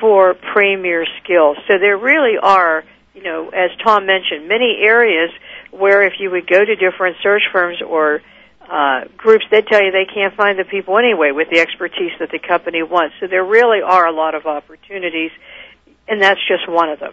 for 0.00 0.32
premier 0.32 1.04
skills. 1.22 1.58
So 1.68 1.76
there 1.78 1.98
really 1.98 2.38
are, 2.42 2.84
you 3.12 3.22
know, 3.22 3.50
as 3.50 3.68
Tom 3.84 4.06
mentioned, 4.06 4.48
many 4.48 4.78
areas 4.80 5.30
where 5.72 6.02
if 6.06 6.14
you 6.20 6.30
would 6.30 6.46
go 6.46 6.64
to 6.64 6.74
different 6.74 7.16
search 7.22 7.42
firms 7.52 7.82
or 7.86 8.22
uh, 8.66 9.04
groups, 9.18 9.44
they 9.50 9.60
tell 9.60 9.84
you 9.84 9.92
they 9.92 10.08
can't 10.08 10.34
find 10.36 10.58
the 10.58 10.64
people 10.64 10.96
anyway 10.96 11.32
with 11.32 11.48
the 11.50 11.60
expertise 11.60 12.12
that 12.18 12.30
the 12.30 12.38
company 12.38 12.82
wants. 12.82 13.14
So 13.20 13.26
there 13.26 13.44
really 13.44 13.82
are 13.82 14.06
a 14.06 14.12
lot 14.12 14.34
of 14.34 14.46
opportunities, 14.46 15.32
and 16.08 16.22
that's 16.22 16.40
just 16.48 16.66
one 16.66 16.88
of 16.88 16.98
them 16.98 17.12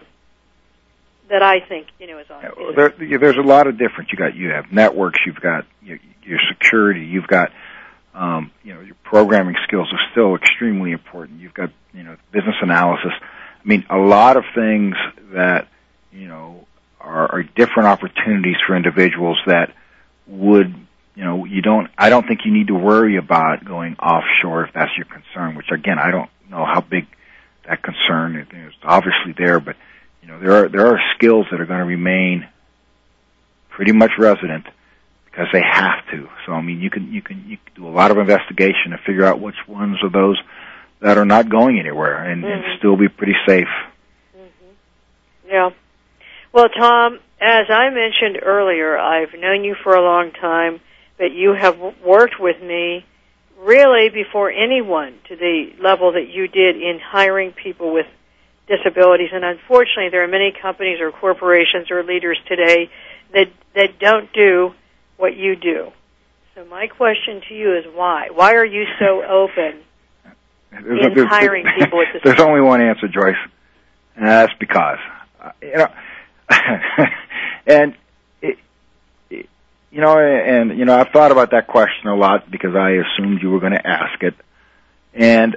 that 1.30 1.42
I 1.42 1.60
think 1.60 1.86
you 1.98 2.06
know 2.08 2.18
is 2.18 2.26
on. 2.28 2.42
There, 2.76 3.18
there's 3.18 3.38
a 3.38 3.42
lot 3.42 3.66
of 3.66 3.78
different. 3.78 4.12
You 4.12 4.18
got 4.18 4.34
you 4.34 4.50
have 4.50 4.72
networks, 4.72 5.20
you've 5.24 5.40
got 5.40 5.64
your, 5.82 5.98
your 6.22 6.38
security, 6.50 7.06
you've 7.06 7.28
got 7.28 7.50
um, 8.14 8.50
you 8.62 8.74
know 8.74 8.80
your 8.80 8.96
programming 9.04 9.56
skills 9.64 9.88
are 9.92 10.10
still 10.10 10.34
extremely 10.34 10.92
important. 10.92 11.40
You've 11.40 11.54
got 11.54 11.70
you 11.94 12.02
know 12.02 12.16
business 12.32 12.56
analysis. 12.60 13.12
I 13.22 13.68
mean, 13.68 13.86
a 13.88 13.96
lot 13.96 14.36
of 14.36 14.44
things 14.54 14.96
that 15.32 15.68
you 16.12 16.28
know 16.28 16.66
are, 17.00 17.32
are 17.32 17.42
different 17.42 17.88
opportunities 17.88 18.56
for 18.66 18.76
individuals 18.76 19.38
that 19.46 19.72
would 20.26 20.74
you 21.14 21.24
know 21.24 21.44
you 21.44 21.62
don't. 21.62 21.88
I 21.96 22.10
don't 22.10 22.26
think 22.26 22.40
you 22.44 22.52
need 22.52 22.66
to 22.66 22.74
worry 22.74 23.16
about 23.16 23.64
going 23.64 23.94
offshore 23.96 24.64
if 24.64 24.74
that's 24.74 24.92
your 24.96 25.06
concern. 25.06 25.54
Which 25.54 25.70
again, 25.70 25.98
I 26.00 26.10
don't 26.10 26.30
know 26.50 26.64
how 26.64 26.80
big 26.80 27.06
that 27.68 27.84
concern 27.84 28.36
is. 28.36 28.48
It's 28.50 28.76
obviously 28.82 29.32
there, 29.38 29.60
but 29.60 29.76
you 30.22 30.28
know 30.28 30.38
there 30.38 30.52
are 30.52 30.68
there 30.68 30.86
are 30.86 31.00
skills 31.16 31.46
that 31.50 31.60
are 31.60 31.66
going 31.66 31.80
to 31.80 31.86
remain 31.86 32.46
pretty 33.70 33.92
much 33.92 34.10
resident 34.18 34.66
because 35.26 35.46
they 35.52 35.62
have 35.62 36.06
to. 36.10 36.28
So 36.46 36.52
I 36.52 36.60
mean, 36.60 36.80
you 36.80 36.90
can 36.90 37.12
you 37.12 37.22
can 37.22 37.44
you 37.46 37.56
can 37.64 37.74
do 37.82 37.88
a 37.88 37.94
lot 37.94 38.10
of 38.10 38.18
investigation 38.18 38.90
to 38.90 38.98
figure 39.06 39.24
out 39.24 39.40
which 39.40 39.56
ones 39.66 39.98
are 40.02 40.10
those 40.10 40.40
that 41.00 41.16
are 41.16 41.24
not 41.24 41.48
going 41.48 41.78
anywhere 41.78 42.22
and, 42.30 42.44
Mhm. 42.44 42.52
and 42.52 42.78
still 42.78 42.96
be 42.96 43.08
pretty 43.08 43.36
safe. 43.46 43.68
Yeah. 45.48 45.70
Well, 46.52 46.68
Tom, 46.68 47.18
as 47.40 47.70
I 47.70 47.88
mentioned 47.90 48.40
earlier, 48.42 48.98
I've 48.98 49.32
known 49.34 49.64
you 49.64 49.74
for 49.82 49.94
a 49.94 50.02
long 50.02 50.30
time, 50.32 50.80
but 51.16 51.32
you 51.32 51.54
have 51.54 51.78
worked 52.04 52.38
with 52.38 52.60
me 52.62 53.04
really 53.58 54.10
before 54.10 54.50
anyone 54.50 55.14
to 55.28 55.36
the 55.36 55.72
level 55.80 56.12
that 56.12 56.28
you 56.28 56.48
did 56.48 56.76
in 56.76 56.98
hiring 56.98 57.52
people 57.52 57.92
with 57.92 58.06
disabilities. 58.70 59.30
And 59.32 59.44
unfortunately, 59.44 60.08
there 60.10 60.22
are 60.24 60.28
many 60.28 60.52
companies 60.52 61.00
or 61.00 61.10
corporations 61.10 61.90
or 61.90 62.02
leaders 62.04 62.38
today 62.46 62.88
that 63.34 63.48
that 63.74 63.98
don't 63.98 64.32
do 64.32 64.72
what 65.16 65.36
you 65.36 65.56
do. 65.56 65.92
So 66.54 66.64
my 66.64 66.86
question 66.86 67.42
to 67.48 67.54
you 67.54 67.76
is 67.76 67.84
why? 67.94 68.28
Why 68.32 68.54
are 68.54 68.64
you 68.64 68.84
so 68.98 69.22
open? 69.28 69.82
There's, 70.72 71.18
In 71.18 71.26
hiring 71.26 71.66
people 71.78 71.98
with 71.98 72.08
this- 72.12 72.22
there's 72.22 72.40
only 72.40 72.60
one 72.60 72.80
answer, 72.80 73.08
Joyce, 73.08 73.34
and 74.16 74.28
that's 74.28 74.52
because 74.58 74.98
uh, 75.40 75.50
you 75.60 75.76
know, 75.76 75.88
and 77.66 77.96
it, 78.42 78.58
it, 79.30 79.48
you 79.90 80.00
know, 80.00 80.16
and 80.18 80.78
you 80.78 80.84
know, 80.84 80.96
I've 80.96 81.08
thought 81.08 81.32
about 81.32 81.50
that 81.50 81.66
question 81.66 82.08
a 82.08 82.14
lot 82.14 82.50
because 82.50 82.76
I 82.76 82.90
assumed 82.92 83.42
you 83.42 83.50
were 83.50 83.60
going 83.60 83.72
to 83.72 83.86
ask 83.86 84.22
it, 84.22 84.34
and 85.14 85.56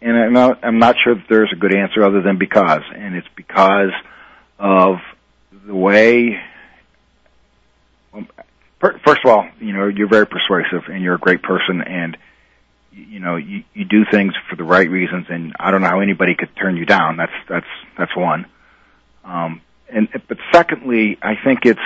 and 0.00 0.16
I'm 0.16 0.32
not, 0.32 0.64
I'm 0.64 0.78
not 0.78 0.96
sure 1.02 1.14
that 1.14 1.24
there's 1.28 1.52
a 1.52 1.56
good 1.56 1.74
answer 1.74 2.02
other 2.02 2.22
than 2.22 2.38
because, 2.38 2.82
and 2.94 3.14
it's 3.14 3.28
because 3.36 3.92
of 4.58 4.96
the 5.66 5.74
way. 5.74 6.38
um, 8.14 8.28
First 8.80 9.24
of 9.24 9.30
all, 9.30 9.48
you 9.60 9.72
know, 9.72 9.88
you're 9.88 10.08
very 10.08 10.26
persuasive 10.26 10.88
and 10.88 11.02
you're 11.02 11.16
a 11.16 11.18
great 11.18 11.42
person 11.42 11.82
and 11.82 12.16
you 12.92 13.20
know, 13.20 13.36
you, 13.36 13.62
you 13.74 13.84
do 13.84 14.04
things 14.10 14.34
for 14.48 14.56
the 14.56 14.64
right 14.64 14.88
reasons 14.88 15.26
and 15.28 15.54
I 15.58 15.70
don't 15.70 15.82
know 15.82 15.88
how 15.88 16.00
anybody 16.00 16.34
could 16.34 16.54
turn 16.56 16.76
you 16.76 16.84
down. 16.84 17.16
That's, 17.16 17.32
that's, 17.48 17.66
that's 17.96 18.16
one. 18.16 18.46
Um, 19.24 19.60
and, 19.88 20.08
but 20.28 20.38
secondly, 20.52 21.18
I 21.22 21.34
think 21.42 21.60
it's 21.64 21.80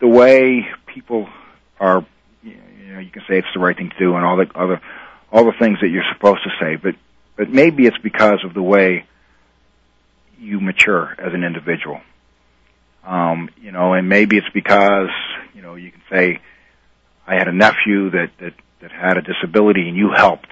the 0.00 0.08
way 0.08 0.66
people 0.86 1.28
are, 1.80 2.04
you 2.42 2.56
know, 2.92 3.00
you 3.00 3.10
can 3.10 3.22
say 3.28 3.38
it's 3.38 3.48
the 3.54 3.60
right 3.60 3.76
thing 3.76 3.90
to 3.90 3.98
do 3.98 4.14
and 4.14 4.24
all 4.24 4.36
the 4.36 4.48
other, 4.54 4.80
all 5.32 5.44
the 5.44 5.52
things 5.58 5.78
that 5.80 5.88
you're 5.88 6.04
supposed 6.14 6.40
to 6.44 6.50
say, 6.60 6.76
but, 6.76 6.94
but 7.36 7.50
maybe 7.50 7.86
it's 7.86 7.98
because 7.98 8.44
of 8.44 8.54
the 8.54 8.62
way 8.62 9.06
you 10.38 10.60
mature 10.60 11.14
as 11.18 11.34
an 11.34 11.44
individual. 11.44 12.00
Um, 13.04 13.50
you 13.60 13.72
know, 13.72 13.94
and 13.94 14.08
maybe 14.08 14.36
it's 14.36 14.48
because, 14.52 15.10
you 15.54 15.62
know, 15.62 15.74
you 15.74 15.90
can 15.90 16.02
say, 16.10 16.40
I 17.26 17.34
had 17.34 17.48
a 17.48 17.52
nephew 17.52 18.10
that, 18.10 18.30
that, 18.38 18.54
that 18.80 18.90
had 18.90 19.16
a 19.16 19.22
disability 19.22 19.88
and 19.88 19.96
you 19.96 20.10
helped. 20.14 20.50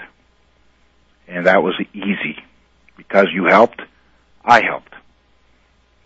And 1.28 1.46
that 1.46 1.62
was 1.62 1.74
easy. 1.92 2.36
Because 2.96 3.26
you 3.32 3.44
helped, 3.44 3.80
I 4.44 4.62
helped. 4.62 4.94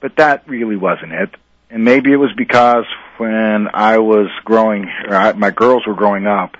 But 0.01 0.17
that 0.17 0.49
really 0.49 0.77
wasn't 0.77 1.13
it. 1.13 1.31
And 1.71 1.85
maybe 1.85 2.13
it 2.13 2.17
was 2.17 2.33
because 2.37 2.85
when 3.19 3.69
I 3.73 3.99
was 3.99 4.29
growing, 4.45 4.87
or 5.07 5.15
I, 5.15 5.33
my 5.33 5.51
girls 5.51 5.87
were 5.87 5.95
growing 5.95 6.27
up, 6.27 6.57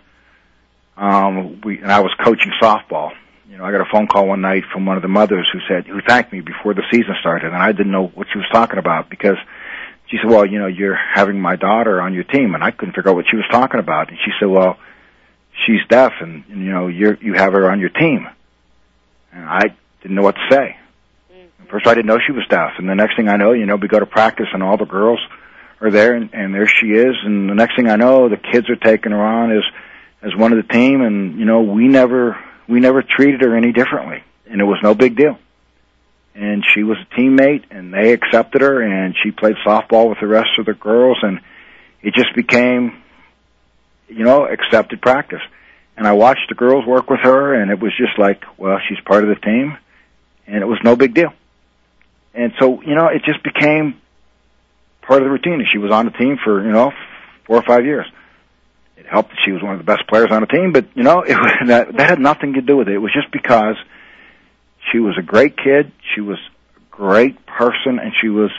um, 1.01 1.63
we, 1.63 1.79
and 1.79 1.91
I 1.91 2.01
was 2.01 2.13
coaching 2.23 2.53
softball. 2.63 3.11
You 3.49 3.57
know, 3.57 3.65
I 3.65 3.73
got 3.73 3.81
a 3.81 3.91
phone 3.91 4.07
call 4.07 4.29
one 4.29 4.43
night 4.43 4.65
from 4.73 4.87
one 4.87 4.97
of 4.97 5.03
the 5.03 5.09
mothers 5.09 5.49
who 5.53 5.59
said, 5.67 5.87
who 5.87 6.01
thanked 6.07 6.33
me 6.33 6.41
before 6.41 6.75
the 6.75 6.85
season 6.93 7.15
started, 7.21 7.47
and 7.49 7.57
I 7.57 7.73
didn't 7.73 7.91
know 7.91 8.07
what 8.07 8.29
she 8.33 8.39
was 8.39 8.47
talking 8.53 8.79
about 8.79 9.09
because 9.11 9.39
she 10.07 10.19
said, 10.19 10.31
well, 10.31 10.45
you 10.45 10.59
know, 10.59 10.67
you're 10.67 10.95
having 11.15 11.41
my 11.41 11.57
daughter 11.57 12.01
on 12.01 12.13
your 12.13 12.25
team, 12.25 12.55
and 12.55 12.63
I 12.63 12.71
couldn't 12.71 12.95
figure 12.95 13.11
out 13.11 13.17
what 13.17 13.25
she 13.31 13.37
was 13.37 13.47
talking 13.51 13.81
about. 13.81 14.11
And 14.11 14.19
she 14.25 14.31
said, 14.39 14.47
well, 14.47 14.77
she's 15.67 15.81
deaf, 15.89 16.13
and 16.21 16.45
you 16.49 16.73
know 16.73 16.89
you 16.89 17.17
you 17.21 17.35
have 17.35 17.55
her 17.55 17.71
on 17.71 17.81
your 17.81 17.89
team." 17.89 18.29
And 19.33 19.45
I 19.45 19.75
didn't 20.03 20.17
know 20.17 20.23
what 20.23 20.35
to 20.35 20.47
say. 20.51 20.77
First, 21.71 21.87
I 21.87 21.95
didn't 21.95 22.07
know 22.07 22.19
she 22.25 22.33
was 22.33 22.47
deaf, 22.49 22.73
and 22.79 22.89
the 22.89 22.95
next 22.95 23.17
thing 23.17 23.29
I 23.29 23.37
know, 23.37 23.53
you 23.53 23.65
know, 23.65 23.77
we 23.77 23.87
go 23.89 24.01
to 24.01 24.07
practice, 24.07 24.49
and 24.53 24.63
all 24.63 24.77
the 24.77 24.85
girls 24.85 25.21
are 25.81 25.91
there, 25.91 26.15
and, 26.15 26.31
and 26.35 26.53
there 26.53 26.67
she 26.67 26.89
is. 26.89 27.15
And 27.25 27.49
the 27.49 27.55
next 27.55 27.77
thing 27.77 27.89
I 27.89 27.97
know, 27.97 28.29
the 28.29 28.37
kids 28.37 28.69
are 28.69 28.77
taking 28.77 29.13
her 29.13 29.23
on 29.23 29.53
as 29.53 29.63
as 30.23 30.35
one 30.35 30.53
of 30.53 30.67
the 30.67 30.73
team, 30.73 31.01
and 31.01 31.39
you 31.39 31.45
know, 31.45 31.63
we 31.63 31.89
never 31.89 32.39
we 32.69 32.81
never 32.81 33.03
treated 33.03 33.41
her 33.41 33.57
any 33.57 33.73
differently, 33.73 34.23
and 34.47 34.61
it 34.61 34.65
was 34.65 34.79
no 34.83 34.95
big 34.95 35.17
deal. 35.17 35.39
And 36.35 36.65
she 36.75 36.85
was 36.85 36.97
a 36.99 37.15
teammate, 37.15 37.65
and 37.71 37.93
they 37.93 38.13
accepted 38.13 38.63
her, 38.63 38.81
and 38.81 39.15
she 39.23 39.31
played 39.31 39.57
softball 39.67 40.09
with 40.09 40.19
the 40.21 40.29
rest 40.29 40.51
of 40.59 40.67
the 40.67 40.75
girls, 40.75 41.19
and 41.23 41.41
it 42.03 42.15
just 42.15 42.35
became, 42.37 43.03
you 44.09 44.25
know, 44.25 44.47
accepted 44.47 45.03
practice. 45.03 45.43
And 45.97 46.07
I 46.07 46.13
watched 46.13 46.49
the 46.49 46.55
girls 46.55 46.87
work 46.87 47.11
with 47.11 47.21
her, 47.21 47.55
and 47.55 47.71
it 47.71 47.81
was 47.81 47.93
just 47.99 48.19
like, 48.19 48.45
well, 48.57 48.79
she's 48.89 49.01
part 49.05 49.25
of 49.25 49.29
the 49.29 49.35
team, 49.35 49.77
and 50.47 50.63
it 50.63 50.67
was 50.67 50.79
no 50.85 50.97
big 50.97 51.15
deal. 51.15 51.33
And 52.33 52.53
so, 52.61 52.81
you 52.83 52.95
know, 52.95 53.09
it 53.09 53.23
just 53.25 53.43
became 53.43 54.01
part 55.03 55.21
of 55.21 55.27
the 55.27 55.31
routine. 55.31 55.55
And 55.55 55.67
she 55.71 55.79
was 55.79 55.91
on 55.91 56.07
the 56.07 56.13
team 56.13 56.39
for, 56.43 56.65
you 56.65 56.71
know, 56.71 56.93
four 57.45 57.57
or 57.57 57.63
five 57.63 57.85
years. 57.85 58.07
It 59.01 59.07
helped 59.07 59.31
that 59.31 59.39
she 59.45 59.53
was 59.53 59.63
one 59.63 59.73
of 59.73 59.79
the 59.79 59.85
best 59.85 60.07
players 60.09 60.29
on 60.31 60.43
the 60.43 60.47
team, 60.47 60.73
but, 60.73 60.87
you 60.95 61.03
know, 61.03 61.23
it 61.23 61.35
was, 61.35 61.53
that, 61.69 61.97
that 61.97 62.11
had 62.11 62.21
nothing 62.21 62.55
to 62.55 62.61
do 62.61 62.77
with 62.77 62.89
it. 62.89 62.95
It 62.95 62.99
was 62.99 63.13
just 63.13 63.33
because 63.33 63.77
she 64.93 64.99
was 64.99 65.17
a 65.19 65.23
great 65.23 65.57
kid, 65.57 65.93
she 66.15 66.21
was 66.21 66.39
a 66.77 66.81
great 66.91 67.47
person, 67.47 67.99
and 67.99 68.13
she 68.21 68.29
was, 68.29 68.51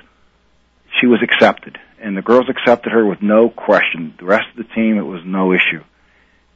she 0.99 1.05
was 1.05 1.19
accepted. 1.21 1.77
And 1.99 2.17
the 2.17 2.23
girls 2.23 2.49
accepted 2.49 2.91
her 2.91 3.05
with 3.05 3.21
no 3.21 3.49
question. 3.49 4.15
The 4.17 4.25
rest 4.25 4.45
of 4.51 4.57
the 4.57 4.73
team, 4.73 4.97
it 4.97 5.05
was 5.05 5.21
no 5.23 5.53
issue. 5.53 5.83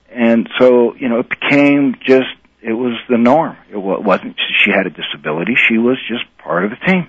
And 0.09 0.49
so, 0.59 0.95
you 0.95 1.07
know, 1.07 1.19
it 1.19 1.29
became 1.29 1.95
just, 2.03 2.33
it 2.63 2.73
was 2.73 2.97
the 3.07 3.19
norm. 3.19 3.55
It 3.69 3.77
wasn't, 3.77 4.35
she 4.63 4.71
had 4.71 4.87
a 4.87 4.89
disability, 4.89 5.55
she 5.69 5.77
was 5.77 5.97
just 6.09 6.23
part 6.39 6.65
of 6.65 6.71
the 6.71 6.77
team. 6.87 7.07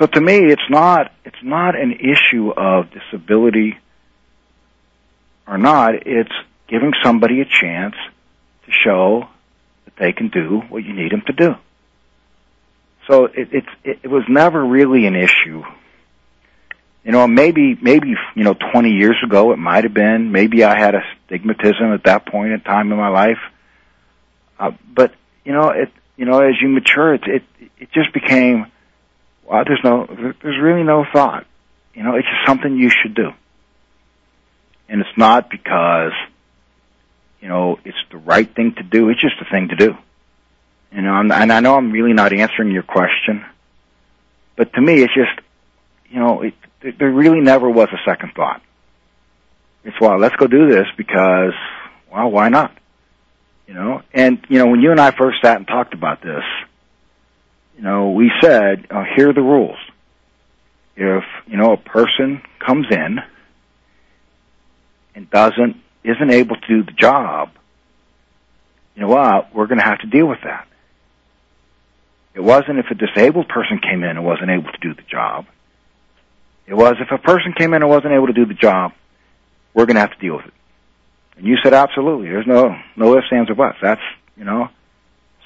So 0.00 0.06
to 0.06 0.20
me, 0.20 0.38
it's 0.38 0.68
not 0.70 1.12
it's 1.24 1.42
not 1.42 1.76
an 1.78 1.92
issue 1.92 2.50
of 2.50 2.86
disability 2.90 3.76
or 5.46 5.58
not. 5.58 6.06
It's 6.06 6.32
giving 6.68 6.92
somebody 7.02 7.40
a 7.40 7.44
chance 7.44 7.94
to 8.66 8.72
show 8.72 9.28
that 9.84 9.96
they 9.98 10.12
can 10.12 10.28
do 10.28 10.60
what 10.68 10.84
you 10.84 10.92
need 10.92 11.12
them 11.12 11.22
to 11.26 11.32
do. 11.32 11.54
So 13.08 13.26
it, 13.26 13.48
it, 13.52 13.64
it 14.02 14.10
was 14.10 14.24
never 14.28 14.64
really 14.64 15.06
an 15.06 15.14
issue. 15.14 15.62
You 17.04 17.12
know, 17.12 17.26
maybe 17.26 17.76
maybe 17.82 18.14
you 18.34 18.44
know, 18.44 18.54
20 18.54 18.90
years 18.92 19.16
ago 19.22 19.52
it 19.52 19.58
might 19.58 19.84
have 19.84 19.92
been. 19.92 20.32
Maybe 20.32 20.64
I 20.64 20.78
had 20.78 20.94
a 20.94 21.02
stigmatism 21.28 21.92
at 21.94 22.04
that 22.04 22.26
point 22.26 22.52
in 22.52 22.60
time 22.60 22.90
in 22.92 22.98
my 22.98 23.08
life. 23.08 23.38
Uh, 24.58 24.70
but 24.90 25.14
you 25.44 25.52
know, 25.52 25.68
it 25.68 25.90
you 26.16 26.24
know, 26.24 26.40
as 26.40 26.54
you 26.62 26.68
mature, 26.68 27.14
it 27.14 27.22
it, 27.26 27.42
it 27.78 27.92
just 27.92 28.14
became 28.14 28.72
well, 29.46 29.64
there's 29.66 29.80
no, 29.84 30.06
there's 30.42 30.60
really 30.60 30.82
no 30.82 31.04
thought. 31.12 31.46
You 31.94 32.02
know, 32.02 32.16
it's 32.16 32.26
just 32.26 32.46
something 32.46 32.76
you 32.76 32.90
should 32.90 33.14
do. 33.14 33.30
And 34.88 35.00
it's 35.00 35.16
not 35.16 35.50
because, 35.50 36.12
you 37.40 37.48
know, 37.48 37.78
it's 37.84 37.98
the 38.10 38.18
right 38.18 38.52
thing 38.54 38.74
to 38.76 38.82
do. 38.82 39.08
It's 39.08 39.20
just 39.20 39.36
a 39.40 39.50
thing 39.50 39.68
to 39.68 39.76
do. 39.76 39.96
You 40.92 41.02
know, 41.02 41.18
and 41.18 41.32
I 41.32 41.60
know 41.60 41.76
I'm 41.76 41.90
really 41.90 42.12
not 42.12 42.32
answering 42.32 42.70
your 42.70 42.84
question, 42.84 43.44
but 44.56 44.72
to 44.74 44.80
me, 44.80 45.02
it's 45.02 45.12
just, 45.12 45.40
you 46.08 46.20
know, 46.20 46.42
it, 46.42 46.54
there 46.98 47.10
really 47.10 47.40
never 47.40 47.68
was 47.68 47.88
a 47.92 47.98
second 48.08 48.32
thought. 48.36 48.62
It's 49.82 50.00
well, 50.00 50.18
let's 50.18 50.36
go 50.36 50.46
do 50.46 50.70
this 50.70 50.86
because, 50.96 51.52
well, 52.12 52.30
why 52.30 52.48
not? 52.48 52.76
You 53.66 53.74
know, 53.74 54.02
and 54.12 54.44
you 54.48 54.58
know, 54.58 54.66
when 54.66 54.80
you 54.80 54.92
and 54.92 55.00
I 55.00 55.10
first 55.10 55.38
sat 55.42 55.56
and 55.56 55.66
talked 55.66 55.94
about 55.94 56.22
this, 56.22 56.44
you 57.76 57.82
know, 57.82 58.10
we 58.10 58.30
said, 58.40 58.86
uh, 58.90 59.04
here 59.16 59.30
are 59.30 59.32
the 59.32 59.42
rules. 59.42 59.78
If, 60.96 61.24
you 61.46 61.56
know, 61.56 61.72
a 61.72 61.76
person 61.76 62.42
comes 62.64 62.86
in 62.90 63.18
and 65.14 65.30
doesn't, 65.30 65.76
isn't 66.02 66.30
able 66.30 66.56
to 66.56 66.66
do 66.66 66.82
the 66.82 66.92
job, 66.92 67.50
you 68.94 69.02
know 69.02 69.08
what, 69.08 69.54
we're 69.54 69.66
going 69.66 69.78
to 69.78 69.84
have 69.84 70.00
to 70.00 70.06
deal 70.06 70.26
with 70.26 70.40
that. 70.44 70.66
It 72.34 72.40
wasn't 72.40 72.78
if 72.78 72.86
a 72.90 72.94
disabled 72.94 73.48
person 73.48 73.78
came 73.78 74.02
in 74.02 74.10
and 74.10 74.24
wasn't 74.24 74.50
able 74.50 74.70
to 74.72 74.78
do 74.80 74.94
the 74.94 75.02
job. 75.02 75.46
It 76.66 76.74
was 76.74 76.94
if 77.00 77.10
a 77.10 77.18
person 77.18 77.52
came 77.56 77.74
in 77.74 77.82
and 77.82 77.90
wasn't 77.90 78.12
able 78.12 78.26
to 78.26 78.32
do 78.32 78.46
the 78.46 78.54
job, 78.54 78.92
we're 79.72 79.86
going 79.86 79.96
to 79.96 80.00
have 80.00 80.12
to 80.12 80.18
deal 80.18 80.36
with 80.36 80.46
it. 80.46 80.54
And 81.36 81.46
you 81.46 81.56
said 81.62 81.74
absolutely. 81.74 82.28
There's 82.28 82.46
no 82.46 82.76
no 82.96 83.16
ifs, 83.18 83.26
ands, 83.32 83.50
or 83.50 83.54
buts. 83.54 83.78
That's 83.82 84.00
you 84.36 84.44
know. 84.44 84.68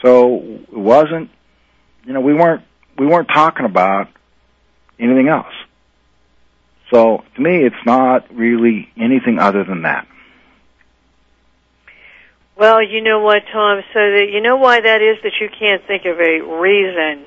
So 0.02 0.36
it 0.70 0.76
wasn't 0.76 1.30
you 2.08 2.14
know, 2.14 2.20
we 2.20 2.32
weren't 2.32 2.64
we 2.98 3.06
weren't 3.06 3.28
talking 3.28 3.66
about 3.66 4.08
anything 4.98 5.28
else. 5.28 5.52
So 6.90 7.24
to 7.34 7.40
me, 7.40 7.64
it's 7.64 7.84
not 7.84 8.34
really 8.34 8.88
anything 8.96 9.38
other 9.38 9.64
than 9.64 9.82
that. 9.82 10.06
Well, 12.56 12.82
you 12.82 13.02
know 13.02 13.20
what, 13.20 13.42
Tom? 13.52 13.82
So 13.92 14.00
that 14.00 14.26
you 14.32 14.40
know 14.40 14.56
why 14.56 14.80
that 14.80 15.00
is 15.00 15.22
that 15.22 15.32
you 15.40 15.48
can't 15.48 15.84
think 15.86 16.04
of 16.06 16.18
a 16.18 16.40
reason. 16.60 17.24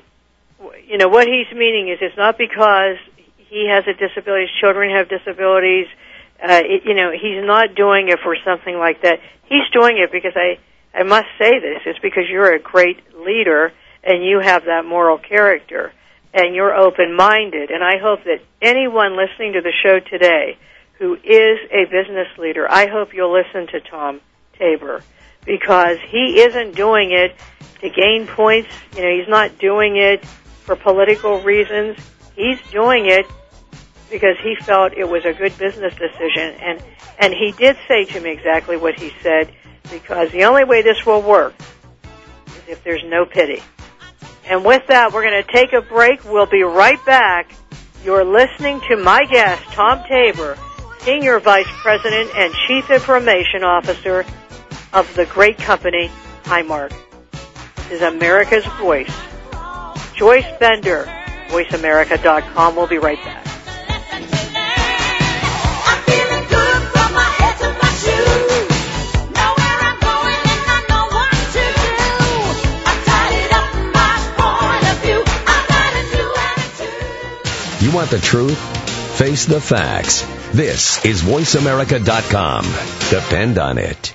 You 0.86 0.98
know 0.98 1.08
what 1.08 1.26
he's 1.26 1.50
meaning 1.56 1.88
is 1.88 1.98
it's 2.00 2.16
not 2.16 2.36
because 2.36 2.96
he 3.36 3.68
has 3.68 3.84
a 3.86 3.94
disability. 3.94 4.42
His 4.42 4.60
children 4.60 4.94
have 4.94 5.08
disabilities. 5.08 5.86
Uh, 6.42 6.60
it, 6.64 6.82
you 6.84 6.94
know, 6.94 7.12
he's 7.12 7.44
not 7.44 7.74
doing 7.74 8.08
it 8.08 8.18
for 8.22 8.36
something 8.44 8.76
like 8.76 9.02
that. 9.02 9.20
He's 9.46 9.68
doing 9.72 9.96
it 9.96 10.12
because 10.12 10.34
I 10.36 10.58
I 10.92 11.04
must 11.04 11.28
say 11.38 11.60
this. 11.60 11.80
It's 11.86 11.98
because 12.00 12.24
you're 12.28 12.52
a 12.54 12.60
great 12.60 12.98
leader 13.16 13.72
and 14.04 14.24
you 14.24 14.40
have 14.40 14.64
that 14.66 14.84
moral 14.84 15.18
character 15.18 15.92
and 16.34 16.54
you're 16.54 16.74
open 16.74 17.14
minded. 17.14 17.70
And 17.70 17.82
I 17.82 17.98
hope 17.98 18.24
that 18.24 18.40
anyone 18.60 19.16
listening 19.16 19.54
to 19.54 19.60
the 19.60 19.72
show 19.82 20.00
today 20.00 20.56
who 20.98 21.14
is 21.14 21.58
a 21.70 21.84
business 21.90 22.28
leader, 22.38 22.70
I 22.70 22.86
hope 22.86 23.14
you'll 23.14 23.32
listen 23.32 23.66
to 23.68 23.80
Tom 23.80 24.20
Tabor 24.58 25.02
because 25.44 25.98
he 26.08 26.40
isn't 26.40 26.74
doing 26.74 27.10
it 27.12 27.34
to 27.80 27.90
gain 27.90 28.26
points. 28.26 28.70
You 28.96 29.02
know, 29.02 29.16
he's 29.18 29.28
not 29.28 29.58
doing 29.58 29.96
it 29.96 30.24
for 30.24 30.76
political 30.76 31.40
reasons. 31.42 31.98
He's 32.36 32.60
doing 32.70 33.06
it 33.06 33.26
because 34.10 34.36
he 34.42 34.54
felt 34.54 34.92
it 34.92 35.08
was 35.08 35.24
a 35.24 35.32
good 35.32 35.56
business 35.58 35.94
decision 35.94 36.54
and 36.60 36.82
and 37.18 37.32
he 37.32 37.52
did 37.52 37.76
say 37.88 38.04
to 38.04 38.20
me 38.20 38.30
exactly 38.30 38.76
what 38.76 38.98
he 38.98 39.12
said 39.22 39.52
because 39.90 40.30
the 40.32 40.44
only 40.44 40.64
way 40.64 40.82
this 40.82 41.04
will 41.06 41.22
work 41.22 41.54
is 42.46 42.68
if 42.68 42.84
there's 42.84 43.02
no 43.04 43.24
pity. 43.24 43.62
And 44.44 44.64
with 44.64 44.86
that, 44.88 45.12
we're 45.12 45.22
going 45.22 45.42
to 45.42 45.52
take 45.52 45.72
a 45.72 45.80
break. 45.80 46.24
We'll 46.24 46.46
be 46.46 46.62
right 46.62 47.04
back. 47.06 47.52
You're 48.04 48.24
listening 48.24 48.80
to 48.88 48.96
my 48.96 49.24
guest, 49.24 49.62
Tom 49.72 50.02
Tabor, 50.08 50.58
Senior 51.00 51.38
Vice 51.40 51.68
President 51.82 52.30
and 52.34 52.52
Chief 52.66 52.90
Information 52.90 53.62
Officer 53.62 54.24
of 54.92 55.12
the 55.14 55.26
great 55.26 55.58
company 55.58 56.10
Highmark. 56.44 56.92
This 57.76 57.92
is 57.92 58.02
America's 58.02 58.66
Voice. 58.80 59.12
Joyce 60.14 60.46
Bender, 60.58 61.04
VoiceAmerica.com. 61.48 62.76
We'll 62.76 62.86
be 62.86 62.98
right 62.98 63.22
back. 63.24 63.51
You 77.82 77.90
want 77.90 78.10
the 78.10 78.20
truth? 78.20 78.58
Face 79.18 79.46
the 79.46 79.60
facts. 79.60 80.22
This 80.52 81.04
is 81.04 81.22
VoiceAmerica.com. 81.22 82.64
Depend 83.10 83.58
on 83.58 83.76
it. 83.76 84.14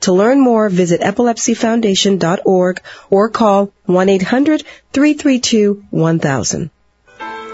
To 0.00 0.12
learn 0.12 0.40
more, 0.40 0.68
visit 0.70 1.02
epilepsyfoundation.org 1.02 2.80
or 3.10 3.28
call 3.28 3.70
1-800-332-1000. 3.86 6.70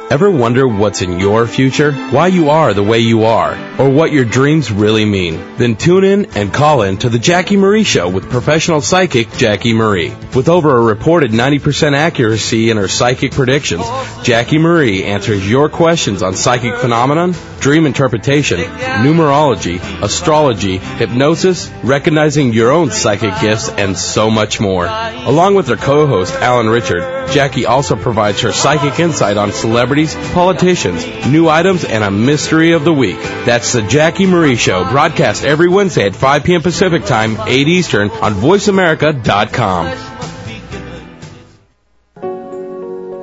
Ever 0.08 0.30
wonder 0.30 0.68
what's 0.68 1.02
in 1.02 1.18
your 1.18 1.48
future? 1.48 1.90
Why 1.90 2.28
you 2.28 2.50
are 2.50 2.72
the 2.72 2.84
way 2.84 3.00
you 3.00 3.24
are? 3.24 3.58
Or 3.76 3.90
what 3.90 4.12
your 4.12 4.24
dreams 4.24 4.70
really 4.70 5.04
mean? 5.04 5.56
Then 5.56 5.74
tune 5.74 6.04
in 6.04 6.26
and 6.36 6.54
call 6.54 6.82
in 6.82 6.98
to 6.98 7.08
the 7.08 7.18
Jackie 7.18 7.56
Marie 7.56 7.82
Show 7.82 8.08
with 8.08 8.30
professional 8.30 8.80
psychic 8.80 9.32
Jackie 9.32 9.74
Marie. 9.74 10.14
With 10.32 10.48
over 10.48 10.78
a 10.78 10.80
reported 10.80 11.32
90% 11.32 11.94
accuracy 11.94 12.70
in 12.70 12.76
her 12.76 12.86
psychic 12.86 13.32
predictions, 13.32 13.84
Jackie 14.22 14.58
Marie 14.58 15.02
answers 15.02 15.50
your 15.50 15.68
questions 15.68 16.22
on 16.22 16.36
psychic 16.36 16.76
phenomenon, 16.76 17.34
dream 17.58 17.84
interpretation, 17.84 18.60
numerology, 18.60 19.80
astrology, 20.04 20.78
hypnosis, 20.78 21.68
recognizing 21.82 22.52
your 22.52 22.70
own 22.70 22.92
psychic 22.92 23.40
gifts, 23.40 23.70
and 23.70 23.98
so 23.98 24.30
much 24.30 24.60
more. 24.60 24.86
Along 24.86 25.56
with 25.56 25.66
her 25.66 25.76
co-host 25.76 26.32
Alan 26.34 26.68
Richard, 26.68 27.15
Jackie 27.30 27.66
also 27.66 27.96
provides 27.96 28.40
her 28.42 28.52
psychic 28.52 28.98
insight 29.00 29.36
on 29.36 29.52
celebrities, 29.52 30.14
politicians, 30.32 31.04
new 31.26 31.48
items, 31.48 31.84
and 31.84 32.02
a 32.02 32.10
mystery 32.10 32.72
of 32.72 32.84
the 32.84 32.92
week. 32.92 33.18
That's 33.44 33.72
the 33.72 33.82
Jackie 33.82 34.26
Marie 34.26 34.56
Show, 34.56 34.84
broadcast 34.84 35.44
every 35.44 35.68
Wednesday 35.68 36.06
at 36.06 36.16
5 36.16 36.44
p.m. 36.44 36.62
Pacific 36.62 37.04
Time, 37.04 37.36
8 37.46 37.68
Eastern, 37.68 38.10
on 38.10 38.34
VoiceAmerica.com. 38.34 40.16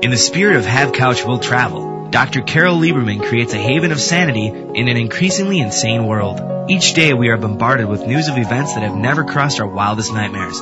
In 0.04 0.12
the 0.12 0.18
spirit 0.18 0.58
of 0.58 0.66
Have 0.66 0.92
Couch 0.92 1.24
Will 1.24 1.40
Travel, 1.40 2.10
Dr. 2.10 2.42
Carole 2.42 2.78
Lieberman 2.78 3.24
creates 3.24 3.54
a 3.54 3.58
haven 3.58 3.92
of 3.92 4.02
sanity 4.02 4.48
in 4.48 4.88
an 4.88 4.98
increasingly 4.98 5.60
insane 5.60 6.06
world. 6.06 6.70
Each 6.70 6.94
day 6.94 7.14
we 7.14 7.30
are 7.30 7.38
bombarded 7.38 7.88
with 7.88 8.06
news 8.06 8.28
of 8.28 8.38
events 8.38 8.74
that 8.74 8.84
have 8.84 8.96
never 8.96 9.24
crossed 9.24 9.60
our 9.60 9.68
wildest 9.68 10.14
nightmares. 10.14 10.62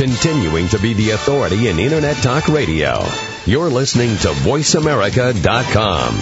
Continuing 0.00 0.66
to 0.68 0.78
be 0.78 0.94
the 0.94 1.10
authority 1.10 1.68
in 1.68 1.78
Internet 1.78 2.16
Talk 2.22 2.48
Radio. 2.48 3.04
You're 3.44 3.68
listening 3.68 4.16
to 4.16 4.28
VoiceAmerica.com. 4.28 6.14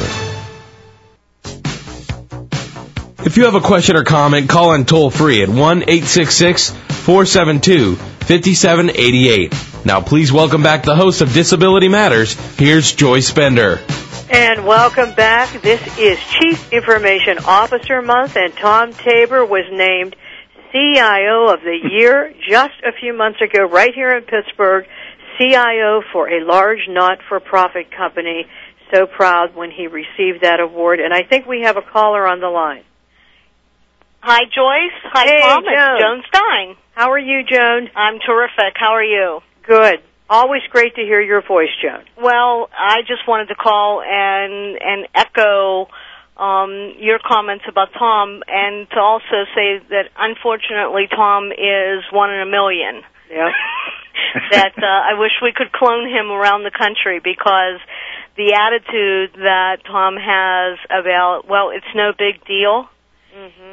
If 3.25 3.37
you 3.37 3.45
have 3.45 3.55
a 3.55 3.61
question 3.61 3.95
or 3.95 4.03
comment, 4.03 4.49
call 4.49 4.73
in 4.73 4.85
toll 4.85 5.11
free 5.11 5.45
at 5.45 5.49
1 5.49 5.57
866 5.83 6.71
472 6.71 7.95
5788. 7.95 9.55
Now, 9.85 10.01
please 10.01 10.33
welcome 10.33 10.65
back 10.65 10.83
the 10.83 10.97
host 10.97 11.21
of 11.21 11.33
Disability 11.33 11.87
Matters. 11.87 12.35
Here's 12.59 12.93
Joyce 12.93 13.31
Bender. 13.31 13.79
And 14.29 14.67
welcome 14.67 15.15
back. 15.15 15.63
This 15.63 15.81
is 15.97 16.19
Chief 16.19 16.73
Information 16.73 17.39
Officer 17.47 18.03
Month, 18.03 18.35
and 18.35 18.53
Tom 18.57 18.93
Tabor 18.93 19.45
was 19.45 19.67
named 19.71 20.17
CIO 20.73 21.53
of 21.53 21.61
the 21.61 21.79
Year 21.91 22.33
just 22.49 22.75
a 22.85 22.93
few 23.01 23.13
months 23.17 23.41
ago, 23.41 23.65
right 23.65 23.95
here 23.95 24.17
in 24.17 24.25
Pittsburgh. 24.25 24.85
CIO 25.39 26.03
for 26.13 26.29
a 26.29 26.45
large 26.45 26.89
not-for-profit 26.89 27.91
company. 27.97 28.47
So 28.93 29.07
proud 29.07 29.55
when 29.55 29.71
he 29.71 29.87
received 29.87 30.43
that 30.43 30.61
award, 30.61 30.99
and 30.99 31.13
I 31.13 31.23
think 31.23 31.47
we 31.47 31.61
have 31.61 31.77
a 31.77 31.83
caller 31.83 32.27
on 32.27 32.41
the 32.41 32.49
line. 32.49 32.85
Hi, 34.21 34.45
Joyce. 34.45 34.99
Hi, 35.13 35.25
Hey, 35.27 35.41
Tom. 35.43 35.63
Joan. 35.63 35.73
It's 35.73 36.03
Joan 36.03 36.23
Stein. 36.29 36.77
How 36.95 37.11
are 37.13 37.19
you, 37.19 37.43
Joan? 37.45 37.89
I'm 37.95 38.19
terrific. 38.19 38.75
How 38.77 38.95
are 38.95 39.05
you? 39.05 39.41
Good. 39.67 40.01
Always 40.31 40.63
great 40.71 40.95
to 40.97 41.03
hear 41.03 41.21
your 41.21 41.43
voice, 41.47 41.69
Joan. 41.83 42.05
Well, 42.17 42.69
I 42.77 43.03
just 43.07 43.29
wanted 43.29 43.49
to 43.49 43.55
call 43.55 44.03
and 44.03 44.79
and 44.81 45.07
echo 45.15 45.89
um, 46.39 46.95
your 46.99 47.19
comments 47.19 47.65
about 47.69 47.89
Tom, 47.99 48.43
and 48.47 48.89
to 48.91 48.99
also 48.99 49.45
say 49.55 49.83
that 49.91 50.11
unfortunately 50.17 51.09
Tom 51.11 51.51
is 51.53 52.05
one 52.13 52.31
in 52.31 52.41
a 52.41 52.47
million. 52.47 53.03
Yeah. 53.31 53.51
that 54.53 54.75
uh, 54.77 54.87
I 54.87 55.19
wish 55.19 55.33
we 55.43 55.53
could 55.55 55.73
clone 55.73 56.09
him 56.09 56.31
around 56.31 56.65
the 56.65 56.71
country 56.71 57.21
because 57.23 57.81
the 58.37 58.55
attitude 58.55 59.35
that 59.35 59.79
Tom 59.87 60.17
has 60.17 60.79
about 60.91 61.49
well, 61.49 61.71
it's 61.71 61.93
no 61.95 62.13
big 62.17 62.45
deal 62.47 62.89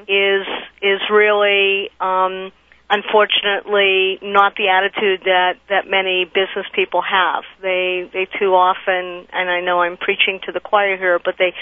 is 0.07 0.45
is 0.81 1.01
really 1.11 1.89
um, 1.99 2.51
unfortunately 2.89 4.19
not 4.21 4.55
the 4.55 4.69
attitude 4.69 5.21
that 5.25 5.57
that 5.69 5.89
many 5.89 6.25
business 6.25 6.65
people 6.73 7.01
have. 7.01 7.43
They 7.61 8.09
they 8.13 8.27
too 8.39 8.53
often, 8.53 9.27
and 9.33 9.49
I 9.49 9.61
know 9.61 9.81
I'm 9.81 9.97
preaching 9.97 10.39
to 10.45 10.51
the 10.51 10.59
choir 10.59 10.97
here, 10.97 11.19
but 11.23 11.35
they 11.37 11.53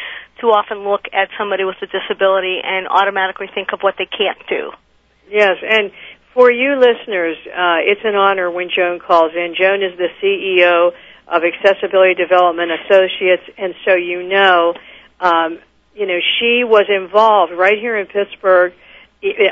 too 0.41 0.47
often 0.47 0.83
look 0.83 1.05
at 1.13 1.29
somebody 1.37 1.63
with 1.63 1.77
a 1.81 1.87
disability 1.87 2.59
and 2.63 2.87
automatically 2.87 3.47
think 3.53 3.69
of 3.73 3.79
what 3.81 3.95
they 3.97 4.07
can't 4.07 4.39
do. 4.49 4.71
Yes, 5.29 5.55
and 5.63 5.91
for 6.33 6.51
you 6.51 6.75
listeners, 6.75 7.37
uh, 7.47 7.79
it's 7.79 8.01
an 8.03 8.15
honor 8.15 8.51
when 8.51 8.69
Joan 8.69 8.99
calls 8.99 9.31
in. 9.33 9.55
Joan 9.57 9.81
is 9.81 9.97
the 9.97 10.09
CEO 10.19 10.91
of 11.27 11.41
Accessibility 11.43 12.15
Development 12.15 12.71
Associates, 12.83 13.43
and 13.57 13.73
so 13.85 13.95
you 13.95 14.23
know, 14.27 14.73
um, 15.21 15.59
you 15.95 16.05
know, 16.05 16.19
she 16.39 16.63
was 16.65 16.85
involved 16.89 17.53
right 17.53 17.77
here 17.79 17.97
in 17.97 18.07
Pittsburgh. 18.07 18.73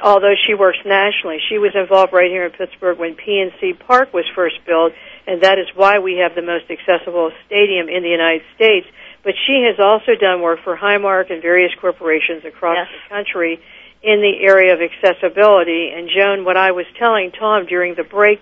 Although 0.04 0.36
she 0.46 0.54
works 0.54 0.80
nationally, 0.86 1.40
she 1.48 1.58
was 1.58 1.72
involved 1.76 2.12
right 2.12 2.30
here 2.30 2.46
in 2.46 2.52
Pittsburgh 2.52 2.98
when 3.00 3.16
PNC 3.16 3.80
Park 3.80 4.14
was 4.14 4.26
first 4.36 4.56
built, 4.66 4.92
and 5.26 5.42
that 5.44 5.60
is 5.60 5.68
why 5.76 6.00
we 6.00 6.18
have 6.18 6.36
the 6.36 6.42
most 6.42 6.66
accessible 6.70 7.32
stadium 7.46 7.88
in 7.88 8.04
the 8.04 8.10
United 8.10 8.44
States. 8.56 8.86
But 9.24 9.34
she 9.48 9.64
has 9.70 9.80
also 9.80 10.16
done 10.20 10.42
work 10.42 10.60
for 10.64 10.76
Highmark 10.76 11.32
and 11.32 11.42
various 11.42 11.72
corporations 11.80 12.44
across 12.44 12.76
Yes. 12.76 12.88
the 12.92 13.16
country 13.16 13.60
in 14.04 14.20
the 14.20 14.44
area 14.44 14.74
of 14.74 14.82
accessibility. 14.82 15.92
And 15.96 16.10
Joan, 16.10 16.44
what 16.44 16.58
I 16.58 16.72
was 16.72 16.86
telling 16.98 17.32
Tom 17.32 17.66
during 17.66 17.96
the 17.96 18.04
break, 18.04 18.42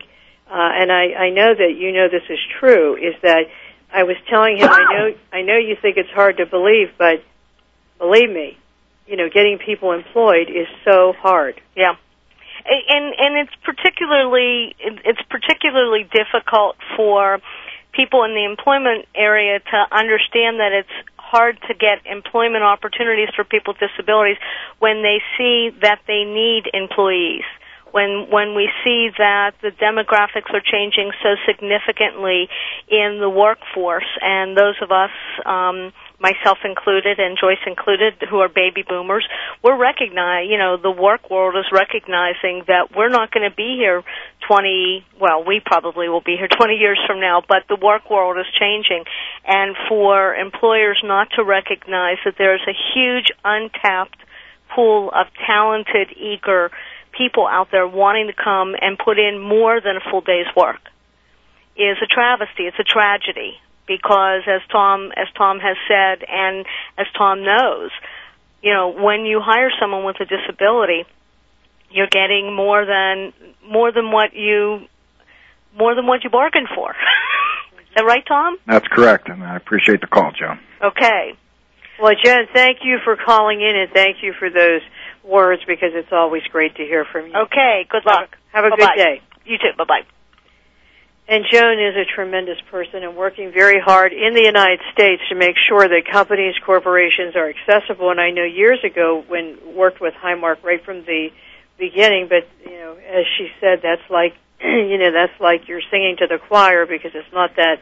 uh, 0.50 0.54
and 0.56 0.92
I, 0.92 1.14
I 1.14 1.30
know 1.30 1.54
that 1.54 1.76
you 1.78 1.92
know 1.92 2.08
this 2.10 2.24
is 2.30 2.40
true, 2.60 2.96
is 2.96 3.14
that 3.22 3.46
I 3.92 4.04
was 4.04 4.16
telling 4.30 4.58
him, 4.58 4.70
I 4.70 4.84
know, 4.94 5.16
I 5.34 5.42
know 5.42 5.58
you 5.58 5.76
think 5.82 5.98
it's 5.98 6.10
hard 6.12 6.38
to 6.38 6.46
believe, 6.46 6.92
but 6.98 7.24
believe 7.98 8.30
me, 8.30 8.58
you 9.10 9.18
know, 9.18 9.28
getting 9.28 9.58
people 9.58 9.92
employed 9.92 10.50
is 10.50 10.68
so 10.86 11.14
hard. 11.18 11.60
Yeah. 11.76 11.96
And 12.66 13.16
and 13.18 13.38
it's 13.38 13.56
particularly 13.64 14.76
it's 14.80 15.22
particularly 15.30 16.08
difficult 16.14 16.76
for 16.96 17.40
people 17.92 18.24
in 18.24 18.36
the 18.36 18.46
employment 18.46 19.08
area 19.16 19.60
to 19.60 19.78
understand 19.92 20.60
that 20.60 20.72
it's 20.72 21.10
hard 21.18 21.58
to 21.68 21.74
get 21.74 22.06
employment 22.06 22.64
opportunities 22.64 23.30
for 23.36 23.44
people 23.44 23.74
with 23.74 23.90
disabilities 23.90 24.38
when 24.78 25.02
they 25.02 25.22
see 25.38 25.72
that 25.82 26.00
they 26.06 26.24
need 26.24 26.70
employees 26.74 27.46
when 27.92 28.28
when 28.30 28.56
we 28.56 28.70
see 28.84 29.10
that 29.18 29.54
the 29.62 29.72
demographics 29.72 30.54
are 30.54 30.62
changing 30.62 31.12
so 31.24 31.36
significantly 31.46 32.50
in 32.88 33.20
the 33.20 33.30
workforce, 33.30 34.08
and 34.22 34.58
those 34.58 34.76
of 34.82 34.92
us, 34.92 35.12
um, 35.46 35.92
myself 36.20 36.60
included 36.64 37.20
and 37.20 37.38
Joyce 37.40 37.64
included, 37.66 38.16
who 38.30 38.40
are 38.40 38.50
baby 38.50 38.84
boomers, 38.88 39.28
we're 39.64 39.78
recognize, 39.78 40.48
you 40.50 40.58
know, 40.58 40.78
the 40.78 40.92
work 40.92 41.30
world 41.30 41.56
is 41.56 41.66
recognizing 41.72 42.64
that 42.68 42.90
we're 42.96 43.10
not 43.10 43.32
going 43.32 43.50
to 43.50 43.56
be 43.56 43.76
here 43.78 44.04
20, 44.48 45.06
well, 45.20 45.44
we 45.46 45.62
probably 45.66 46.10
will 46.10 46.22
be 46.22 46.36
here 46.36 46.48
20 46.52 46.76
years 46.76 47.00
from 47.08 47.20
now, 47.20 47.42
but 47.48 47.64
the 47.70 47.78
work 47.82 48.10
world 48.10 48.38
is 48.38 48.46
changing. 48.60 49.04
And 49.46 49.76
for 49.88 50.36
employers 50.36 51.02
not 51.04 51.30
to 51.36 51.44
recognize 51.44 52.18
that 52.26 52.36
there's 52.38 52.66
a 52.68 52.76
huge 52.94 53.32
untapped 53.44 54.20
pool 54.76 55.10
of 55.10 55.28
talented, 55.46 56.16
eager 56.18 56.72
people 57.20 57.46
out 57.46 57.68
there 57.72 57.86
wanting 57.86 58.28
to 58.28 58.34
come 58.34 58.76
and 58.80 58.98
put 58.98 59.20
in 59.20 59.40
more 59.40 59.82
than 59.82 59.98
a 59.98 60.10
full 60.10 60.22
day's 60.22 60.48
work 60.56 60.80
is 61.76 61.98
a 62.02 62.08
travesty. 62.08 62.64
It's 62.64 62.80
a 62.80 62.88
tragedy 62.88 63.60
because, 63.88 64.44
as 64.48 64.62
Tom 64.72 65.12
as 65.16 65.28
Tom 65.38 65.60
has 65.60 65.76
said, 65.88 66.26
and 66.28 66.66
as 66.98 67.08
Tom 67.18 67.44
knows, 67.44 67.92
you 68.64 68.74
know, 68.74 68.90
when 68.90 69.26
you 69.26 69.42
hire 69.44 69.70
someone 69.80 70.06
with 70.06 70.16
a 70.22 70.26
disability, 70.26 71.04
you're 71.92 72.12
getting 72.12 72.56
more 72.56 72.86
than 72.86 73.34
more 73.68 73.92
than 73.92 74.12
what 74.12 74.34
you 74.34 74.88
more 75.78 75.96
than 75.96 76.08
what 76.08 76.24
you 76.24 76.30
bargained 76.30 76.70
for. 76.74 76.92
Is 77.80 77.96
that 77.96 78.06
right, 78.06 78.24
Tom? 78.28 78.58
That's 78.66 78.88
correct, 78.88 79.30
and 79.30 79.44
I 79.44 79.58
appreciate 79.58 80.02
the 80.02 80.08
call, 80.08 80.32
Joan. 80.32 80.60
Okay. 80.82 81.34
Well, 82.00 82.14
Jen, 82.24 82.48
thank 82.54 82.80
you 82.84 83.00
for 83.04 83.18
calling 83.18 83.60
in 83.60 83.76
and 83.76 83.92
thank 83.92 84.24
you 84.24 84.34
for 84.40 84.50
those 84.50 84.82
words 85.30 85.62
because 85.68 85.92
it's 85.94 86.12
always 86.12 86.44
great 86.52 86.76
to 86.76 86.84
hear 86.84 87.06
from 87.06 87.28
you. 87.28 87.34
Okay. 87.36 87.86
Good 87.90 88.06
luck. 88.06 88.36
Have 88.52 88.66
a, 88.66 88.70
have 88.70 88.74
a 88.74 88.82
good 88.82 88.96
day. 88.96 89.22
You 89.46 89.58
too. 89.58 89.78
Bye 89.78 89.86
bye. 89.86 90.02
And 91.30 91.46
Joan 91.52 91.78
is 91.78 91.96
a 91.96 92.06
tremendous 92.06 92.58
person 92.72 93.04
and 93.04 93.16
working 93.16 93.52
very 93.54 93.80
hard 93.80 94.14
in 94.14 94.34
the 94.34 94.42
United 94.42 94.80
States 94.92 95.22
to 95.30 95.36
make 95.36 95.56
sure 95.68 95.88
that 95.88 96.02
companies, 96.12 96.56
corporations 96.66 97.36
are 97.36 97.48
accessible. 97.48 98.10
And 98.10 98.20
I 98.20 98.32
know 98.32 98.44
years 98.44 98.80
ago 98.84 99.24
when 99.28 99.76
worked 99.76 100.02
with 100.02 100.16
Highmark 100.16 100.64
right 100.64 100.84
from 100.84 101.06
the 101.06 101.30
beginning, 101.78 102.30
but 102.30 102.50
you 102.66 102.78
know, 102.80 102.94
as 102.94 103.26
she 103.38 103.48
said, 103.62 103.82
that's 103.84 104.10
like 104.10 104.34
you 104.62 104.98
know, 104.98 105.12
that's 105.12 105.40
like 105.40 105.68
you're 105.68 105.86
singing 105.92 106.18
to 106.18 106.28
the 106.28 106.40
choir 106.40 106.88
because 106.88 107.12
it's 107.14 107.32
not 107.32 107.56
that 107.58 107.78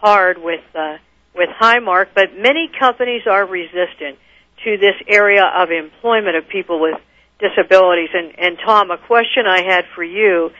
hard 0.00 0.38
with 0.38 0.64
uh, 0.74 0.96
with 1.34 1.50
Highmark. 1.50 2.06
But 2.14 2.34
many 2.34 2.70
companies 2.80 3.22
are 3.30 3.44
resistant 3.46 4.18
to 4.66 4.76
this 4.76 4.96
area 5.06 5.44
of 5.44 5.70
employment 5.70 6.34
of 6.34 6.48
people 6.48 6.80
with 6.80 7.00
disabilities. 7.38 8.08
And, 8.12 8.36
and 8.36 8.58
Tom, 8.64 8.90
a 8.90 8.98
question 8.98 9.46
I 9.46 9.62
had 9.62 9.84
for 9.94 10.02
you 10.02 10.50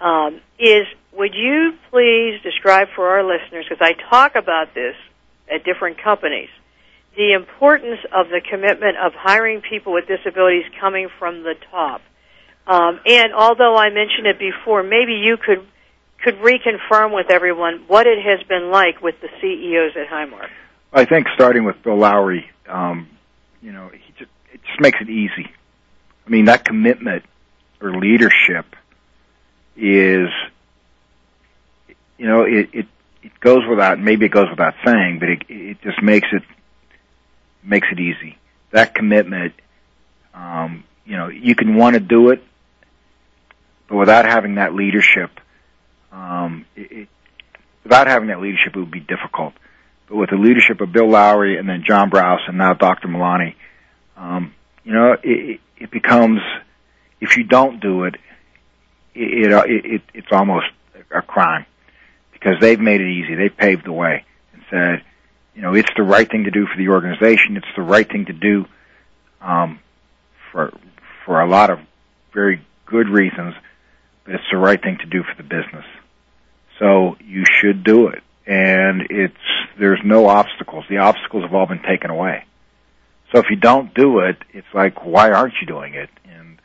um, 0.00 0.40
is 0.60 0.86
would 1.12 1.34
you 1.34 1.74
please 1.90 2.40
describe 2.42 2.88
for 2.94 3.08
our 3.08 3.24
listeners, 3.24 3.66
because 3.68 3.82
I 3.82 3.94
talk 4.08 4.36
about 4.36 4.74
this 4.74 4.94
at 5.52 5.64
different 5.64 6.00
companies, 6.00 6.50
the 7.16 7.32
importance 7.32 7.98
of 8.14 8.28
the 8.28 8.40
commitment 8.48 8.96
of 8.96 9.12
hiring 9.14 9.60
people 9.60 9.92
with 9.92 10.06
disabilities 10.06 10.64
coming 10.80 11.08
from 11.18 11.42
the 11.42 11.54
top. 11.72 12.00
Um, 12.68 13.00
and 13.04 13.32
although 13.34 13.76
I 13.76 13.90
mentioned 13.90 14.28
it 14.28 14.38
before, 14.38 14.84
maybe 14.84 15.14
you 15.14 15.36
could 15.36 15.66
could 16.22 16.34
reconfirm 16.40 17.14
with 17.14 17.30
everyone 17.30 17.84
what 17.86 18.06
it 18.06 18.18
has 18.18 18.44
been 18.48 18.70
like 18.70 19.00
with 19.00 19.14
the 19.20 19.28
CEOs 19.40 19.96
at 19.96 20.08
Highmark. 20.08 20.48
I 20.92 21.04
think 21.04 21.28
starting 21.34 21.64
with 21.64 21.80
Bill 21.82 21.96
Lowry, 21.96 22.50
um, 22.68 23.08
you 23.62 23.72
know, 23.72 23.88
he 23.88 24.12
just, 24.18 24.30
it 24.52 24.60
just 24.64 24.80
makes 24.80 24.98
it 25.00 25.08
easy. 25.08 25.50
I 26.26 26.30
mean, 26.30 26.46
that 26.46 26.64
commitment 26.64 27.24
or 27.80 27.92
leadership 27.92 28.76
is, 29.76 30.28
you 32.18 32.26
know, 32.26 32.42
it, 32.42 32.68
it, 32.72 32.86
it 33.22 33.40
goes 33.40 33.62
without, 33.68 33.98
maybe 33.98 34.26
it 34.26 34.32
goes 34.32 34.48
without 34.50 34.74
saying, 34.84 35.18
but 35.18 35.28
it, 35.28 35.42
it 35.48 35.82
just 35.82 36.02
makes 36.02 36.28
it, 36.32 36.42
makes 37.62 37.88
it 37.90 37.98
easy. 37.98 38.36
That 38.70 38.94
commitment, 38.94 39.54
um, 40.34 40.84
you 41.04 41.16
know, 41.16 41.28
you 41.28 41.54
can 41.54 41.74
want 41.76 41.94
to 41.94 42.00
do 42.00 42.30
it, 42.30 42.42
but 43.88 43.96
without 43.96 44.26
having 44.26 44.56
that 44.56 44.74
leadership, 44.74 45.30
um, 46.12 46.66
it, 46.76 46.92
it, 46.92 47.08
without 47.84 48.06
having 48.06 48.28
that 48.28 48.40
leadership, 48.40 48.76
it 48.76 48.78
would 48.78 48.90
be 48.90 49.00
difficult. 49.00 49.54
But 50.08 50.16
with 50.16 50.30
the 50.30 50.36
leadership 50.36 50.80
of 50.80 50.92
Bill 50.92 51.08
Lowry 51.08 51.58
and 51.58 51.68
then 51.68 51.84
John 51.86 52.08
Brouse 52.08 52.40
and 52.48 52.58
now 52.58 52.74
Dr. 52.74 53.08
Melani, 53.08 53.54
um, 54.16 54.54
you 54.84 54.92
know, 54.92 55.16
it, 55.22 55.60
it 55.76 55.90
becomes 55.90 56.40
if 57.20 57.36
you 57.36 57.44
don't 57.44 57.80
do 57.80 58.04
it, 58.04 58.14
it, 59.14 59.52
it, 59.52 59.84
it 59.84 60.02
it's 60.14 60.32
almost 60.32 60.66
a 61.14 61.22
crime 61.22 61.66
because 62.32 62.54
they've 62.60 62.80
made 62.80 63.00
it 63.00 63.08
easy. 63.08 63.34
They 63.34 63.48
paved 63.48 63.84
the 63.84 63.92
way 63.92 64.24
and 64.52 64.62
said, 64.70 65.04
you 65.54 65.62
know, 65.62 65.74
it's 65.74 65.90
the 65.96 66.02
right 66.02 66.28
thing 66.30 66.44
to 66.44 66.50
do 66.50 66.66
for 66.66 66.76
the 66.76 66.88
organization. 66.88 67.56
It's 67.56 67.66
the 67.76 67.82
right 67.82 68.08
thing 68.08 68.26
to 68.26 68.32
do 68.32 68.66
um, 69.40 69.80
for 70.52 70.72
for 71.24 71.40
a 71.40 71.48
lot 71.48 71.70
of 71.70 71.80
very 72.32 72.64
good 72.86 73.08
reasons, 73.08 73.54
but 74.24 74.34
it's 74.34 74.44
the 74.50 74.56
right 74.56 74.80
thing 74.80 74.98
to 75.00 75.06
do 75.06 75.22
for 75.22 75.34
the 75.36 75.42
business. 75.42 75.84
So 76.78 77.16
you 77.20 77.44
should 77.44 77.82
do 77.82 78.08
it, 78.08 78.22
and 78.48 79.02
it's 79.10 79.34
there's 79.78 80.00
no 80.04 80.26
obstacles. 80.26 80.84
The 80.88 80.98
obstacles 80.98 81.44
have 81.44 81.54
all 81.54 81.66
been 81.66 81.82
taken 81.82 82.10
away. 82.10 82.44
So 83.32 83.38
if 83.40 83.46
you 83.50 83.56
don't 83.56 83.94
do 83.94 84.20
it, 84.20 84.38
it's 84.50 84.66
like 84.72 85.04
why 85.04 85.30
aren't 85.30 85.54
you 85.60 85.66
doing 85.66 85.94
it? 85.94 86.08
And 86.24 86.58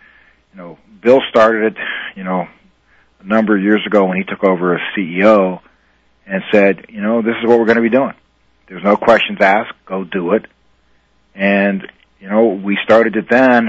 you 0.52 0.58
know, 0.58 0.78
Bill 1.02 1.20
started 1.30 1.74
it, 1.74 1.84
you 2.16 2.24
know, 2.24 2.48
a 3.20 3.28
number 3.28 3.56
of 3.56 3.62
years 3.62 3.82
ago 3.86 4.06
when 4.06 4.18
he 4.18 4.24
took 4.24 4.44
over 4.44 4.76
as 4.76 4.82
CEO 4.98 5.60
and 6.26 6.42
said, 6.52 6.86
you 6.90 7.02
know, 7.02 7.22
this 7.22 7.36
is 7.42 7.48
what 7.48 7.60
we're 7.60 7.66
going 7.66 7.76
to 7.78 7.82
be 7.82 7.90
doing. 7.90 8.14
There's 8.68 8.84
no 8.84 8.96
questions 8.96 9.40
asked. 9.42 9.74
Go 9.86 10.06
do 10.06 10.34
it. 10.34 10.46
And, 11.36 11.92
you 12.20 12.30
know, 12.30 12.48
we 12.48 12.78
started 12.84 13.16
it 13.18 13.30
then. 13.30 13.68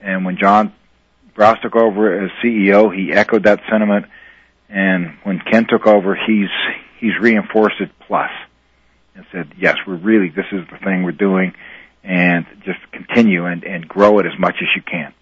And 0.00 0.24
when 0.24 0.36
John 0.38 0.74
Brouse 1.34 1.58
took 1.62 1.76
over 1.76 2.24
as 2.24 2.30
CEO, 2.44 2.94
he 2.94 3.12
echoed 3.12 3.44
that 3.44 3.60
sentiment. 3.70 4.06
And 4.68 5.16
when 5.22 5.40
Ken 5.40 5.66
took 5.68 5.86
over, 5.86 6.14
he's, 6.14 6.48
he's 7.00 7.18
reinforced 7.20 7.80
it 7.80 7.90
plus 8.06 8.30
and 9.14 9.24
said, 9.32 9.52
yes, 9.58 9.76
we're 9.86 9.96
really, 9.96 10.28
this 10.28 10.46
is 10.52 10.60
the 10.70 10.78
thing 10.84 11.02
we're 11.02 11.12
doing 11.12 11.54
and 12.04 12.46
just 12.64 12.78
continue 12.92 13.44
and, 13.46 13.64
and 13.64 13.88
grow 13.88 14.18
it 14.20 14.26
as 14.26 14.38
much 14.38 14.56
as 14.62 14.68
you 14.76 14.82
can. 14.82 15.12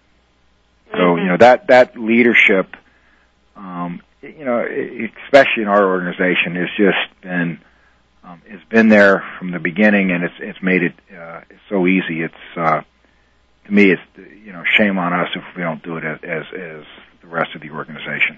So, 0.91 0.97
Mm-hmm. 0.97 1.21
you 1.21 1.27
know, 1.27 1.37
that, 1.37 1.67
that 1.67 1.97
leadership, 1.97 2.75
um, 3.55 4.01
you 4.21 4.43
know, 4.45 4.59
especially 5.25 5.63
in 5.63 5.67
our 5.67 5.85
organization, 5.85 6.55
has 6.55 6.69
just 6.77 7.21
been, 7.21 7.59
um, 8.23 8.41
it's 8.45 8.63
been 8.69 8.89
there 8.89 9.23
from 9.37 9.51
the 9.51 9.59
beginning, 9.59 10.11
and 10.11 10.23
it's 10.23 10.33
it's 10.39 10.61
made 10.61 10.83
it 10.83 10.93
uh, 11.17 11.41
so 11.69 11.87
easy. 11.87 12.21
It's 12.21 12.33
uh, 12.57 12.81
to 13.65 13.71
me, 13.71 13.91
it's 13.91 14.01
you 14.45 14.51
know, 14.51 14.63
shame 14.77 14.97
on 14.97 15.13
us 15.13 15.29
if 15.35 15.43
we 15.55 15.63
don't 15.63 15.81
do 15.81 15.97
it 15.97 16.03
as 16.03 16.19
as, 16.23 16.43
as 16.53 16.85
the 17.21 17.27
rest 17.27 17.55
of 17.55 17.61
the 17.61 17.71
organization. 17.71 18.37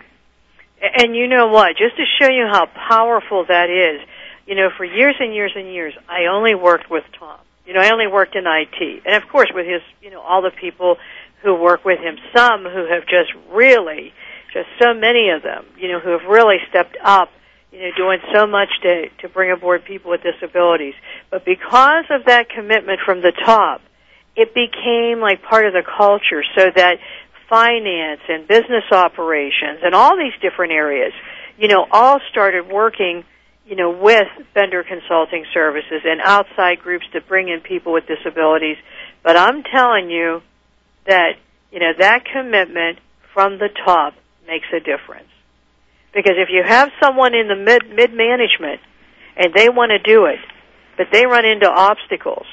And 0.82 1.16
you 1.16 1.28
know 1.28 1.48
what? 1.48 1.78
Just 1.78 1.96
to 1.98 2.04
show 2.20 2.30
you 2.30 2.48
how 2.48 2.66
powerful 2.66 3.46
that 3.48 3.70
is, 3.70 4.02
you 4.48 4.56
know, 4.56 4.70
for 4.76 4.84
years 4.84 5.16
and 5.20 5.34
years 5.34 5.52
and 5.56 5.72
years, 5.72 5.94
I 6.10 6.26
only 6.26 6.56
worked 6.56 6.90
with 6.90 7.04
Tom. 7.20 7.40
You 7.66 7.74
know, 7.74 7.82
I 7.82 7.92
only 7.92 8.08
worked 8.08 8.36
in 8.36 8.46
IT, 8.48 9.04
and 9.06 9.24
of 9.24 9.30
course, 9.30 9.50
with 9.54 9.68
his, 9.68 9.82
you 10.02 10.10
know, 10.10 10.20
all 10.20 10.42
the 10.42 10.50
people 10.50 10.98
who 11.44 11.56
work 11.56 11.86
with 11.86 12.00
him. 12.00 12.18
Some 12.36 12.64
who 12.64 12.88
have 12.90 13.04
just 13.04 13.32
really, 13.52 14.14
just 14.54 14.68
so 14.82 14.94
many 14.94 15.30
of 15.30 15.44
them, 15.44 15.66
you 15.78 15.88
know, 15.88 16.00
who 16.00 16.10
have 16.10 16.24
really 16.28 16.58
stepped 16.70 16.98
up 17.04 17.30
you 17.72 17.80
know, 17.80 17.90
doing 17.96 18.20
so 18.34 18.46
much 18.46 18.70
to, 18.84 19.10
to 19.22 19.30
bring 19.30 19.52
aboard 19.52 19.86
people 19.86 20.12
with 20.12 20.22
disabilities. 20.24 20.94
But 21.30 21.46
because 21.46 22.06
of 22.10 22.26
that 22.26 22.50
commitment 22.50 23.00
from 23.06 23.22
the 23.22 23.32
top, 23.32 23.82
it 24.36 24.54
became 24.54 25.20
like 25.20 25.42
part 25.44 25.66
of 25.66 25.74
the 25.74 25.84
culture 25.84 26.44
so 26.56 26.70
that 26.76 27.00
finance 27.52 28.22
and 28.30 28.48
business 28.48 28.86
operations 28.94 29.84
and 29.84 29.94
all 29.94 30.16
these 30.16 30.32
different 30.42 30.72
areas, 30.72 31.12
you 31.58 31.68
know, 31.68 31.86
all 31.92 32.20
started 32.32 32.72
working, 32.72 33.26
you 33.68 33.76
know, 33.76 33.92
with 33.92 34.28
Bender 34.56 34.86
consulting 34.86 35.44
services 35.54 36.02
and 36.06 36.22
outside 36.22 36.80
groups 36.80 37.04
to 37.12 37.20
bring 37.20 37.50
in 37.50 37.60
people 37.60 37.92
with 37.92 38.06
disabilities. 38.08 38.78
But 39.22 39.36
I'm 39.36 39.64
telling 39.64 40.10
you 40.10 40.42
that, 41.06 41.34
you 41.74 41.80
know, 41.80 41.92
that 42.00 42.24
commitment 42.24 43.00
from 43.34 43.60
the 43.60 43.68
top 43.86 44.14
makes 44.48 44.68
a 44.74 44.80
difference. 44.80 45.28
Because 46.14 46.36
if 46.38 46.48
you 46.50 46.64
have 46.66 46.90
someone 47.04 47.36
in 47.36 47.50
the 47.50 47.56
mid 47.56 47.84
mid 47.94 48.14
management 48.14 48.80
and 49.36 49.54
they 49.54 49.68
want 49.68 49.92
to 49.92 50.00
do 50.00 50.26
it, 50.26 50.40
but 50.98 51.08
they 51.12 51.26
run 51.26 51.46
into 51.46 51.70
obstacles, 51.70 52.48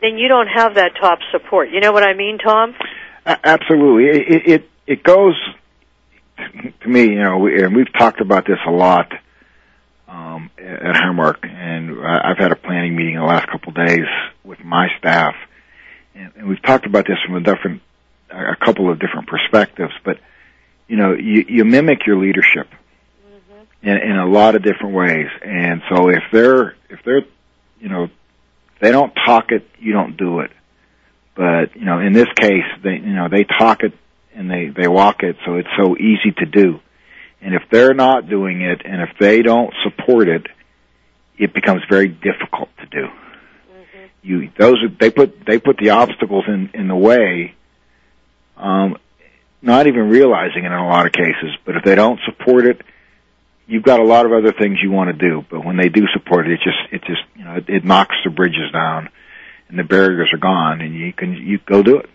then 0.00 0.16
you 0.16 0.28
don't 0.28 0.48
have 0.48 0.76
that 0.76 0.92
top 1.00 1.18
support. 1.32 1.70
You 1.70 1.80
know 1.80 1.92
what 1.92 2.02
I 2.02 2.14
mean, 2.14 2.38
Tom? 2.38 2.74
Absolutely, 3.26 4.20
it, 4.20 4.42
it 4.46 4.70
it 4.86 5.02
goes 5.02 5.34
to 6.82 6.88
me. 6.88 7.04
You 7.04 7.22
know, 7.22 7.38
we, 7.38 7.62
and 7.62 7.74
we've 7.74 7.92
talked 7.92 8.20
about 8.20 8.46
this 8.46 8.58
a 8.66 8.70
lot 8.70 9.12
um, 10.08 10.50
at 10.58 10.94
Highmark, 10.94 11.46
and 11.48 12.04
I've 12.06 12.38
had 12.38 12.52
a 12.52 12.56
planning 12.56 12.94
meeting 12.94 13.16
the 13.16 13.22
last 13.22 13.48
couple 13.48 13.70
of 13.70 13.86
days 13.86 14.06
with 14.42 14.62
my 14.62 14.88
staff, 14.98 15.34
and, 16.14 16.32
and 16.36 16.48
we've 16.48 16.62
talked 16.62 16.86
about 16.86 17.06
this 17.06 17.16
from 17.26 17.36
a 17.36 17.40
different 17.40 17.80
a 18.30 18.56
couple 18.56 18.90
of 18.90 18.98
different 18.98 19.28
perspectives, 19.28 19.92
but 20.04 20.18
you 20.88 20.96
know, 20.96 21.12
you, 21.14 21.44
you 21.48 21.64
mimic 21.64 22.06
your 22.06 22.18
leadership 22.18 22.68
mm-hmm. 22.68 23.88
in, 23.88 23.96
in 23.96 24.16
a 24.16 24.26
lot 24.26 24.54
of 24.54 24.62
different 24.62 24.94
ways. 24.94 25.28
And 25.42 25.82
so 25.88 26.08
if 26.08 26.22
they're, 26.32 26.74
if 26.90 27.00
they're, 27.04 27.22
you 27.80 27.88
know, 27.88 28.08
they 28.80 28.90
don't 28.90 29.12
talk 29.24 29.50
it, 29.50 29.68
you 29.78 29.92
don't 29.92 30.16
do 30.16 30.40
it. 30.40 30.50
But, 31.34 31.74
you 31.74 31.84
know, 31.84 31.98
in 31.98 32.12
this 32.12 32.28
case, 32.36 32.64
they, 32.82 32.94
you 32.94 33.14
know, 33.14 33.28
they 33.28 33.44
talk 33.44 33.82
it 33.82 33.92
and 34.34 34.50
they, 34.50 34.68
they 34.68 34.88
walk 34.88 35.22
it, 35.22 35.36
so 35.44 35.56
it's 35.56 35.68
so 35.76 35.96
easy 35.96 36.32
to 36.38 36.46
do. 36.46 36.80
And 37.40 37.54
if 37.54 37.62
they're 37.70 37.94
not 37.94 38.28
doing 38.28 38.62
it 38.62 38.82
and 38.84 39.02
if 39.02 39.10
they 39.18 39.42
don't 39.42 39.72
support 39.82 40.28
it, 40.28 40.46
it 41.38 41.52
becomes 41.52 41.82
very 41.90 42.08
difficult 42.08 42.68
to 42.78 42.86
do. 42.86 43.06
Mm-hmm. 43.06 44.04
You, 44.22 44.50
those, 44.58 44.76
they 44.98 45.10
put, 45.10 45.44
they 45.44 45.58
put 45.58 45.76
the 45.76 45.90
obstacles 45.90 46.44
in, 46.46 46.70
in 46.74 46.88
the 46.88 46.96
way, 46.96 47.54
um, 48.56 48.96
not 49.60 49.86
even 49.86 50.08
realizing 50.08 50.64
it 50.64 50.66
in 50.66 50.72
a 50.72 50.88
lot 50.88 51.06
of 51.06 51.12
cases. 51.12 51.56
But 51.64 51.76
if 51.76 51.84
they 51.84 51.94
don't 51.94 52.20
support 52.26 52.66
it, 52.66 52.80
you've 53.66 53.82
got 53.82 54.00
a 54.00 54.04
lot 54.04 54.26
of 54.26 54.32
other 54.32 54.52
things 54.52 54.78
you 54.82 54.90
want 54.90 55.16
to 55.16 55.28
do. 55.28 55.44
But 55.50 55.64
when 55.64 55.76
they 55.76 55.88
do 55.88 56.02
support 56.12 56.46
it, 56.46 56.52
it 56.52 56.60
just 56.62 56.92
it 56.92 57.02
just 57.04 57.22
you 57.34 57.44
know 57.44 57.54
it, 57.56 57.64
it 57.68 57.84
knocks 57.84 58.16
the 58.24 58.30
bridges 58.30 58.70
down, 58.72 59.08
and 59.74 59.78
the 59.78 59.88
barriers 59.88 60.30
are 60.32 60.38
gone, 60.38 60.80
and 60.80 60.94
you 60.94 61.12
can 61.12 61.32
you 61.32 61.58
go 61.58 61.82
do 61.82 61.98
it. 61.98 62.08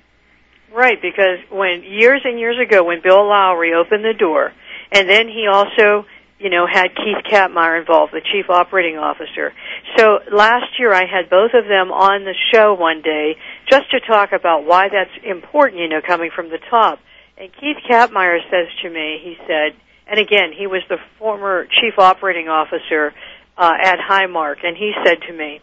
Right, 0.74 1.02
because 1.02 1.40
when 1.52 1.84
years 1.84 2.22
and 2.24 2.40
years 2.40 2.56
ago, 2.58 2.84
when 2.84 3.02
Bill 3.02 3.28
Lowry 3.28 3.74
opened 3.74 4.06
the 4.06 4.14
door, 4.18 4.54
and 4.92 5.10
then 5.10 5.28
he 5.28 5.48
also 5.52 6.06
you 6.40 6.50
know, 6.50 6.66
had 6.66 6.96
Keith 6.96 7.20
Kapmeyer 7.30 7.82
involved, 7.82 8.14
the 8.14 8.22
chief 8.22 8.50
operating 8.50 8.98
officer. 8.98 9.52
So 9.98 10.20
last 10.32 10.80
year 10.80 10.94
I 10.94 11.04
had 11.04 11.30
both 11.30 11.52
of 11.54 11.66
them 11.66 11.92
on 11.92 12.24
the 12.24 12.34
show 12.54 12.76
one 12.76 13.02
day 13.02 13.36
just 13.70 13.92
to 13.92 14.00
talk 14.00 14.32
about 14.32 14.66
why 14.66 14.88
that's 14.88 15.12
important, 15.26 15.82
you 15.82 15.90
know, 15.90 16.00
coming 16.00 16.32
from 16.34 16.50
the 16.50 16.60
top. 16.70 17.00
And 17.38 17.52
Keith 17.52 17.84
Kapmeyer 17.90 18.40
says 18.50 18.68
to 18.84 18.90
me, 18.90 19.20
he 19.22 19.36
said, 19.48 19.76
and 20.08 20.18
again, 20.18 20.54
he 20.58 20.66
was 20.66 20.82
the 20.88 20.98
former 21.20 21.66
chief 21.66 22.00
operating 22.00 22.48
officer 22.48 23.14
uh, 23.58 23.74
at 23.78 24.00
Highmark, 24.00 24.64
and 24.64 24.78
he 24.78 24.94
said 25.04 25.18
to 25.28 25.34
me, 25.34 25.60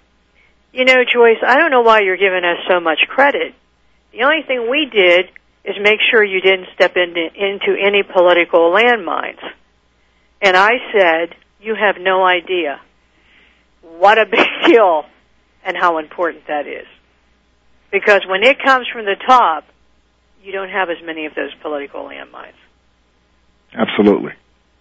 you 0.77 0.85
know, 0.85 1.05
Joyce, 1.11 1.39
I 1.43 1.57
don't 1.57 1.71
know 1.71 1.81
why 1.81 2.01
you're 2.03 2.19
giving 2.19 2.45
us 2.45 2.59
so 2.69 2.81
much 2.81 2.99
credit. 3.09 3.55
The 4.13 4.25
only 4.25 4.43
thing 4.47 4.69
we 4.71 4.87
did 4.93 5.31
is 5.65 5.75
make 5.81 6.01
sure 6.11 6.23
you 6.23 6.43
didn't 6.43 6.67
step 6.75 6.97
into, 6.97 7.27
into 7.35 7.75
any 7.81 8.03
political 8.03 8.71
landmines. 8.71 9.41
And 10.43 10.55
I 10.55 10.73
said, 10.93 11.35
you 11.63 11.75
have 11.75 11.97
no 11.99 12.25
idea 12.27 12.79
what 13.81 14.19
a 14.19 14.27
big 14.31 14.47
deal 14.67 15.05
and 15.65 15.79
how 15.79 15.97
important 15.97 16.47
that 16.47 16.67
is. 16.67 16.87
Because 17.91 18.21
when 18.29 18.43
it 18.43 18.59
comes 18.63 18.87
from 18.93 19.07
the 19.07 19.17
top, 19.27 19.65
you 20.43 20.53
don't 20.53 20.69
have 20.69 20.91
as 20.91 20.99
many 21.03 21.25
of 21.25 21.35
those 21.35 21.55
political 21.63 22.05
landmines. 22.05 22.53
Absolutely. 23.73 24.33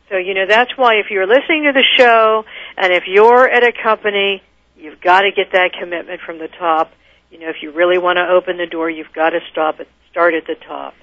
So, 0.10 0.18
you 0.18 0.34
know, 0.34 0.46
that's 0.46 0.72
why 0.76 0.96
if 0.96 1.06
you're 1.10 1.26
listening 1.26 1.64
to 1.64 1.72
the 1.72 1.86
show 1.98 2.43
and 2.76 2.91
if 2.91 3.04
you're 3.08 3.50
at 3.50 3.64
a 3.64 3.72
company, 3.82 4.43
you've 4.78 5.02
got 5.02 5.22
to 5.22 5.32
get 5.32 5.52
that 5.54 5.72
commitment 5.80 6.22
from 6.26 6.40
the 6.40 6.48
top. 6.48 6.92
You 7.32 7.40
know, 7.40 7.50
if 7.50 7.58
you 7.62 7.72
really 7.72 7.98
want 7.98 8.18
to 8.18 8.28
open 8.28 8.58
the 8.58 8.68
door, 8.68 8.90
you've 8.90 9.14
got 9.14 9.32
to 9.32 9.40
stop 9.52 9.80
at, 9.80 9.88
start 10.12 10.34
at 10.34 10.46
the 10.48 10.56
top. 10.56 10.94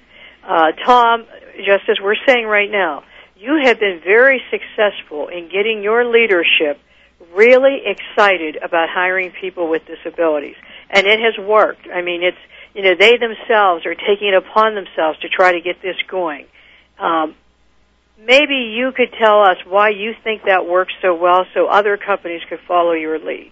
Uh, 0.43 0.71
Tom, 0.85 1.25
just 1.57 1.87
as 1.89 1.97
we're 2.01 2.15
saying 2.27 2.45
right 2.45 2.69
now, 2.69 3.03
you 3.37 3.61
have 3.63 3.79
been 3.79 4.01
very 4.03 4.41
successful 4.51 5.27
in 5.27 5.49
getting 5.49 5.83
your 5.83 6.05
leadership 6.05 6.79
really 7.33 7.81
excited 7.85 8.57
about 8.57 8.89
hiring 8.89 9.31
people 9.39 9.69
with 9.69 9.83
disabilities. 9.85 10.55
And 10.89 11.07
it 11.07 11.19
has 11.19 11.37
worked. 11.43 11.87
I 11.93 12.01
mean, 12.01 12.23
it's, 12.23 12.37
you 12.73 12.83
know, 12.83 12.95
they 12.97 13.17
themselves 13.17 13.85
are 13.85 13.95
taking 13.95 14.29
it 14.29 14.35
upon 14.35 14.75
themselves 14.75 15.19
to 15.19 15.29
try 15.29 15.53
to 15.53 15.61
get 15.61 15.81
this 15.81 15.95
going. 16.09 16.45
Um, 16.99 17.35
maybe 18.19 18.73
you 18.75 18.91
could 18.95 19.13
tell 19.19 19.41
us 19.41 19.57
why 19.67 19.89
you 19.89 20.13
think 20.23 20.43
that 20.45 20.65
works 20.65 20.93
so 21.01 21.15
well 21.15 21.45
so 21.53 21.67
other 21.67 21.97
companies 21.97 22.41
could 22.49 22.59
follow 22.67 22.93
your 22.93 23.19
lead. 23.19 23.51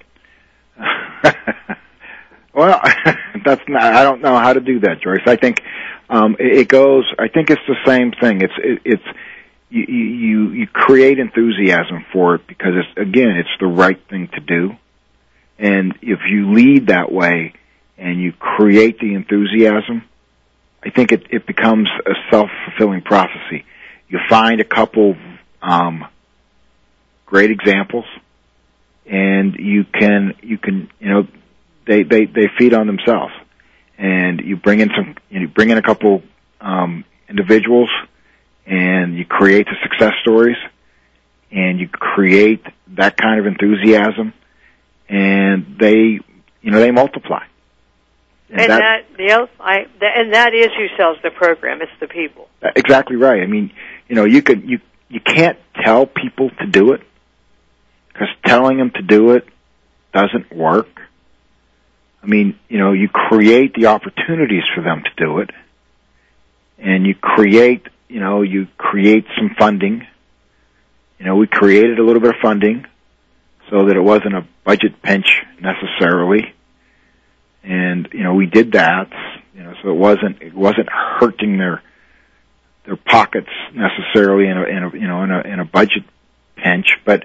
well, 2.53 2.81
that's 3.45 3.61
not, 3.67 3.83
I 3.83 4.03
don't 4.03 4.21
know 4.21 4.37
how 4.37 4.53
to 4.53 4.59
do 4.59 4.79
that, 4.81 5.01
Joyce. 5.01 5.23
I 5.25 5.35
think, 5.35 5.61
um, 6.09 6.35
it, 6.39 6.67
goes, 6.67 7.05
I 7.17 7.27
think 7.27 7.49
it's 7.49 7.61
the 7.67 7.77
same 7.85 8.11
thing. 8.11 8.41
It's, 8.41 8.53
it, 8.57 8.81
it's, 8.83 9.17
you, 9.69 9.83
you, 9.83 10.49
you 10.51 10.67
create 10.67 11.19
enthusiasm 11.19 12.05
for 12.11 12.35
it 12.35 12.47
because 12.47 12.73
it's, 12.75 12.97
again, 12.97 13.37
it's 13.37 13.49
the 13.59 13.67
right 13.67 13.99
thing 14.09 14.27
to 14.33 14.39
do. 14.41 14.75
And 15.57 15.97
if 16.01 16.19
you 16.29 16.53
lead 16.53 16.87
that 16.87 17.11
way, 17.11 17.53
and 18.01 18.19
you 18.19 18.33
create 18.33 18.99
the 18.99 19.13
enthusiasm, 19.13 20.03
I 20.83 20.89
think 20.89 21.11
it, 21.11 21.27
it 21.29 21.45
becomes 21.45 21.87
a 22.05 22.13
self-fulfilling 22.31 23.03
prophecy. 23.03 23.63
You 24.09 24.19
find 24.27 24.59
a 24.59 24.63
couple 24.65 25.15
um, 25.61 26.07
great 27.27 27.51
examples, 27.51 28.05
and 29.05 29.55
you 29.55 29.83
can 29.83 30.35
you 30.41 30.57
can 30.57 30.89
you 30.99 31.09
know 31.09 31.27
they 31.87 32.03
they 32.03 32.25
they 32.25 32.47
feed 32.57 32.73
on 32.73 32.87
themselves, 32.87 33.33
and 33.97 34.41
you 34.41 34.57
bring 34.57 34.79
in 34.79 34.89
some 34.95 35.15
you 35.29 35.47
bring 35.47 35.69
in 35.69 35.77
a 35.77 35.81
couple 35.81 36.23
um, 36.59 37.05
individuals, 37.29 37.89
and 38.65 39.17
you 39.17 39.25
create 39.25 39.67
the 39.67 39.75
success 39.83 40.13
stories, 40.21 40.57
and 41.51 41.79
you 41.79 41.87
create 41.87 42.63
that 42.95 43.17
kind 43.17 43.39
of 43.39 43.45
enthusiasm, 43.45 44.33
and 45.09 45.77
they 45.79 46.19
you 46.61 46.71
know 46.71 46.79
they 46.79 46.91
multiply 46.91 47.43
and, 48.51 48.61
and 48.61 48.69
that, 48.69 49.05
that 49.17 49.19
you 49.19 49.27
know, 49.29 49.47
I 49.59 49.77
and 50.01 50.33
that 50.33 50.53
is 50.53 50.67
who 50.77 50.87
sells 50.97 51.17
the 51.23 51.31
program. 51.31 51.81
It's 51.81 51.91
the 51.99 52.07
people. 52.07 52.49
Exactly 52.75 53.15
right. 53.15 53.41
I 53.41 53.47
mean, 53.47 53.71
you 54.09 54.15
know, 54.15 54.25
you 54.25 54.41
could 54.41 54.69
you 54.69 54.79
you 55.09 55.21
can't 55.21 55.57
tell 55.83 56.05
people 56.05 56.49
to 56.59 56.65
do 56.65 56.91
it 56.91 57.01
because 58.11 58.27
telling 58.45 58.77
them 58.77 58.91
to 58.91 59.01
do 59.01 59.31
it 59.31 59.47
doesn't 60.13 60.51
work. 60.55 60.87
I 62.23 62.27
mean, 62.27 62.59
you 62.69 62.77
know, 62.77 62.91
you 62.91 63.09
create 63.09 63.73
the 63.73 63.87
opportunities 63.87 64.63
for 64.75 64.81
them 64.81 65.03
to 65.03 65.25
do 65.25 65.39
it, 65.39 65.49
and 66.77 67.05
you 67.05 67.15
create, 67.15 67.87
you 68.07 68.19
know, 68.19 68.41
you 68.41 68.67
create 68.77 69.25
some 69.37 69.55
funding. 69.57 70.05
You 71.17 71.25
know, 71.25 71.35
we 71.35 71.47
created 71.47 71.99
a 71.99 72.03
little 72.03 72.21
bit 72.21 72.35
of 72.35 72.41
funding 72.41 72.85
so 73.69 73.85
that 73.87 73.95
it 73.95 74.01
wasn't 74.01 74.35
a 74.35 74.45
budget 74.63 75.01
pinch 75.01 75.27
necessarily 75.59 76.53
and 77.63 78.09
you 78.11 78.23
know 78.23 78.33
we 78.33 78.45
did 78.45 78.71
that 78.73 79.09
you 79.53 79.63
know 79.63 79.73
so 79.81 79.89
it 79.89 79.95
wasn't 79.95 80.41
it 80.41 80.53
wasn't 80.53 80.89
hurting 80.89 81.57
their 81.57 81.81
their 82.85 82.95
pockets 82.95 83.49
necessarily 83.73 84.47
in 84.47 84.57
a, 84.57 84.63
in 84.63 84.83
a 84.83 84.97
you 84.97 85.07
know 85.07 85.23
in 85.23 85.31
a 85.31 85.41
in 85.41 85.59
a 85.59 85.65
budget 85.65 86.03
pinch 86.55 86.97
but 87.05 87.23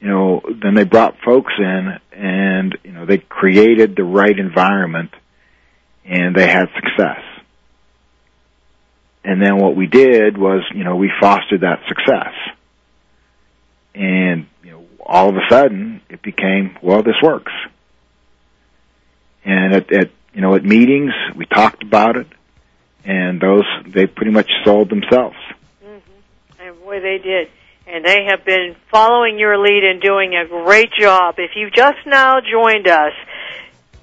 you 0.00 0.08
know 0.08 0.42
then 0.62 0.74
they 0.74 0.84
brought 0.84 1.16
folks 1.24 1.52
in 1.58 1.98
and 2.12 2.78
you 2.84 2.92
know 2.92 3.06
they 3.06 3.18
created 3.18 3.96
the 3.96 4.04
right 4.04 4.38
environment 4.38 5.10
and 6.04 6.34
they 6.34 6.46
had 6.46 6.68
success 6.74 7.22
and 9.24 9.42
then 9.42 9.58
what 9.58 9.76
we 9.76 9.86
did 9.86 10.38
was 10.38 10.62
you 10.74 10.84
know 10.84 10.96
we 10.96 11.10
fostered 11.20 11.62
that 11.62 11.80
success 11.88 12.32
and 13.94 14.46
you 14.62 14.70
know 14.70 14.84
all 15.04 15.28
of 15.28 15.36
a 15.36 15.48
sudden 15.48 16.00
it 16.08 16.22
became 16.22 16.76
well 16.82 17.02
this 17.02 17.16
works 17.22 17.52
and 19.48 19.74
at, 19.74 19.92
at 19.92 20.10
you 20.34 20.40
know 20.40 20.54
at 20.54 20.64
meetings 20.64 21.12
we 21.34 21.46
talked 21.46 21.82
about 21.82 22.16
it, 22.16 22.26
and 23.04 23.40
those 23.40 23.64
they 23.86 24.06
pretty 24.06 24.30
much 24.30 24.50
sold 24.64 24.90
themselves. 24.90 25.36
Mm-hmm. 25.84 26.60
And 26.62 26.80
boy, 26.80 27.00
they 27.00 27.18
did. 27.18 27.48
And 27.90 28.04
they 28.04 28.26
have 28.28 28.44
been 28.44 28.76
following 28.90 29.38
your 29.38 29.56
lead 29.56 29.82
and 29.82 30.00
doing 30.02 30.34
a 30.34 30.46
great 30.46 30.90
job. 30.92 31.36
If 31.38 31.52
you've 31.56 31.72
just 31.72 32.06
now 32.06 32.38
joined 32.40 32.86
us, 32.86 33.14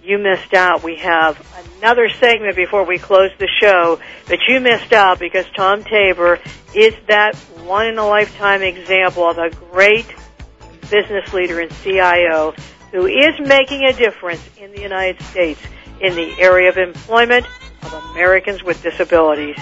you 0.01 0.17
missed 0.17 0.53
out. 0.53 0.83
We 0.83 0.95
have 0.97 1.39
another 1.77 2.09
segment 2.09 2.55
before 2.55 2.83
we 2.83 2.97
close 2.97 3.29
the 3.37 3.47
show, 3.61 3.99
but 4.27 4.39
you 4.47 4.59
missed 4.59 4.91
out 4.91 5.19
because 5.19 5.45
Tom 5.55 5.83
Tabor 5.83 6.39
is 6.73 6.95
that 7.07 7.35
one 7.63 7.87
in 7.87 7.97
a 7.97 8.07
lifetime 8.07 8.63
example 8.63 9.29
of 9.29 9.37
a 9.37 9.49
great 9.49 10.07
business 10.89 11.31
leader 11.33 11.59
and 11.59 11.71
CIO 11.83 12.53
who 12.91 13.05
is 13.05 13.39
making 13.39 13.83
a 13.83 13.93
difference 13.93 14.47
in 14.57 14.71
the 14.71 14.81
United 14.81 15.21
States 15.23 15.59
in 16.01 16.15
the 16.15 16.39
area 16.39 16.69
of 16.69 16.77
employment 16.77 17.45
of 17.83 17.93
Americans 18.11 18.63
with 18.63 18.81
disabilities. 18.81 19.57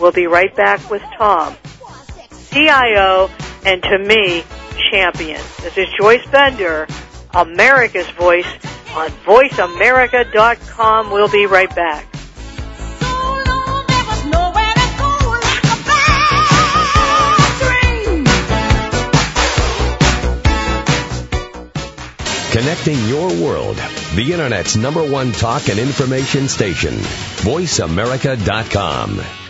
We'll 0.00 0.12
be 0.12 0.26
right 0.26 0.54
back 0.56 0.90
with 0.90 1.02
Tom, 1.16 1.56
CIO, 2.52 3.30
and 3.64 3.82
to 3.82 3.98
me, 3.98 4.44
champion. 4.90 5.40
This 5.62 5.76
is 5.76 5.88
Joyce 5.98 6.24
Bender, 6.30 6.86
America's 7.34 8.08
Voice 8.10 8.46
on 8.94 9.10
VoiceAmerica.com. 9.24 11.10
We'll 11.10 11.28
be 11.28 11.46
right 11.46 11.74
back. 11.74 12.06
Connecting 22.52 22.98
your 23.06 23.28
world. 23.40 23.76
The 24.16 24.32
Internet's 24.32 24.76
number 24.76 25.08
one 25.08 25.30
talk 25.30 25.68
and 25.68 25.78
information 25.78 26.48
station. 26.48 26.94
VoiceAmerica.com. 26.94 29.49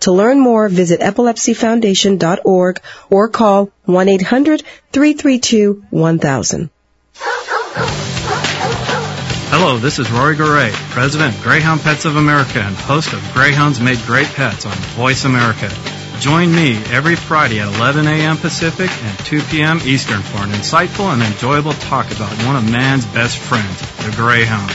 To 0.00 0.12
learn 0.12 0.40
more, 0.40 0.68
visit 0.68 1.00
epilepsyfoundation.org 1.00 2.80
or 3.10 3.28
call 3.28 3.70
1-800-332-1000. 3.88 6.70
Hello, 9.48 9.78
this 9.78 9.98
is 9.98 10.10
Rory 10.10 10.36
Goree, 10.36 10.72
President 10.90 11.34
Greyhound 11.42 11.80
Pets 11.80 12.04
of 12.04 12.16
America 12.16 12.60
and 12.60 12.76
host 12.76 13.12
of 13.12 13.32
Greyhounds 13.32 13.80
Make 13.80 14.04
Great 14.04 14.28
Pets 14.28 14.66
on 14.66 14.76
Voice 14.96 15.24
America. 15.24 15.70
Join 16.20 16.54
me 16.54 16.76
every 16.86 17.16
Friday 17.16 17.60
at 17.60 17.74
11 17.76 18.06
a.m. 18.06 18.36
Pacific 18.36 18.90
and 18.90 19.18
2 19.20 19.42
p.m. 19.42 19.80
Eastern 19.84 20.22
for 20.22 20.38
an 20.38 20.50
insightful 20.50 21.12
and 21.12 21.22
enjoyable 21.22 21.72
talk 21.72 22.10
about 22.10 22.30
one 22.44 22.56
of 22.56 22.70
man's 22.70 23.06
best 23.06 23.38
friends, 23.38 23.80
the 24.04 24.12
Greyhound. 24.16 24.72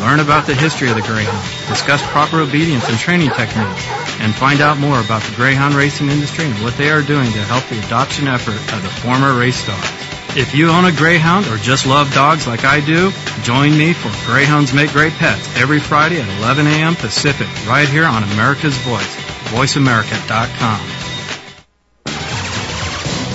Learn 0.00 0.20
about 0.20 0.46
the 0.46 0.54
history 0.54 0.88
of 0.88 0.94
the 0.94 1.02
Greyhound, 1.02 1.42
discuss 1.68 2.00
proper 2.10 2.40
obedience 2.40 2.88
and 2.88 2.96
training 2.98 3.30
techniques, 3.30 3.86
and 4.20 4.34
find 4.34 4.60
out 4.60 4.78
more 4.78 5.00
about 5.00 5.22
the 5.22 5.34
Greyhound 5.34 5.74
racing 5.74 6.08
industry 6.08 6.44
and 6.44 6.62
what 6.62 6.76
they 6.76 6.90
are 6.90 7.02
doing 7.02 7.30
to 7.32 7.42
help 7.44 7.64
the 7.64 7.78
adoption 7.84 8.28
effort 8.28 8.58
of 8.74 8.82
the 8.82 8.88
former 8.88 9.36
race 9.36 9.66
dogs. 9.66 9.90
If 10.36 10.54
you 10.54 10.68
own 10.68 10.84
a 10.84 10.92
Greyhound 10.92 11.46
or 11.48 11.56
just 11.56 11.86
love 11.86 12.12
dogs 12.14 12.46
like 12.46 12.64
I 12.64 12.80
do, 12.80 13.10
join 13.42 13.76
me 13.76 13.92
for 13.92 14.10
Greyhounds 14.30 14.72
Make 14.72 14.92
Great 14.92 15.14
Pets 15.14 15.56
every 15.56 15.80
Friday 15.80 16.20
at 16.20 16.28
11 16.38 16.66
a.m. 16.66 16.94
Pacific, 16.94 17.48
right 17.66 17.88
here 17.88 18.06
on 18.06 18.22
America's 18.22 18.76
Voice, 18.78 19.16
voiceamerica.com. 19.50 21.07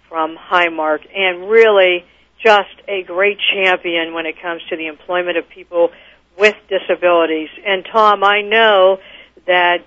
from 0.07 0.37
Highmark, 0.37 0.99
and 1.15 1.49
really 1.49 2.05
just 2.43 2.75
a 2.87 3.01
great 3.03 3.37
champion 3.53 4.13
when 4.13 4.27
it 4.27 4.35
comes 4.39 4.61
to 4.69 4.77
the 4.77 4.85
employment 4.85 5.37
of 5.37 5.49
people 5.49 5.89
with 6.37 6.55
disabilities. 6.69 7.49
And 7.65 7.85
Tom, 7.91 8.23
I 8.23 8.41
know 8.41 8.99
that 9.47 9.79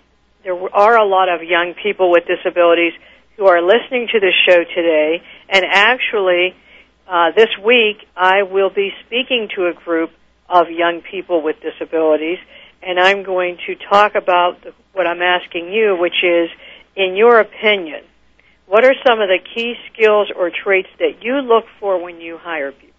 there 0.43 0.55
are 0.75 0.97
a 0.97 1.07
lot 1.07 1.29
of 1.29 1.43
young 1.43 1.75
people 1.81 2.11
with 2.11 2.25
disabilities 2.27 2.93
who 3.37 3.47
are 3.47 3.63
listening 3.63 4.09
to 4.13 4.19
this 4.19 4.35
show 4.49 4.65
today, 4.65 5.23
and 5.49 5.65
actually, 5.65 6.55
uh, 7.07 7.31
this 7.37 7.51
week 7.65 7.99
I 8.17 8.43
will 8.43 8.71
be 8.71 8.91
speaking 9.07 9.49
to 9.55 9.67
a 9.67 9.73
group 9.73 10.11
of 10.49 10.71
young 10.71 11.03
people 11.09 11.43
with 11.43 11.57
disabilities, 11.61 12.39
and 12.83 12.99
I'm 12.99 13.23
going 13.23 13.59
to 13.67 13.75
talk 13.75 14.15
about 14.15 14.59
what 14.93 15.07
I'm 15.07 15.23
asking 15.23 15.73
you, 15.73 15.97
which 15.99 16.23
is, 16.23 16.49
in 16.97 17.17
your 17.17 17.41
opinion, 17.41 18.03
what 18.67 18.85
are 18.85 18.95
some 19.07 19.21
of 19.21 19.29
the 19.29 19.39
key 19.55 19.75
skills 19.93 20.31
or 20.35 20.51
traits 20.51 20.89
that 20.99 21.23
you 21.23 21.37
look 21.37 21.65
for 21.79 22.03
when 22.03 22.21
you 22.21 22.39
hire 22.39 22.73
people? 22.73 22.93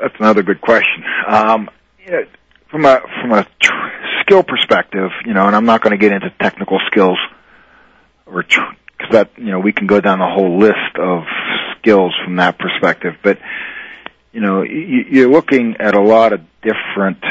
That's 0.00 0.14
another 0.18 0.42
good 0.42 0.60
question. 0.60 1.04
Um, 1.26 1.70
you 2.04 2.12
know, 2.12 2.24
from 2.70 2.84
a 2.84 3.00
from 3.20 3.32
a 3.32 3.46
tr- 3.60 3.72
skill 4.22 4.42
perspective, 4.42 5.10
you 5.24 5.34
know, 5.34 5.46
and 5.46 5.54
I'm 5.54 5.64
not 5.64 5.82
going 5.82 5.92
to 5.92 5.98
get 5.98 6.12
into 6.12 6.30
technical 6.40 6.80
skills, 6.86 7.18
or 8.26 8.42
because 8.42 8.66
tr- 8.98 9.12
that 9.12 9.30
you 9.36 9.50
know 9.50 9.60
we 9.60 9.72
can 9.72 9.86
go 9.86 10.00
down 10.00 10.20
a 10.20 10.32
whole 10.32 10.58
list 10.58 10.96
of 10.98 11.24
skills 11.78 12.14
from 12.24 12.36
that 12.36 12.58
perspective. 12.58 13.14
But 13.22 13.38
you 14.32 14.40
know, 14.40 14.62
you, 14.62 15.04
you're 15.08 15.30
looking 15.30 15.76
at 15.78 15.94
a 15.94 16.00
lot 16.00 16.32
of 16.32 16.40
different 16.62 17.22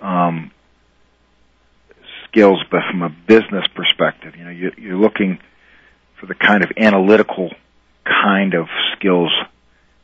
um, 0.00 0.50
skills, 2.24 2.62
but 2.70 2.80
from 2.90 3.02
a 3.02 3.08
business 3.08 3.66
perspective, 3.74 4.36
you 4.36 4.44
know, 4.44 4.50
you, 4.50 4.72
you're 4.76 4.98
looking 4.98 5.38
for 6.20 6.26
the 6.26 6.34
kind 6.34 6.62
of 6.62 6.70
analytical 6.76 7.50
kind 8.04 8.54
of 8.54 8.66
skills. 8.96 9.30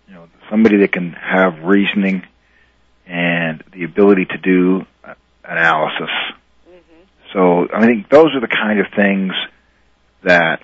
You 0.09 0.15
know, 0.15 0.29
somebody 0.51 0.79
that 0.79 0.93
can 0.93 1.13
have 1.13 1.65
reasoning 1.65 2.23
and 3.07 3.63
the 3.73 3.85
ability 3.85 4.27
to 4.27 4.39
do 4.39 4.87
analysis. 5.45 6.11
Mm-hmm. 6.69 7.03
So 7.33 7.69
I 7.75 7.85
think 7.87 8.09
those 8.09 8.35
are 8.35 8.41
the 8.41 8.49
kind 8.49 8.81
of 8.81 8.87
things 8.95 9.33
that 10.23 10.63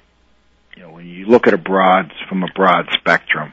you 0.77 0.83
know 0.83 0.91
when 0.91 1.07
you 1.07 1.27
look 1.27 1.47
at 1.47 1.55
a 1.55 1.59
broad 1.59 2.13
from 2.29 2.43
a 2.43 2.49
broad 2.55 2.89
spectrum. 2.93 3.53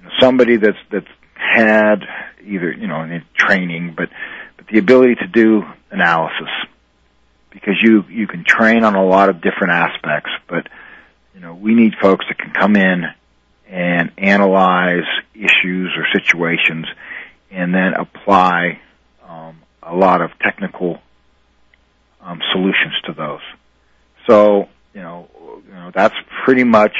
You 0.00 0.06
know, 0.06 0.12
somebody 0.20 0.56
that's 0.56 0.78
that's 0.90 1.06
had 1.34 2.04
either 2.44 2.72
you 2.72 2.86
know 2.86 3.02
in 3.02 3.22
training, 3.36 3.94
but 3.96 4.08
but 4.56 4.66
the 4.68 4.78
ability 4.78 5.16
to 5.16 5.26
do 5.26 5.62
analysis 5.90 6.48
because 7.50 7.74
you 7.82 8.04
you 8.10 8.26
can 8.26 8.44
train 8.44 8.84
on 8.84 8.94
a 8.94 9.04
lot 9.04 9.28
of 9.28 9.40
different 9.40 9.72
aspects, 9.72 10.30
but 10.48 10.68
you 11.34 11.40
know 11.40 11.54
we 11.54 11.74
need 11.74 11.94
folks 12.00 12.24
that 12.28 12.38
can 12.38 12.52
come 12.52 12.76
in 12.76 13.04
and 13.68 14.12
analyze 14.18 15.06
issues 15.34 15.92
or 15.96 16.06
situations 16.12 16.86
and 17.50 17.74
then 17.74 17.94
apply 17.94 18.80
um, 19.26 19.60
a 19.82 19.94
lot 19.94 20.20
of 20.20 20.30
technical 20.38 21.00
um, 22.20 22.40
solutions 22.52 22.94
to 23.04 23.12
those. 23.12 23.40
So 24.26 24.68
you 24.94 25.02
know, 25.02 25.28
you 25.66 25.74
know 25.74 25.90
that's 25.94 26.14
pretty 26.44 26.64
much 26.64 26.96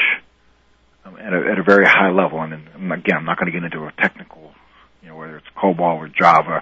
um, 1.05 1.17
at, 1.17 1.33
a, 1.33 1.51
at 1.51 1.59
a 1.59 1.63
very 1.63 1.85
high 1.85 2.11
level. 2.11 2.41
And, 2.41 2.53
and 2.53 2.91
again, 2.91 3.17
I'm 3.17 3.25
not 3.25 3.37
going 3.37 3.51
to 3.51 3.57
get 3.57 3.63
into 3.63 3.85
a 3.85 3.91
technical, 3.91 4.53
you 5.01 5.09
know, 5.09 5.15
whether 5.15 5.37
it's 5.37 5.47
COBOL 5.55 5.97
or 5.97 6.07
Java, 6.07 6.61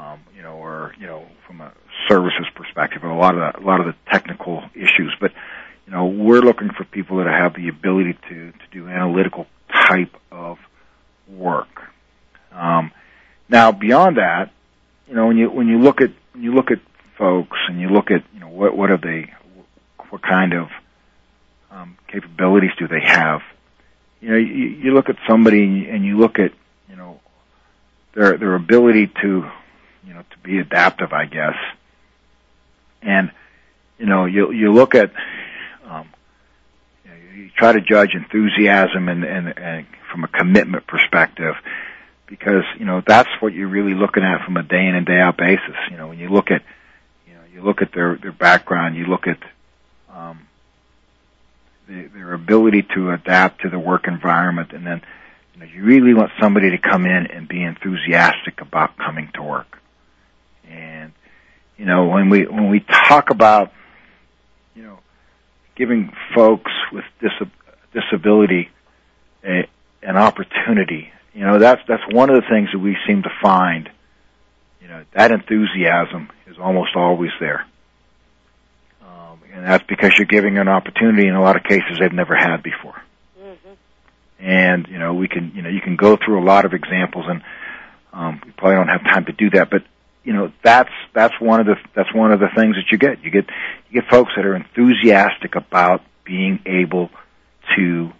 um, 0.00 0.20
you 0.34 0.42
know, 0.42 0.54
or 0.56 0.94
you 0.98 1.06
know, 1.06 1.26
from 1.46 1.60
a 1.60 1.72
services 2.08 2.46
perspective, 2.54 3.04
a 3.04 3.08
lot 3.12 3.34
of 3.36 3.40
the, 3.54 3.60
a 3.60 3.64
lot 3.64 3.80
of 3.80 3.86
the 3.86 3.94
technical 4.10 4.62
issues. 4.74 5.14
But 5.20 5.32
you 5.86 5.92
know, 5.92 6.06
we're 6.06 6.40
looking 6.40 6.70
for 6.70 6.84
people 6.84 7.18
that 7.18 7.26
have 7.26 7.54
the 7.54 7.68
ability 7.68 8.14
to 8.28 8.52
to 8.52 8.66
do 8.70 8.88
analytical 8.88 9.46
type 9.72 10.14
of 10.30 10.58
work. 11.28 11.82
Um, 12.52 12.92
Now, 13.48 13.72
beyond 13.72 14.16
that, 14.16 14.50
you 15.08 15.14
know, 15.14 15.26
when 15.26 15.36
you 15.36 15.50
when 15.50 15.68
you 15.68 15.78
look 15.78 16.00
at 16.00 16.10
when 16.32 16.42
you 16.42 16.54
look 16.54 16.70
at 16.70 16.78
folks 17.18 17.58
and 17.68 17.80
you 17.80 17.88
look 17.88 18.10
at 18.10 18.22
you 18.32 18.40
know 18.40 18.48
what 18.48 18.76
what 18.76 18.90
are 18.90 18.96
they, 18.96 19.32
what 20.10 20.22
kind 20.22 20.54
of 20.54 20.68
um, 21.70 21.96
capabilities 22.08 22.70
do 22.78 22.88
they 22.88 23.00
have? 23.00 23.40
You 24.20 24.30
know, 24.30 24.36
you, 24.36 24.66
you 24.82 24.94
look 24.94 25.08
at 25.08 25.16
somebody 25.28 25.88
and 25.88 26.04
you 26.04 26.18
look 26.18 26.38
at 26.38 26.52
you 26.88 26.96
know 26.96 27.20
their 28.14 28.38
their 28.38 28.54
ability 28.54 29.10
to 29.22 29.50
you 30.06 30.14
know 30.14 30.22
to 30.30 30.38
be 30.42 30.58
adaptive, 30.58 31.12
I 31.12 31.26
guess, 31.26 31.56
and 33.02 33.30
you 33.98 34.06
know 34.06 34.24
you 34.24 34.52
you 34.52 34.72
look 34.72 34.94
at 34.94 35.12
um, 35.86 36.08
you, 37.04 37.42
you 37.42 37.50
try 37.56 37.72
to 37.72 37.80
judge 37.80 38.14
enthusiasm 38.14 39.08
and, 39.08 39.24
and 39.24 39.58
and 39.58 39.86
from 40.10 40.24
a 40.24 40.28
commitment 40.28 40.86
perspective 40.86 41.54
because 42.30 42.64
you 42.78 42.86
know 42.86 43.02
that's 43.06 43.28
what 43.40 43.52
you're 43.52 43.68
really 43.68 43.94
looking 43.94 44.22
at 44.22 44.44
from 44.44 44.56
a 44.56 44.62
day 44.62 44.86
in 44.86 44.94
and 44.94 45.04
day 45.04 45.20
out 45.20 45.36
basis. 45.36 45.76
You 45.90 45.96
know, 45.96 46.06
when 46.08 46.18
you 46.18 46.28
look 46.28 46.50
at 46.50 46.62
you 47.26 47.34
know 47.34 47.40
you 47.52 47.62
look 47.62 47.82
at 47.82 47.92
their 47.92 48.16
their 48.16 48.32
background, 48.32 48.96
you 48.96 49.06
look 49.06 49.26
at 49.26 49.38
um, 50.14 50.46
the, 51.88 52.06
their 52.14 52.32
ability 52.32 52.82
to 52.94 53.10
adapt 53.10 53.62
to 53.62 53.68
the 53.68 53.78
work 53.78 54.06
environment, 54.06 54.72
and 54.72 54.86
then 54.86 55.02
you 55.54 55.60
know 55.60 55.66
you 55.66 55.82
really 55.82 56.14
want 56.14 56.30
somebody 56.40 56.70
to 56.70 56.78
come 56.78 57.04
in 57.04 57.26
and 57.26 57.48
be 57.48 57.62
enthusiastic 57.62 58.60
about 58.60 58.96
coming 58.96 59.28
to 59.34 59.42
work. 59.42 59.79
And 60.70 61.12
you 61.76 61.84
know 61.84 62.06
when 62.06 62.30
we 62.30 62.46
when 62.46 62.70
we 62.70 62.80
talk 62.80 63.30
about 63.30 63.72
you 64.74 64.82
know 64.82 64.98
giving 65.76 66.12
folks 66.34 66.72
with 66.92 67.04
dis- 67.20 67.48
disability 67.92 68.70
a, 69.44 69.68
an 70.02 70.16
opportunity 70.16 71.12
you 71.34 71.44
know, 71.44 71.58
that's 71.58 71.80
that's 71.86 72.02
one 72.12 72.30
of 72.30 72.36
the 72.36 72.48
things 72.48 72.70
that 72.72 72.78
we 72.78 72.96
seem 73.06 73.22
to 73.22 73.30
find. 73.40 73.88
You 74.80 74.88
know, 74.88 75.04
that 75.12 75.30
enthusiasm 75.30 76.28
is 76.46 76.58
almost 76.58 76.96
always 76.96 77.30
there, 77.38 77.64
um, 79.02 79.40
and 79.52 79.64
that's 79.64 79.84
because 79.84 80.18
you're 80.18 80.26
giving 80.26 80.58
an 80.58 80.68
opportunity 80.68 81.28
in 81.28 81.34
a 81.34 81.40
lot 81.40 81.56
of 81.56 81.62
cases 81.62 81.98
they've 82.00 82.12
never 82.12 82.34
had 82.34 82.62
before. 82.62 83.00
Mm-hmm. 83.40 84.44
And 84.44 84.88
you 84.88 84.98
know, 84.98 85.14
we 85.14 85.28
can 85.28 85.52
you 85.54 85.62
know 85.62 85.68
you 85.68 85.80
can 85.80 85.94
go 85.94 86.16
through 86.16 86.42
a 86.42 86.44
lot 86.44 86.64
of 86.64 86.72
examples, 86.72 87.26
and 87.28 87.42
um, 88.12 88.40
we 88.44 88.50
probably 88.50 88.74
don't 88.74 88.88
have 88.88 89.04
time 89.04 89.26
to 89.26 89.32
do 89.32 89.50
that, 89.50 89.70
but 89.70 89.84
you 90.24 90.32
know 90.32 90.52
that's 90.62 90.90
that's 91.14 91.34
one 91.40 91.60
of 91.60 91.66
the 91.66 91.76
that's 91.94 92.12
one 92.14 92.32
of 92.32 92.40
the 92.40 92.48
things 92.54 92.76
that 92.76 92.90
you 92.90 92.98
get. 92.98 93.22
You 93.24 93.30
get 93.30 93.46
you 93.90 94.00
get 94.00 94.10
folks 94.10 94.32
that 94.36 94.44
are 94.44 94.54
enthusiastic 94.54 95.54
about 95.54 96.02
being 96.24 96.60
able 96.66 97.10
to 97.76 98.12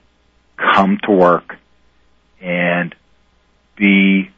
come 0.57 0.99
to 1.05 1.13
work 1.13 1.57
and 2.41 2.95
be 3.77 4.31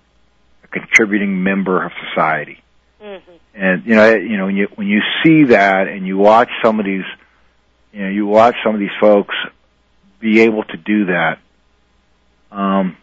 a 0.64 0.68
contributing 0.68 1.42
member 1.42 1.84
of 1.84 1.92
society. 2.08 2.62
Mm-hmm. 3.00 3.32
And 3.54 3.86
you 3.86 3.94
know, 3.94 4.14
you 4.14 4.36
know, 4.36 4.46
when 4.46 4.56
you 4.56 4.68
when 4.74 4.86
you 4.88 5.00
see 5.22 5.44
that 5.44 5.88
and 5.88 6.06
you 6.06 6.16
watch 6.16 6.48
some 6.64 6.80
of 6.80 6.86
these, 6.86 7.04
you 7.92 8.02
know, 8.02 8.08
you 8.08 8.26
watch 8.26 8.56
some 8.64 8.74
of 8.74 8.80
these 8.80 8.96
folks 9.00 9.34
be 10.20 10.40
able 10.40 10.64
to 10.64 10.76
do 10.76 11.06
that. 11.06 11.38
Um, 12.50 12.56
you 12.56 12.70
know, 12.72 12.92
if 12.92 13.01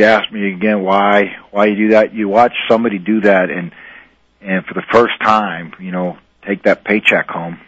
you 0.00 0.06
ask 0.06 0.32
me 0.32 0.52
again 0.52 0.82
why 0.82 1.36
why 1.50 1.66
you 1.66 1.76
do 1.76 1.88
that, 1.90 2.14
you 2.14 2.28
watch 2.28 2.52
somebody 2.68 2.98
do 2.98 3.20
that 3.20 3.50
and 3.50 3.72
and 4.40 4.64
for 4.64 4.74
the 4.74 4.82
first 4.90 5.12
time, 5.22 5.74
you 5.78 5.92
know, 5.92 6.18
take 6.46 6.62
that 6.62 6.84
paycheck 6.84 7.28
home. 7.28 7.60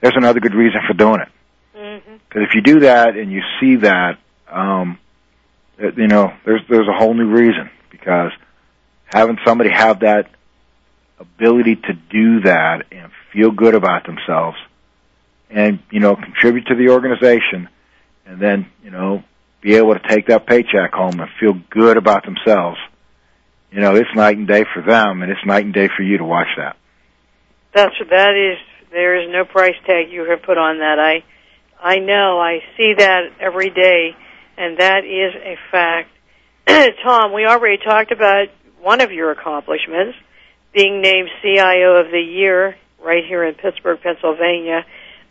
There's 0.00 0.16
another 0.16 0.40
good 0.40 0.54
reason 0.54 0.80
for 0.86 0.94
doing 0.94 1.20
it. 1.20 1.28
Because 1.72 2.02
mm-hmm. 2.02 2.42
if 2.42 2.54
you 2.54 2.62
do 2.62 2.80
that 2.80 3.16
and 3.16 3.30
you 3.30 3.42
see 3.60 3.76
that, 3.76 4.18
um, 4.50 4.98
you 5.78 6.06
know, 6.06 6.32
there's 6.44 6.62
there's 6.68 6.88
a 6.88 6.96
whole 6.96 7.12
new 7.12 7.28
reason 7.28 7.70
because 7.90 8.32
having 9.04 9.38
somebody 9.44 9.70
have 9.70 10.00
that 10.00 10.30
ability 11.18 11.76
to 11.76 11.92
do 11.92 12.40
that 12.40 12.86
and 12.90 13.10
feel 13.32 13.50
good 13.50 13.74
about 13.74 14.06
themselves 14.06 14.56
and 15.50 15.78
you 15.90 16.00
know 16.00 16.16
contribute 16.16 16.66
to 16.66 16.74
the 16.74 16.90
organization 16.90 17.68
and 18.26 18.40
then 18.40 18.66
you 18.82 18.90
know 18.90 19.22
be 19.60 19.74
able 19.76 19.94
to 19.94 20.08
take 20.08 20.26
that 20.26 20.46
paycheck 20.46 20.92
home 20.92 21.18
and 21.20 21.30
feel 21.40 21.54
good 21.70 21.96
about 21.96 22.24
themselves 22.24 22.78
you 23.70 23.80
know 23.80 23.94
it's 23.94 24.08
night 24.14 24.36
and 24.36 24.46
day 24.48 24.64
for 24.74 24.82
them 24.82 25.22
and 25.22 25.30
it's 25.30 25.44
night 25.44 25.64
and 25.64 25.74
day 25.74 25.88
for 25.96 26.02
you 26.02 26.18
to 26.18 26.24
watch 26.24 26.48
that 26.56 26.76
that's 27.74 27.94
that 28.10 28.34
is 28.34 28.58
there 28.90 29.20
is 29.20 29.28
no 29.30 29.44
price 29.44 29.76
tag 29.86 30.10
you 30.10 30.28
have 30.30 30.42
put 30.42 30.56
on 30.58 30.78
that 30.78 30.98
i 30.98 31.22
i 31.82 31.98
know 31.98 32.40
i 32.40 32.60
see 32.76 32.94
that 32.96 33.22
every 33.40 33.70
day 33.70 34.16
and 34.56 34.78
that 34.78 35.04
is 35.04 35.34
a 35.34 35.56
fact. 35.70 36.10
Tom, 37.04 37.32
we 37.32 37.46
already 37.46 37.78
talked 37.82 38.12
about 38.12 38.48
one 38.80 39.00
of 39.00 39.12
your 39.12 39.30
accomplishments, 39.30 40.16
being 40.72 41.00
named 41.00 41.28
CIO 41.42 41.96
of 41.96 42.10
the 42.10 42.20
Year 42.20 42.76
right 43.02 43.24
here 43.26 43.44
in 43.44 43.54
Pittsburgh, 43.54 44.00
Pennsylvania. 44.02 44.84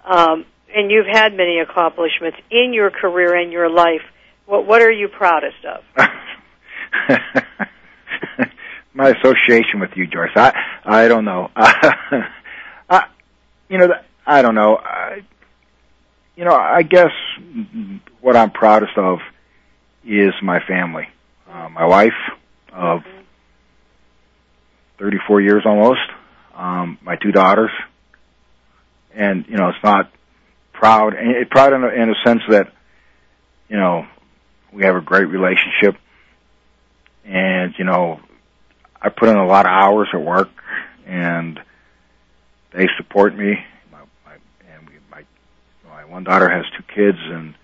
Um, 0.03 0.45
and 0.73 0.91
you've 0.91 1.07
had 1.07 1.34
many 1.34 1.59
accomplishments 1.59 2.38
in 2.51 2.73
your 2.73 2.91
career 2.91 3.36
and 3.36 3.51
your 3.51 3.69
life. 3.69 4.01
What, 4.45 4.67
what 4.67 4.81
are 4.81 4.91
you 4.91 5.07
proudest 5.07 5.65
of? 5.65 5.83
My 8.93 9.09
association 9.09 9.79
with 9.79 9.91
you, 9.95 10.07
Joyce. 10.07 10.31
I 10.35 10.53
I 10.85 11.07
don't 11.07 11.25
know. 11.25 11.49
I, 11.55 13.07
you 13.67 13.77
know, 13.77 13.89
I 14.25 14.41
don't 14.41 14.55
know. 14.55 14.77
I, 14.77 15.21
you 16.35 16.45
know, 16.45 16.53
I 16.53 16.83
guess 16.83 17.11
what 18.21 18.35
I'm 18.35 18.51
proudest 18.51 18.97
of 18.97 19.19
is 20.05 20.33
my 20.41 20.59
family. 20.65 21.07
Uh, 21.51 21.69
my 21.69 21.85
wife 21.85 22.13
of 22.71 23.01
34 24.99 25.41
years 25.41 25.63
almost, 25.65 25.99
um, 26.55 26.97
my 27.01 27.15
two 27.15 27.31
daughters, 27.31 27.71
and 29.13 29.45
you 29.47 29.57
know, 29.57 29.69
it's 29.69 29.83
not 29.83 30.11
proud, 30.73 31.13
and 31.13 31.49
proud 31.49 31.73
in 31.73 31.83
a, 31.83 31.87
in 31.87 32.09
a 32.09 32.15
sense 32.25 32.41
that, 32.49 32.71
you 33.69 33.77
know, 33.77 34.05
we 34.76 34.84
have 34.84 34.95
a 34.95 35.01
great 35.01 35.30
relationship, 35.30 35.95
and 37.23 37.73
you 37.78 37.86
know, 37.86 38.19
I 39.01 39.09
put 39.09 39.30
in 39.30 39.38
a 39.38 39.45
lot 39.45 39.65
of 39.65 39.71
hours 39.71 40.09
at 40.13 40.21
work, 40.21 40.49
and 41.05 41.59
they 42.73 42.88
support 42.97 43.36
me. 43.36 43.63
My 43.91 43.99
my 44.26 45.23
my 45.88 46.05
one 46.05 46.26
daughter 46.26 46.49
has 46.49 46.65
two 46.76 46.84
kids 46.93 47.17
and 47.21 47.55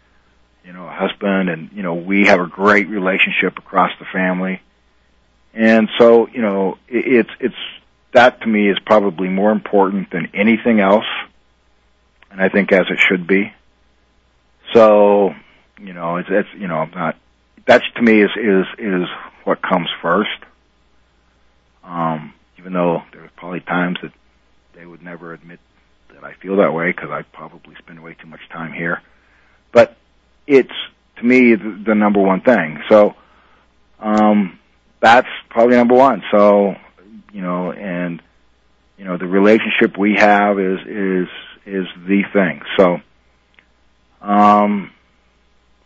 you 0.63 0.71
know 0.71 0.87
a 0.87 0.91
husband 0.91 1.49
and 1.49 1.69
you 1.73 1.83
know 1.83 1.95
we 1.95 2.27
have 2.27 2.39
a 2.39 2.47
great 2.47 2.87
relationship 2.87 3.57
across 3.57 3.91
the 3.99 4.05
family. 4.05 4.61
And 5.53 5.89
so 5.99 6.27
you 6.27 6.41
know 6.41 6.77
it, 6.87 7.25
it's 7.27 7.29
it's 7.41 7.55
that 8.13 8.39
to 8.41 8.47
me 8.47 8.69
is 8.69 8.77
probably 8.85 9.27
more 9.27 9.51
important 9.51 10.11
than 10.11 10.29
anything 10.33 10.81
else 10.81 11.05
and 12.29 12.41
i 12.41 12.49
think 12.49 12.71
as 12.71 12.85
it 12.89 12.99
should 12.99 13.27
be. 13.27 13.51
So 14.73 15.33
you 15.81 15.93
know 15.93 16.17
it's 16.17 16.29
it's 16.31 16.49
you 16.57 16.67
know 16.67 16.77
i'm 16.77 16.91
not 16.91 17.17
that's 17.65 17.85
to 17.95 18.01
me 18.01 18.21
is 18.21 18.31
is 18.37 18.65
is 18.77 19.07
what 19.43 19.61
comes 19.61 19.87
first 20.01 20.29
um 21.83 22.33
even 22.57 22.73
though 22.73 23.01
there's 23.11 23.31
probably 23.35 23.59
times 23.59 23.97
that 24.01 24.11
they 24.75 24.85
would 24.85 25.03
never 25.03 25.33
admit 25.33 25.59
that 26.13 26.23
I 26.23 26.33
feel 26.33 26.57
that 26.57 26.73
way 26.73 26.91
because 26.91 27.09
I 27.09 27.23
probably 27.23 27.75
spend 27.79 28.01
way 28.01 28.15
too 28.19 28.27
much 28.27 28.41
time 28.51 28.73
here. 28.73 29.01
But 29.71 29.97
it's 30.47 30.71
to 31.17 31.23
me 31.23 31.55
the, 31.55 31.83
the 31.87 31.95
number 31.95 32.21
one 32.21 32.41
thing. 32.41 32.81
So 32.89 33.15
um, 33.99 34.59
that's 34.99 35.27
probably 35.49 35.75
number 35.77 35.95
one. 35.95 36.23
So 36.31 36.75
you 37.31 37.41
know, 37.41 37.71
and 37.71 38.21
you 38.97 39.05
know, 39.05 39.17
the 39.17 39.27
relationship 39.27 39.97
we 39.97 40.15
have 40.15 40.59
is 40.59 40.79
is 40.85 41.27
is 41.65 41.87
the 42.07 42.23
thing. 42.33 42.61
So. 42.77 42.97
Um, 44.21 44.91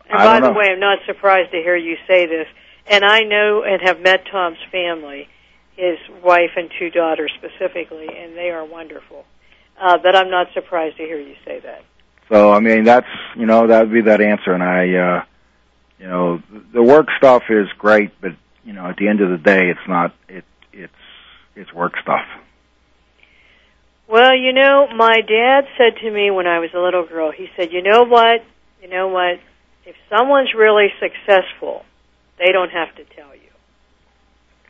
and 0.09 0.17
by 0.17 0.39
the 0.39 0.51
way, 0.51 0.65
I'm 0.71 0.79
not 0.79 0.99
surprised 1.05 1.51
to 1.51 1.57
hear 1.57 1.75
you 1.75 1.97
say 2.07 2.25
this. 2.25 2.47
And 2.87 3.03
I 3.03 3.21
know 3.21 3.63
and 3.63 3.81
have 3.81 3.99
met 3.99 4.25
Tom's 4.31 4.59
family, 4.71 5.27
his 5.75 5.97
wife 6.23 6.51
and 6.55 6.69
two 6.77 6.89
daughters 6.91 7.31
specifically, 7.37 8.07
and 8.15 8.35
they 8.35 8.51
are 8.51 8.63
wonderful. 8.63 9.25
Uh, 9.79 9.97
but 9.97 10.15
I'm 10.15 10.29
not 10.29 10.47
surprised 10.53 10.97
to 10.97 11.03
hear 11.03 11.19
you 11.19 11.35
say 11.43 11.59
that. 11.59 11.83
So 12.29 12.51
I 12.51 12.59
mean, 12.59 12.83
that's 12.83 13.07
you 13.35 13.45
know 13.45 13.67
that 13.67 13.81
would 13.81 13.93
be 13.93 14.01
that 14.01 14.21
answer, 14.21 14.53
and 14.53 14.63
I, 14.63 14.95
uh, 14.95 15.23
you 15.99 16.07
know, 16.07 16.41
the 16.73 16.81
work 16.81 17.07
stuff 17.17 17.43
is 17.49 17.67
great, 17.77 18.11
but 18.21 18.31
you 18.63 18.73
know, 18.73 18.87
at 18.87 18.97
the 18.97 19.07
end 19.07 19.21
of 19.21 19.29
the 19.29 19.37
day, 19.37 19.69
it's 19.69 19.87
not 19.87 20.13
it 20.27 20.43
it's 20.73 20.93
it's 21.55 21.73
work 21.73 21.93
stuff. 22.01 22.25
Well, 24.07 24.35
you 24.35 24.53
know, 24.53 24.87
my 24.95 25.21
dad 25.21 25.65
said 25.77 25.99
to 26.01 26.11
me 26.11 26.29
when 26.29 26.47
I 26.47 26.59
was 26.59 26.69
a 26.75 26.79
little 26.79 27.05
girl, 27.05 27.31
he 27.31 27.47
said, 27.55 27.71
"You 27.71 27.81
know 27.81 28.03
what? 28.03 28.43
You 28.81 28.87
know 28.87 29.07
what? 29.07 29.39
If 29.85 29.95
someone's 30.09 30.53
really 30.53 30.91
successful, 30.99 31.85
they 32.37 32.51
don't 32.51 32.71
have 32.71 32.95
to 32.95 33.03
tell 33.03 33.33
you." 33.35 33.41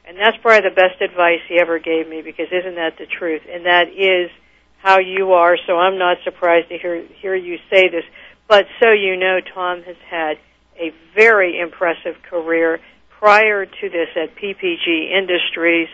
And 0.08 0.18
that's 0.18 0.38
probably 0.38 0.70
the 0.70 0.76
best 0.76 1.02
advice 1.02 1.42
he 1.48 1.60
ever 1.60 1.80
gave 1.80 2.08
me 2.08 2.22
because 2.22 2.48
isn't 2.52 2.76
that 2.76 2.98
the 2.98 3.06
truth? 3.06 3.42
And 3.52 3.66
that 3.66 3.90
is 3.90 4.30
how 4.80 5.00
you 5.00 5.34
are, 5.34 5.58
so 5.66 5.78
I'm 5.80 5.98
not 5.98 6.18
surprised 6.24 6.70
to 6.70 6.78
hear 6.78 7.02
hear 7.22 7.36
you 7.36 7.58
say 7.70 7.90
this. 7.90 8.06
But 8.48 8.68
so 8.80 8.92
you 8.92 9.18
know, 9.18 9.40
Tom 9.42 9.82
has 9.84 9.98
had 10.08 10.38
a 10.78 10.92
very 11.16 11.60
impressive 11.60 12.22
career 12.30 12.80
prior 13.10 13.66
to 13.66 13.90
this 13.90 14.10
at 14.16 14.36
PPG 14.36 15.12
Industries, 15.12 15.90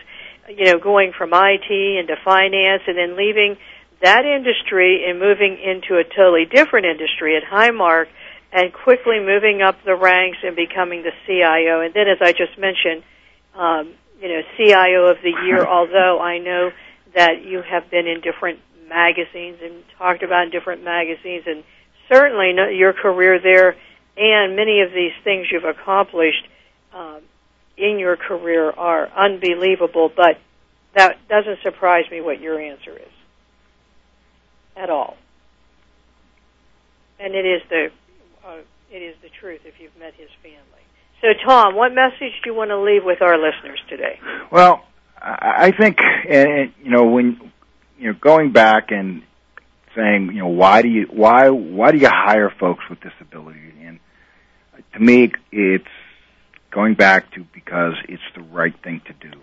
you 0.48 0.66
know, 0.66 0.78
going 0.78 1.12
from 1.16 1.30
IT 1.32 1.70
into 1.70 2.16
finance 2.22 2.82
and 2.86 2.98
then 2.98 3.16
leaving 3.16 3.56
that 4.02 4.26
industry 4.26 5.08
and 5.08 5.18
moving 5.18 5.56
into 5.58 5.96
a 5.96 6.04
totally 6.04 6.44
different 6.44 6.86
industry 6.86 7.36
at 7.36 7.44
Highmark 7.44 8.06
and 8.52 8.72
quickly 8.72 9.18
moving 9.18 9.62
up 9.62 9.82
the 9.84 9.96
ranks 9.96 10.38
and 10.44 10.54
becoming 10.54 11.02
the 11.02 11.12
CIO. 11.26 11.80
And 11.80 11.94
then, 11.94 12.06
as 12.08 12.18
I 12.20 12.32
just 12.32 12.58
mentioned, 12.58 13.02
um, 13.54 13.94
you 14.20 14.28
know, 14.28 14.42
CIO 14.56 15.06
of 15.06 15.18
the 15.22 15.32
year, 15.46 15.66
although 15.66 16.20
I 16.20 16.38
know 16.38 16.70
that 17.14 17.44
you 17.44 17.62
have 17.62 17.90
been 17.90 18.06
in 18.06 18.20
different 18.20 18.60
magazines 18.88 19.58
and 19.62 19.82
talked 19.98 20.22
about 20.22 20.44
in 20.44 20.50
different 20.50 20.84
magazines 20.84 21.44
and 21.46 21.64
certainly 22.10 22.52
your 22.76 22.92
career 22.92 23.38
there 23.38 23.76
and 24.16 24.54
many 24.54 24.80
of 24.80 24.92
these 24.92 25.12
things 25.24 25.46
you've 25.50 25.64
accomplished 25.64 26.46
um, 26.92 27.20
in 27.76 27.98
your 27.98 28.16
career 28.16 28.70
are 28.70 29.08
unbelievable, 29.08 30.10
but 30.14 30.38
that 30.94 31.26
doesn't 31.28 31.60
surprise 31.62 32.04
me 32.10 32.20
what 32.20 32.40
your 32.40 32.60
answer 32.60 32.92
is 32.92 33.12
at 34.76 34.90
all. 34.90 35.16
And 37.18 37.34
it 37.34 37.46
is 37.46 37.62
the 37.70 37.90
uh, 38.46 38.58
it 38.90 38.98
is 38.98 39.16
the 39.22 39.28
truth 39.40 39.60
if 39.64 39.74
you've 39.80 39.96
met 39.98 40.14
his 40.14 40.28
family. 40.42 40.82
So, 41.20 41.28
Tom, 41.46 41.76
what 41.76 41.94
message 41.94 42.32
do 42.42 42.50
you 42.50 42.54
want 42.54 42.70
to 42.70 42.80
leave 42.80 43.04
with 43.04 43.22
our 43.22 43.36
listeners 43.38 43.80
today? 43.88 44.18
Well, 44.50 44.84
I 45.20 45.70
think, 45.70 45.98
and 46.28 46.72
you 46.82 46.90
know, 46.90 47.04
when 47.04 47.52
you 47.96 48.08
know, 48.08 48.18
going 48.20 48.50
back 48.50 48.90
and 48.90 49.22
saying, 49.94 50.30
you 50.32 50.40
know, 50.40 50.48
why 50.48 50.82
do 50.82 50.88
you 50.88 51.06
why 51.10 51.48
why 51.48 51.92
do 51.92 51.98
you 51.98 52.08
hire 52.08 52.50
folks 52.50 52.82
with 52.90 52.98
disabilities? 53.00 53.72
And 53.80 54.00
to 54.94 54.98
me, 54.98 55.30
it's 55.52 55.84
going 56.72 56.94
back 56.94 57.32
to 57.34 57.46
because 57.52 57.94
it's 58.08 58.22
the 58.34 58.42
right 58.42 58.74
thing 58.82 59.00
to 59.06 59.30
do. 59.30 59.38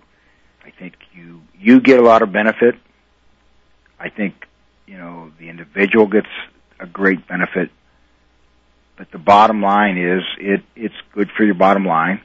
I 0.66 0.72
think 0.72 0.96
you 1.14 1.42
you 1.58 1.80
get 1.80 2.00
a 2.00 2.04
lot 2.04 2.22
of 2.22 2.34
benefit. 2.34 2.76
I 4.00 4.10
think 4.10 4.34
you 4.86 4.98
know 4.98 5.32
the 5.40 5.50
individual 5.50 6.08
gets 6.08 6.28
a 6.80 6.86
great 6.86 7.28
benefit, 7.28 7.70
but 9.00 9.10
the 9.12 9.18
bottom 9.18 9.62
line 9.62 9.98
is 9.98 10.22
it 10.38 10.62
it's 10.76 10.94
good 11.14 11.32
for 11.36 11.46
your 11.46 11.56
bottom 11.56 11.86
line 11.86 12.22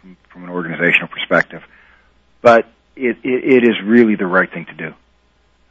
from, 0.00 0.16
from 0.30 0.44
an 0.44 0.50
organizational 0.50 1.08
perspective. 1.08 1.62
But 2.42 2.66
it, 2.94 3.16
it 3.24 3.64
it 3.64 3.64
is 3.64 3.82
really 3.82 4.14
the 4.14 4.26
right 4.26 4.52
thing 4.52 4.66
to 4.66 4.74
do. 4.74 4.94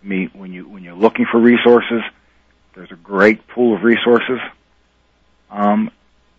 I 0.04 0.08
mean, 0.08 0.32
when 0.34 0.52
you 0.52 0.68
when 0.68 0.84
you're 0.84 0.96
looking 0.96 1.28
for 1.32 1.39
resources, 1.39 2.02
there's 2.74 2.92
a 2.92 2.96
great 2.96 3.48
pool 3.50 3.76
of 3.76 3.84
resources. 3.84 4.39
Um, 5.52 5.92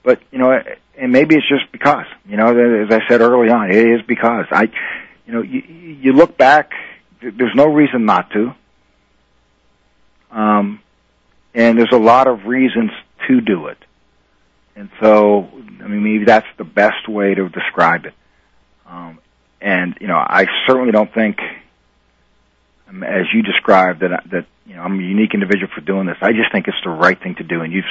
but 0.03 0.21
you 0.33 0.39
know, 0.39 0.51
and 0.99 1.13
maybe 1.13 1.37
it's 1.37 1.49
just 1.49 1.71
because 1.71 2.07
you 2.27 2.37
know, 2.37 2.49
as 2.49 2.91
I 2.91 3.09
said 3.09 3.21
early 3.21 3.51
on, 3.51 3.71
it 3.71 3.87
is 3.87 4.03
because 4.03 4.47
I, 4.51 4.65
you 5.27 5.33
know, 5.33 5.43
you, 5.43 5.61
you 5.61 6.13
look 6.13 6.37
back. 6.37 6.73
There's 7.21 7.55
no 7.55 7.67
reason 7.67 8.05
not 8.05 8.33
to. 8.33 8.53
Um, 10.33 10.81
and 11.55 11.79
there's 11.79 11.93
a 11.93 11.99
lot 11.99 12.27
of 12.27 12.47
reasons 12.47 12.91
to 13.29 13.41
do 13.41 13.69
it. 13.69 13.79
And 14.75 14.89
so, 15.01 15.49
I 15.83 15.87
mean, 15.87 16.03
maybe 16.03 16.25
that's 16.25 16.47
the 16.57 16.65
best 16.65 17.09
way 17.09 17.35
to 17.35 17.49
describe 17.49 18.07
it. 18.07 18.15
Um, 18.87 19.19
and 19.61 19.97
you 20.01 20.09
know, 20.09 20.17
I 20.17 20.47
certainly 20.67 20.93
don't 20.93 21.13
think 21.13 21.39
um, 22.89 23.03
as 23.03 23.27
you 23.33 23.43
described 23.43 24.01
that 24.01 24.25
that 24.31 24.47
you 24.67 24.75
know 24.75 24.83
I'm 24.83 24.99
a 24.99 25.03
unique 25.03 25.35
individual 25.35 25.69
for 25.75 25.81
doing 25.81 26.07
this. 26.07 26.17
I 26.21 26.33
just 26.33 26.53
think 26.53 26.69
it's 26.69 26.83
the 26.85 26.91
right 26.91 27.21
thing 27.21 27.37
to 27.37 27.45
do, 27.45 27.63
and 27.63 27.73
you 27.73 27.83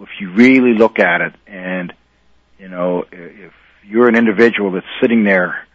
if 0.00 0.08
you 0.20 0.32
really 0.32 0.74
look 0.74 0.98
at 0.98 1.20
it, 1.20 1.34
and 1.46 1.92
you 2.58 2.68
know 2.68 3.04
if 3.10 3.52
you're 3.84 4.08
an 4.08 4.16
individual 4.16 4.72
that's 4.72 4.86
sitting 5.00 5.24
there 5.24 5.66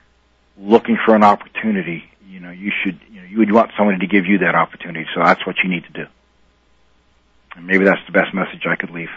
looking 0.58 0.98
for 1.06 1.16
an 1.16 1.24
opportunity, 1.24 2.04
you 2.28 2.40
know 2.40 2.52
you 2.52 2.72
should 2.84 3.00
you 3.10 3.22
know 3.22 3.28
you 3.28 3.40
would 3.40 3.52
want 3.52 3.72
somebody 3.78 4.00
to 4.00 4.08
give 4.08 4.26
you 4.26 4.40
that 4.40 4.56
opportunity. 4.56 5.08
So 5.16 5.22
that's 5.24 5.46
what 5.46 5.56
you 5.64 5.70
need 5.70 5.86
to 5.86 5.94
do, 5.94 6.06
and 7.56 7.66
maybe 7.66 7.86
that's 7.86 8.06
the 8.06 8.12
best 8.12 8.34
message 8.34 8.66
I 8.68 8.76
could 8.76 8.92
leave. 8.92 9.10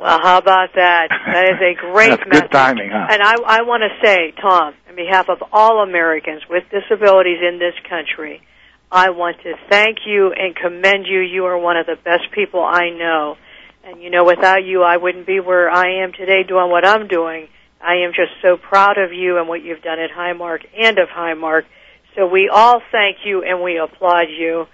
Well, 0.00 0.18
how 0.22 0.38
about 0.38 0.70
that? 0.76 1.08
That 1.10 1.44
is 1.44 1.60
a 1.60 1.74
great 1.92 2.08
That's 2.08 2.26
message. 2.26 2.42
good 2.44 2.50
timing, 2.50 2.88
huh? 2.90 3.08
And 3.10 3.22
I, 3.22 3.34
I 3.34 3.62
want 3.62 3.82
to 3.84 4.06
say, 4.06 4.32
Tom, 4.40 4.72
on 4.88 4.96
behalf 4.96 5.28
of 5.28 5.42
all 5.52 5.82
Americans 5.82 6.40
with 6.48 6.64
disabilities 6.70 7.36
in 7.46 7.58
this 7.58 7.74
country, 7.86 8.40
I 8.90 9.10
want 9.10 9.42
to 9.42 9.52
thank 9.68 9.98
you 10.06 10.32
and 10.32 10.56
commend 10.56 11.04
you. 11.06 11.20
You 11.20 11.44
are 11.44 11.58
one 11.58 11.76
of 11.76 11.84
the 11.84 11.96
best 12.02 12.32
people 12.34 12.64
I 12.64 12.88
know. 12.88 13.36
And 13.84 14.02
you 14.02 14.08
know, 14.08 14.24
without 14.24 14.64
you, 14.64 14.82
I 14.82 14.96
wouldn't 14.96 15.26
be 15.26 15.38
where 15.38 15.70
I 15.70 16.02
am 16.02 16.12
today 16.12 16.44
doing 16.48 16.70
what 16.70 16.86
I'm 16.86 17.06
doing. 17.06 17.48
I 17.78 18.04
am 18.06 18.12
just 18.16 18.32
so 18.40 18.56
proud 18.56 18.96
of 18.96 19.12
you 19.12 19.36
and 19.36 19.48
what 19.48 19.62
you've 19.62 19.82
done 19.82 19.98
at 20.00 20.10
Highmark 20.10 20.64
and 20.78 20.98
of 20.98 21.08
Highmark. 21.08 21.64
So 22.16 22.26
we 22.26 22.48
all 22.50 22.80
thank 22.90 23.18
you 23.26 23.42
and 23.42 23.62
we 23.62 23.76
applaud 23.78 24.28
you. 24.30 24.64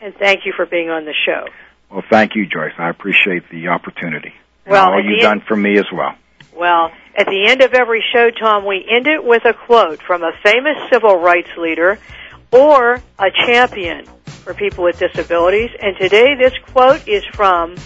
And 0.00 0.14
thank 0.14 0.46
you 0.46 0.54
for 0.56 0.64
being 0.64 0.88
on 0.88 1.04
the 1.04 1.14
show. 1.26 1.44
Well, 1.92 2.02
thank 2.10 2.34
you, 2.34 2.46
Joyce. 2.46 2.72
I 2.78 2.88
appreciate 2.88 3.48
the 3.50 3.68
opportunity. 3.68 4.32
And 4.64 4.72
Well, 4.72 4.92
all 4.92 5.00
you've 5.02 5.14
end- 5.14 5.22
done 5.22 5.40
for 5.46 5.56
me 5.56 5.78
as 5.78 5.86
well. 5.92 6.14
Well, 6.54 6.90
at 7.16 7.26
the 7.26 7.46
end 7.48 7.62
of 7.62 7.74
every 7.74 8.02
show, 8.12 8.30
Tom, 8.30 8.64
we 8.64 8.86
end 8.90 9.06
it 9.06 9.22
with 9.24 9.44
a 9.44 9.52
quote 9.52 10.02
from 10.02 10.22
a 10.22 10.32
famous 10.42 10.76
civil 10.90 11.18
rights 11.18 11.50
leader 11.56 11.98
or 12.50 13.00
a 13.18 13.30
champion 13.46 14.06
for 14.44 14.54
people 14.54 14.84
with 14.84 14.98
disabilities. 14.98 15.70
And 15.80 15.96
today 15.96 16.34
this 16.34 16.52
quote 16.72 17.06
is 17.06 17.24
from 17.34 17.76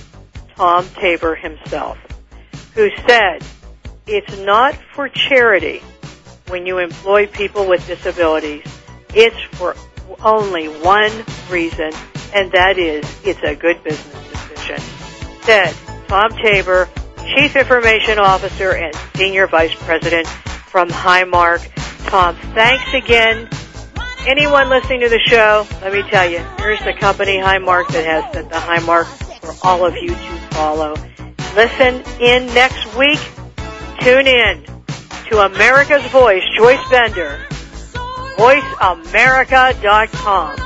Tom 0.56 0.86
Tabor 1.00 1.34
himself, 1.34 1.98
who 2.74 2.90
said, 3.08 3.44
it's 4.06 4.38
not 4.38 4.74
for 4.94 5.08
charity 5.08 5.82
when 6.48 6.66
you 6.66 6.78
employ 6.78 7.26
people 7.26 7.66
with 7.68 7.86
disabilities. 7.86 8.62
It's 9.14 9.40
for 9.56 9.74
only 10.22 10.66
one 10.66 11.12
reason, 11.50 11.92
and 12.34 12.50
that 12.52 12.78
is 12.78 13.04
it's 13.24 13.42
a 13.42 13.54
good 13.54 13.82
business 13.82 14.30
decision. 14.30 14.78
Said 15.42 15.74
Tom 16.08 16.30
Tabor, 16.42 16.88
Chief 17.36 17.56
Information 17.56 18.18
Officer 18.18 18.72
and 18.72 18.94
Senior 19.16 19.46
Vice 19.46 19.74
President 19.74 20.26
from 20.26 20.88
Highmark. 20.88 21.66
Tom, 22.06 22.36
thanks 22.54 22.94
again. 22.94 23.48
Anyone 24.26 24.68
listening 24.68 25.00
to 25.00 25.08
the 25.08 25.20
show, 25.20 25.66
let 25.82 25.92
me 25.92 26.02
tell 26.10 26.28
you, 26.28 26.38
here's 26.58 26.80
the 26.80 26.92
company 26.92 27.38
Highmark 27.38 27.86
that 27.88 28.04
has 28.04 28.24
set 28.32 28.48
the 28.48 28.56
Highmark 28.56 29.06
for 29.40 29.54
all 29.66 29.86
of 29.86 29.94
you 29.96 30.08
to 30.08 30.38
follow. 30.50 30.94
Listen 31.54 32.02
in 32.20 32.46
next 32.54 32.94
week. 32.96 33.20
Tune 34.00 34.26
in 34.26 34.64
to 35.30 35.44
America's 35.44 36.04
Voice, 36.10 36.42
Joyce 36.56 36.80
Bender, 36.90 37.38
voiceamerica.com. 38.36 40.65